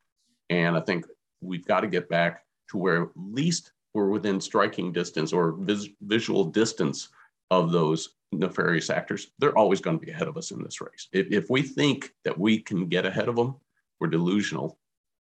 And 0.51 0.77
I 0.77 0.81
think 0.81 1.07
we've 1.41 1.67
got 1.67 1.81
to 1.81 1.87
get 1.87 2.09
back 2.09 2.43
to 2.71 2.79
where 2.79 3.03
at 3.05 3.09
least 3.17 3.73
we're 3.95 4.09
within 4.09 4.41
striking 4.41 4.93
distance 4.93 5.33
or 5.33 5.53
vis- 5.53 5.89
visual 6.03 6.45
distance 6.45 7.09
of 7.51 7.73
those 7.73 8.11
nefarious 8.33 8.91
actors. 8.91 9.29
They're 9.39 9.57
always 9.57 9.81
going 9.81 9.99
to 9.99 10.05
be 10.05 10.13
ahead 10.13 10.29
of 10.29 10.37
us 10.37 10.51
in 10.51 10.63
this 10.63 10.81
race. 10.81 11.09
If, 11.13 11.31
if 11.31 11.51
we 11.51 11.63
think 11.63 12.13
that 12.25 12.39
we 12.39 12.59
can 12.59 12.89
get 12.89 13.07
ahead 13.07 13.29
of 13.29 13.37
them, 13.37 13.57
we're 14.01 14.09
delusional. 14.09 14.79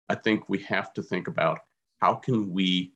I 0.09 0.15
think 0.15 0.49
we 0.49 0.59
have 0.59 0.93
to 0.93 1.03
think 1.03 1.27
about 1.27 1.59
how 1.99 2.15
can 2.15 2.51
we 2.51 2.93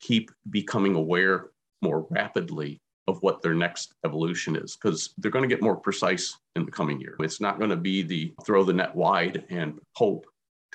keep 0.00 0.30
becoming 0.50 0.94
aware 0.94 1.50
more 1.82 2.06
rapidly 2.10 2.80
of 3.08 3.20
what 3.22 3.40
their 3.40 3.54
next 3.54 3.94
evolution 4.04 4.54
is 4.54 4.76
because 4.76 5.14
they're 5.18 5.30
going 5.30 5.48
to 5.48 5.52
get 5.52 5.62
more 5.62 5.74
precise 5.74 6.36
in 6.56 6.64
the 6.66 6.70
coming 6.70 7.00
year. 7.00 7.16
It's 7.20 7.40
not 7.40 7.58
going 7.58 7.70
to 7.70 7.76
be 7.76 8.02
the 8.02 8.34
throw 8.44 8.62
the 8.62 8.72
net 8.74 8.94
wide 8.94 9.44
and 9.48 9.80
hope 9.94 10.26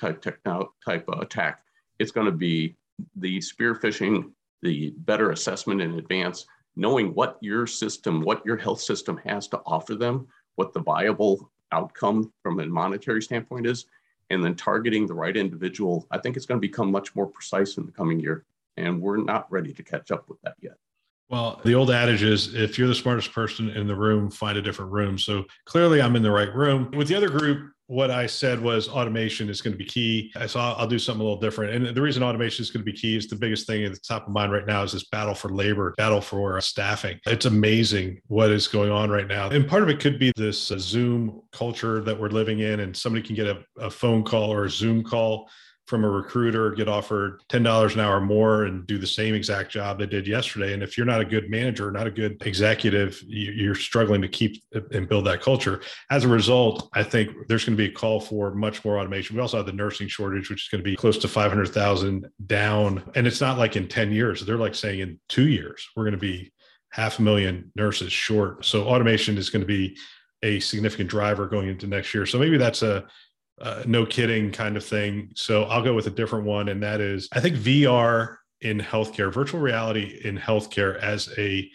type 0.01 0.19
techno, 0.19 0.61
uh, 0.61 0.65
type 0.83 1.05
uh, 1.07 1.19
attack. 1.19 1.63
It's 1.99 2.11
going 2.11 2.25
to 2.25 2.31
be 2.31 2.75
the 3.17 3.39
spear 3.39 3.75
phishing, 3.75 4.31
the 4.63 4.95
better 4.97 5.29
assessment 5.29 5.79
in 5.81 5.99
advance, 5.99 6.47
knowing 6.75 7.13
what 7.13 7.37
your 7.39 7.67
system, 7.67 8.21
what 8.21 8.43
your 8.45 8.57
health 8.57 8.81
system 8.81 9.19
has 9.25 9.47
to 9.49 9.61
offer 9.67 9.93
them, 9.93 10.27
what 10.55 10.73
the 10.73 10.81
viable 10.81 11.51
outcome 11.71 12.33
from 12.41 12.59
a 12.59 12.65
monetary 12.65 13.21
standpoint 13.21 13.67
is, 13.67 13.85
and 14.31 14.43
then 14.43 14.55
targeting 14.55 15.05
the 15.05 15.13
right 15.13 15.37
individual. 15.37 16.07
I 16.09 16.17
think 16.17 16.35
it's 16.35 16.47
going 16.47 16.59
to 16.59 16.67
become 16.67 16.91
much 16.91 17.15
more 17.15 17.27
precise 17.27 17.77
in 17.77 17.85
the 17.85 17.91
coming 17.91 18.19
year. 18.19 18.43
And 18.77 18.99
we're 18.99 19.17
not 19.17 19.51
ready 19.51 19.71
to 19.71 19.83
catch 19.83 20.09
up 20.09 20.27
with 20.27 20.41
that 20.41 20.55
yet. 20.59 20.77
Well, 21.33 21.59
the 21.65 21.73
old 21.73 21.89
adage 21.89 22.21
is 22.21 22.53
if 22.53 22.77
you're 22.77 22.87
the 22.87 22.93
smartest 22.93 23.33
person 23.33 23.71
in 23.71 23.87
the 23.87 23.95
room, 23.95 24.29
find 24.29 24.55
a 24.55 24.61
different 24.61 24.91
room. 24.91 25.17
So 25.17 25.45
clearly 25.65 25.99
I'm 25.99 26.15
in 26.15 26.21
the 26.21 26.29
right 26.29 26.53
room. 26.53 26.91
With 26.95 27.07
the 27.07 27.15
other 27.15 27.27
group, 27.27 27.71
what 27.87 28.11
I 28.11 28.27
said 28.27 28.61
was 28.61 28.87
automation 28.87 29.49
is 29.49 29.59
going 29.59 29.71
to 29.71 29.77
be 29.77 29.83
key. 29.83 30.31
So 30.45 30.59
I'll 30.59 30.85
do 30.85 30.99
something 30.99 31.21
a 31.21 31.23
little 31.23 31.41
different. 31.41 31.73
And 31.73 31.95
the 31.95 32.01
reason 32.03 32.21
automation 32.21 32.61
is 32.61 32.69
going 32.69 32.85
to 32.85 32.91
be 32.91 32.95
key 32.95 33.17
is 33.17 33.25
the 33.25 33.35
biggest 33.35 33.65
thing 33.65 33.83
at 33.83 33.93
the 33.93 33.99
top 33.99 34.27
of 34.27 34.31
mind 34.31 34.51
right 34.51 34.67
now 34.67 34.83
is 34.83 34.91
this 34.91 35.05
battle 35.05 35.33
for 35.33 35.49
labor, 35.49 35.95
battle 35.97 36.21
for 36.21 36.61
staffing. 36.61 37.19
It's 37.25 37.47
amazing 37.47 38.21
what 38.27 38.51
is 38.51 38.67
going 38.67 38.91
on 38.91 39.09
right 39.09 39.27
now. 39.27 39.49
And 39.49 39.67
part 39.67 39.81
of 39.81 39.89
it 39.89 39.99
could 39.99 40.19
be 40.19 40.31
this 40.35 40.69
uh, 40.69 40.77
Zoom 40.77 41.41
culture 41.51 42.03
that 42.03 42.19
we're 42.19 42.29
living 42.29 42.59
in, 42.59 42.81
and 42.81 42.95
somebody 42.95 43.25
can 43.25 43.35
get 43.35 43.47
a, 43.47 43.63
a 43.79 43.89
phone 43.89 44.23
call 44.23 44.53
or 44.53 44.65
a 44.65 44.69
Zoom 44.69 45.03
call 45.03 45.49
from 45.85 46.05
a 46.05 46.09
recruiter 46.09 46.71
get 46.71 46.87
offered 46.87 47.41
$10 47.49 47.93
an 47.93 47.99
hour 47.99 48.21
more 48.21 48.63
and 48.63 48.87
do 48.87 48.97
the 48.97 49.07
same 49.07 49.35
exact 49.35 49.69
job 49.71 49.99
they 49.99 50.05
did 50.05 50.25
yesterday. 50.25 50.73
And 50.73 50.81
if 50.81 50.97
you're 50.97 51.05
not 51.05 51.19
a 51.19 51.25
good 51.25 51.49
manager, 51.49 51.91
not 51.91 52.07
a 52.07 52.11
good 52.11 52.41
executive, 52.45 53.21
you're 53.27 53.75
struggling 53.75 54.21
to 54.21 54.29
keep 54.29 54.63
and 54.91 55.09
build 55.09 55.25
that 55.25 55.41
culture. 55.41 55.81
As 56.09 56.23
a 56.23 56.29
result, 56.29 56.89
I 56.93 57.03
think 57.03 57.31
there's 57.47 57.65
going 57.65 57.77
to 57.77 57.83
be 57.83 57.89
a 57.89 57.93
call 57.93 58.21
for 58.21 58.53
much 58.53 58.85
more 58.85 58.97
automation. 58.97 59.35
We 59.35 59.41
also 59.41 59.57
have 59.57 59.65
the 59.65 59.73
nursing 59.73 60.07
shortage, 60.07 60.49
which 60.49 60.63
is 60.63 60.69
going 60.69 60.83
to 60.83 60.89
be 60.89 60.95
close 60.95 61.17
to 61.19 61.27
500,000 61.27 62.27
down. 62.45 63.03
And 63.15 63.27
it's 63.27 63.41
not 63.41 63.57
like 63.57 63.75
in 63.75 63.87
10 63.87 64.11
years, 64.11 64.45
they're 64.45 64.57
like 64.57 64.75
saying 64.75 65.01
in 65.01 65.19
two 65.27 65.49
years, 65.49 65.85
we're 65.95 66.03
going 66.03 66.13
to 66.13 66.17
be 66.17 66.53
half 66.91 67.19
a 67.19 67.21
million 67.21 67.71
nurses 67.75 68.13
short. 68.13 68.63
So 68.63 68.85
automation 68.85 69.37
is 69.37 69.49
going 69.49 69.63
to 69.63 69.67
be 69.67 69.97
a 70.43 70.59
significant 70.59 71.09
driver 71.09 71.47
going 71.47 71.67
into 71.67 71.87
next 71.87 72.13
year. 72.13 72.25
So 72.25 72.37
maybe 72.37 72.57
that's 72.57 72.83
a 72.83 73.05
uh, 73.61 73.83
no 73.85 74.05
kidding 74.05 74.51
kind 74.51 74.77
of 74.77 74.83
thing. 74.83 75.31
So 75.35 75.63
I'll 75.63 75.83
go 75.83 75.93
with 75.93 76.07
a 76.07 76.11
different 76.11 76.45
one. 76.45 76.69
And 76.69 76.81
that 76.83 77.01
is, 77.01 77.27
I 77.33 77.39
think 77.39 77.55
VR 77.55 78.37
in 78.61 78.79
healthcare, 78.79 79.31
virtual 79.31 79.59
reality 79.59 80.21
in 80.23 80.37
healthcare 80.37 80.97
as 80.99 81.29
a 81.37 81.69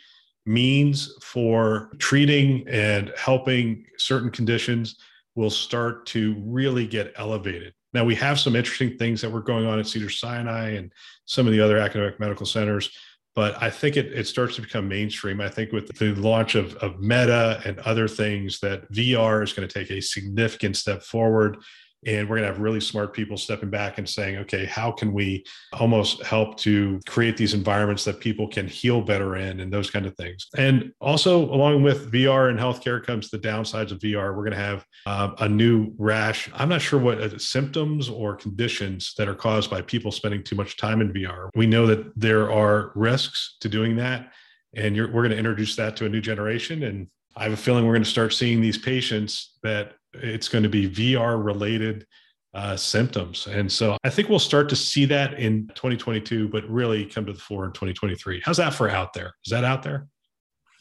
means 0.46 1.14
for 1.22 1.90
treating 1.98 2.66
and 2.68 3.12
helping 3.16 3.84
certain 3.98 4.30
conditions 4.30 4.96
will 5.34 5.50
start 5.50 6.06
to 6.06 6.34
really 6.44 6.86
get 6.86 7.12
elevated. 7.16 7.72
Now, 7.92 8.04
we 8.04 8.14
have 8.16 8.40
some 8.40 8.56
interesting 8.56 8.98
things 8.98 9.20
that 9.20 9.30
were 9.30 9.42
going 9.42 9.66
on 9.66 9.78
at 9.78 9.86
Cedar 9.86 10.10
Sinai 10.10 10.70
and 10.70 10.92
some 11.26 11.46
of 11.46 11.52
the 11.52 11.60
other 11.60 11.78
academic 11.78 12.18
medical 12.18 12.46
centers, 12.46 12.90
but 13.34 13.60
I 13.62 13.70
think 13.70 13.96
it, 13.96 14.06
it 14.12 14.26
starts 14.26 14.56
to 14.56 14.62
become 14.62 14.88
mainstream. 14.88 15.40
I 15.40 15.48
think 15.48 15.72
with 15.72 15.96
the 15.96 16.14
launch 16.14 16.54
of, 16.54 16.74
of 16.76 17.00
Meta 17.00 17.60
and 17.64 17.78
other 17.80 18.08
things, 18.08 18.60
that 18.60 18.90
VR 18.92 19.42
is 19.42 19.52
going 19.52 19.68
to 19.68 19.72
take 19.72 19.90
a 19.90 20.00
significant 20.00 20.76
step 20.76 21.02
forward 21.02 21.58
and 22.06 22.28
we're 22.28 22.36
going 22.36 22.46
to 22.46 22.52
have 22.52 22.60
really 22.60 22.80
smart 22.80 23.12
people 23.12 23.36
stepping 23.36 23.70
back 23.70 23.98
and 23.98 24.08
saying 24.08 24.36
okay 24.36 24.64
how 24.64 24.90
can 24.90 25.12
we 25.12 25.44
almost 25.72 26.22
help 26.22 26.56
to 26.56 27.00
create 27.06 27.36
these 27.36 27.54
environments 27.54 28.04
that 28.04 28.20
people 28.20 28.46
can 28.48 28.68
heal 28.68 29.00
better 29.00 29.36
in 29.36 29.60
and 29.60 29.72
those 29.72 29.90
kind 29.90 30.06
of 30.06 30.16
things. 30.16 30.46
And 30.56 30.92
also 31.00 31.44
along 31.44 31.82
with 31.82 32.12
vr 32.12 32.50
and 32.50 32.58
healthcare 32.58 33.04
comes 33.04 33.30
the 33.30 33.38
downsides 33.38 33.90
of 33.90 33.98
vr 33.98 34.36
we're 34.36 34.44
going 34.44 34.52
to 34.52 34.56
have 34.56 34.84
uh, 35.06 35.30
a 35.38 35.48
new 35.48 35.92
rash. 35.98 36.48
I'm 36.54 36.68
not 36.68 36.82
sure 36.82 37.00
what 37.00 37.20
uh, 37.20 37.38
symptoms 37.38 38.08
or 38.08 38.36
conditions 38.36 39.14
that 39.18 39.28
are 39.28 39.34
caused 39.34 39.70
by 39.70 39.82
people 39.82 40.12
spending 40.12 40.42
too 40.42 40.56
much 40.56 40.76
time 40.76 41.00
in 41.00 41.12
vr 41.12 41.48
we 41.54 41.66
know 41.66 41.86
that 41.86 42.18
there 42.18 42.50
are 42.50 42.92
risks 42.94 43.56
to 43.60 43.68
doing 43.68 43.96
that 43.96 44.32
and 44.74 44.96
we're 44.96 45.08
going 45.08 45.30
to 45.30 45.38
introduce 45.38 45.74
that 45.76 45.96
to 45.96 46.06
a 46.06 46.08
new 46.08 46.20
generation 46.20 46.84
and 46.84 47.08
I 47.36 47.44
have 47.44 47.52
a 47.52 47.56
feeling 47.56 47.86
we're 47.86 47.92
going 47.92 48.02
to 48.02 48.10
start 48.10 48.32
seeing 48.32 48.60
these 48.60 48.78
patients 48.78 49.58
that 49.62 49.92
it's 50.14 50.48
going 50.48 50.64
to 50.64 50.70
be 50.70 50.88
VR 50.88 51.42
related 51.42 52.06
uh, 52.54 52.76
symptoms. 52.76 53.46
And 53.46 53.70
so 53.70 53.96
I 54.04 54.10
think 54.10 54.28
we'll 54.28 54.38
start 54.38 54.68
to 54.70 54.76
see 54.76 55.04
that 55.06 55.34
in 55.34 55.68
2022, 55.74 56.48
but 56.48 56.68
really 56.68 57.04
come 57.04 57.26
to 57.26 57.32
the 57.32 57.38
fore 57.38 57.64
in 57.64 57.72
2023. 57.72 58.42
How's 58.44 58.56
that 58.56 58.74
for 58.74 58.88
out 58.88 59.12
there? 59.12 59.34
Is 59.44 59.50
that 59.50 59.64
out 59.64 59.82
there? 59.82 60.08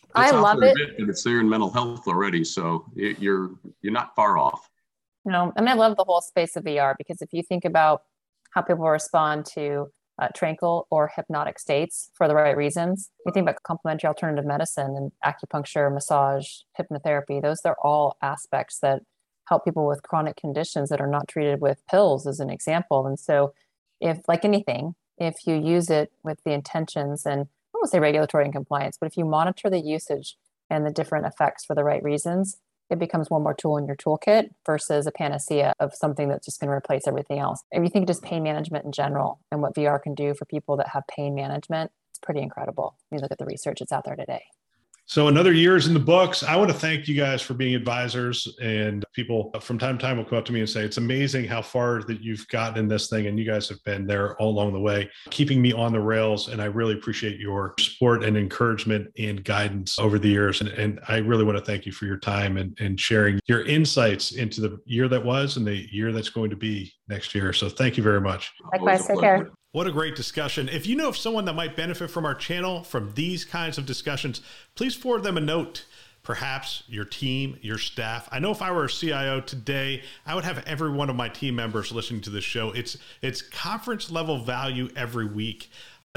It's 0.04 0.12
I 0.16 0.32
love 0.32 0.64
it. 0.64 0.76
Bit, 0.76 1.10
it's 1.10 1.24
there 1.24 1.40
in 1.40 1.50
mental 1.50 1.70
health 1.70 2.08
already, 2.08 2.44
so 2.44 2.86
it, 2.96 3.20
you're 3.20 3.52
you're 3.82 3.94
not 3.94 4.16
far 4.16 4.38
off. 4.38 4.68
You 5.26 5.32
know, 5.34 5.52
and 5.58 5.70
I 5.70 5.74
love 5.74 5.98
the 5.98 6.06
whole 6.06 6.22
space 6.22 6.56
of 6.56 6.64
VR 6.64 6.96
because 6.98 7.22
if 7.22 7.30
you 7.34 7.44
think 7.44 7.66
about 7.66 8.04
how 8.52 8.62
people 8.62 8.88
respond 8.90 9.46
to 9.54 9.92
uh, 10.20 10.30
tranquil 10.36 10.88
or 10.90 11.12
hypnotic 11.16 11.60
states 11.60 12.10
for 12.16 12.28
the 12.28 12.36
right 12.36 12.58
reasons. 12.58 13.12
We 13.26 13.32
think 13.32 13.44
about 13.44 13.62
complementary 13.64 14.08
alternative 14.08 14.46
medicine 14.46 14.96
and 14.96 15.12
acupuncture, 15.24 15.94
massage, 15.94 16.48
hypnotherapy. 16.80 17.42
Those 17.42 17.60
are 17.66 17.78
all 17.84 18.18
aspects 18.22 18.80
that 18.80 19.04
help 19.48 19.66
people 19.66 19.88
with 19.88 20.04
chronic 20.04 20.36
conditions 20.36 20.90
that 20.90 21.02
are 21.02 21.08
not 21.08 21.28
treated 21.28 21.62
with 21.62 21.86
pills, 21.90 22.28
as 22.28 22.40
an 22.40 22.50
example. 22.50 23.08
And 23.08 23.20
so, 23.20 23.54
if 24.00 24.20
like 24.28 24.46
anything, 24.46 24.96
if 25.18 25.36
you 25.46 25.56
use 25.56 25.90
it 25.90 26.12
with 26.24 26.40
the 26.46 26.52
intentions 26.52 27.26
and 27.26 27.42
I 27.42 27.46
won't 27.74 27.90
say 27.90 28.00
regulatory 28.00 28.44
and 28.44 28.54
compliance, 28.54 28.98
but 29.00 29.08
if 29.08 29.18
you 29.18 29.26
monitor 29.26 29.70
the 29.70 29.80
usage 29.80 30.36
and 30.70 30.86
the 30.86 30.92
different 30.92 31.26
effects 31.26 31.66
for 31.66 31.76
the 31.76 31.84
right 31.84 32.04
reasons, 32.04 32.58
it 32.90 33.00
becomes 33.00 33.30
one 33.30 33.44
more 33.44 33.54
tool 33.54 33.78
in 33.78 33.86
your 33.86 33.96
toolkit 33.96 34.50
versus 34.66 35.08
a 35.08 35.12
panacea 35.12 35.74
of 35.80 35.94
something 35.94 36.30
that's 36.30 36.46
just 36.46 36.60
going 36.60 36.70
to 36.70 36.76
replace 36.76 37.08
everything 37.08 37.40
else. 37.40 37.62
If 37.72 37.84
you 37.84 37.90
think 37.90 38.08
just 38.08 38.24
pain 38.24 38.44
management 38.44 38.86
in 38.86 38.92
general 38.92 39.40
and 39.52 39.62
what 39.62 39.76
VR 39.76 40.02
can 40.02 40.16
do 40.16 40.34
for 40.34 40.46
people 40.46 40.78
that 40.78 40.90
have 40.90 41.04
pain 41.14 41.36
management, 41.36 41.92
it's 42.12 42.20
pretty 42.20 42.42
incredible. 42.42 42.96
You 43.12 43.20
look 43.20 43.32
at 43.32 43.38
the 43.38 43.46
research 43.46 43.80
that's 43.80 43.92
out 43.92 44.06
there 44.06 44.16
today. 44.16 44.44
So 45.10 45.30
another 45.30 45.54
year 45.54 45.78
is 45.78 45.88
in 45.88 45.94
the 45.94 46.02
books. 46.02 46.44
I 46.44 46.58
want 46.58 46.70
to 46.70 46.78
thank 46.78 47.08
you 47.08 47.16
guys 47.16 47.42
for 47.42 47.54
being 47.54 47.74
advisors 47.76 48.46
and 48.62 49.06
people 49.14 49.52
from 49.62 49.80
time 49.80 49.98
to 49.98 50.06
time 50.06 50.18
will 50.18 50.26
come 50.26 50.38
up 50.38 50.44
to 50.46 50.52
me 50.52 50.60
and 50.60 50.70
say, 50.70 50.84
it's 50.84 50.98
amazing 50.98 51.46
how 51.46 51.62
far 51.62 52.04
that 52.04 52.20
you've 52.20 52.46
gotten 52.50 52.78
in 52.78 52.90
this 52.90 53.08
thing. 53.08 53.28
And 53.28 53.40
you 53.40 53.46
guys 53.46 53.70
have 53.70 53.82
been 53.86 54.06
there 54.06 54.36
all 54.36 54.50
along 54.50 54.74
the 54.74 54.82
way, 54.82 55.10
keeping 55.30 55.62
me 55.62 55.72
on 55.72 55.94
the 55.94 56.02
rails. 56.02 56.50
And 56.50 56.62
I 56.62 56.66
really 56.66 56.94
appreciate 56.94 57.40
your 57.40 57.74
support 57.80 58.26
and 58.26 58.36
encouragement 58.36 59.08
and 59.18 59.46
guidance 59.46 59.98
over 59.98 60.20
the 60.20 60.28
years. 60.28 60.60
And, 60.60 60.70
and 60.72 61.00
I 61.08 61.20
really 61.20 61.46
want 61.46 61.58
to 61.58 61.64
thank 61.64 61.86
you 61.86 61.94
for 61.94 62.06
your 62.06 62.18
time 62.18 62.58
and, 62.58 62.78
and 62.82 63.00
sharing 63.00 63.40
your 63.48 63.66
insights 63.66 64.34
into 64.34 64.60
the 64.60 64.78
year 64.86 65.08
that 65.08 65.24
was 65.24 65.56
and 65.56 65.66
the 65.66 65.88
year 65.90 66.12
that's 66.12 66.30
going 66.30 66.50
to 66.50 66.58
be 66.58 66.92
next 67.08 67.34
year. 67.34 67.54
So 67.54 67.70
thank 67.70 67.96
you 67.96 68.04
very 68.04 68.20
much. 68.20 68.52
Likewise, 68.74 69.08
take 69.08 69.22
care. 69.22 69.52
What 69.78 69.86
a 69.86 69.92
great 69.92 70.16
discussion. 70.16 70.70
If 70.70 70.88
you 70.88 70.96
know 70.96 71.08
of 71.08 71.16
someone 71.16 71.46
that 71.46 71.54
might 71.54 71.76
benefit 71.76 72.10
from 72.10 72.26
our 72.26 72.34
channel 72.34 72.82
from 72.82 73.14
these 73.14 73.46
kinds 73.46 73.78
of 73.78 73.86
discussions, 73.86 74.42
please 74.74 74.96
forward 74.96 75.22
them 75.22 75.38
a 75.38 75.40
note. 75.40 75.86
Perhaps 76.24 76.82
your 76.88 77.06
team, 77.06 77.60
your 77.62 77.78
staff. 77.78 78.28
I 78.32 78.40
know 78.40 78.50
if 78.50 78.64
I 78.64 78.72
were 78.72 78.86
a 78.86 78.90
CIO 78.90 79.40
today, 79.40 80.02
I 80.26 80.34
would 80.34 80.46
have 80.46 80.64
every 80.66 80.90
one 80.90 81.12
of 81.12 81.16
my 81.16 81.30
team 81.30 81.56
members 81.56 81.92
listening 81.92 82.22
to 82.22 82.32
this 82.32 82.44
show. 82.44 82.72
It's 82.72 82.98
it's 83.22 83.44
conference 83.44 84.10
level 84.10 84.40
value 84.40 84.90
every 84.96 85.28
week. 85.28 85.70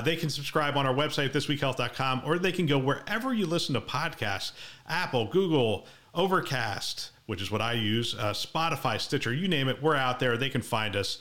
They 0.03 0.17
can 0.17 0.31
subscribe 0.31 0.79
on 0.79 0.87
our 0.87 0.95
website, 0.95 1.33
thisweekhealth.com, 1.33 2.23
or 2.25 2.39
they 2.39 2.53
can 2.53 2.65
go 2.65 2.79
wherever 2.79 3.35
you 3.35 3.45
listen 3.45 3.75
to 3.75 3.83
podcasts 3.83 4.53
Apple, 4.89 5.27
Google, 5.27 5.87
Overcast, 6.15 7.11
which 7.27 7.43
is 7.43 7.51
what 7.51 7.61
I 7.61 7.75
use, 7.75 8.15
uh, 8.15 8.33
Spotify, 8.33 8.99
Stitcher, 8.99 9.35
you 9.35 9.49
name 9.49 9.69
it. 9.69 9.83
We're 9.83 9.97
out 9.97 10.19
there. 10.19 10.39
They 10.39 10.49
can 10.49 10.63
find 10.63 10.97
us. 10.97 11.19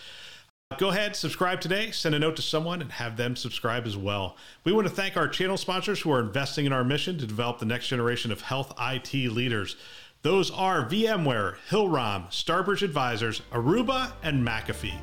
Go 0.78 0.90
ahead, 0.90 1.16
subscribe 1.16 1.62
today, 1.62 1.90
send 1.90 2.14
a 2.14 2.20
note 2.20 2.36
to 2.36 2.44
someone, 2.44 2.80
and 2.80 2.92
have 2.92 3.18
them 3.18 3.36
subscribe 3.36 3.88
as 3.88 3.98
well. 3.98 4.38
We 4.64 4.72
want 4.72 4.88
to 4.88 4.94
thank 4.94 5.18
our 5.18 5.28
channel 5.28 5.58
sponsors 5.58 6.00
who 6.00 6.12
are 6.12 6.20
investing 6.20 6.68
in 6.68 6.72
our 6.72 6.84
mission 6.84 7.18
to 7.18 7.26
develop 7.26 7.58
the 7.58 7.66
next 7.66 7.88
generation 7.88 8.32
of 8.32 8.42
health 8.42 8.72
IT 8.80 9.12
leaders. 9.12 9.76
Those 10.22 10.52
are 10.52 10.86
VMware, 10.86 11.56
Hillrom, 11.70 12.30
Starbridge 12.30 12.84
Advisors, 12.84 13.42
Aruba, 13.52 14.12
and 14.22 14.46
McAfee. 14.48 14.94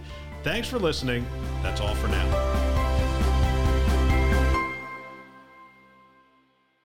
Thanks 0.44 0.68
for 0.68 0.78
listening. 0.78 1.26
That's 1.64 1.80
all 1.80 1.96
for 1.96 2.06
now. 2.06 2.95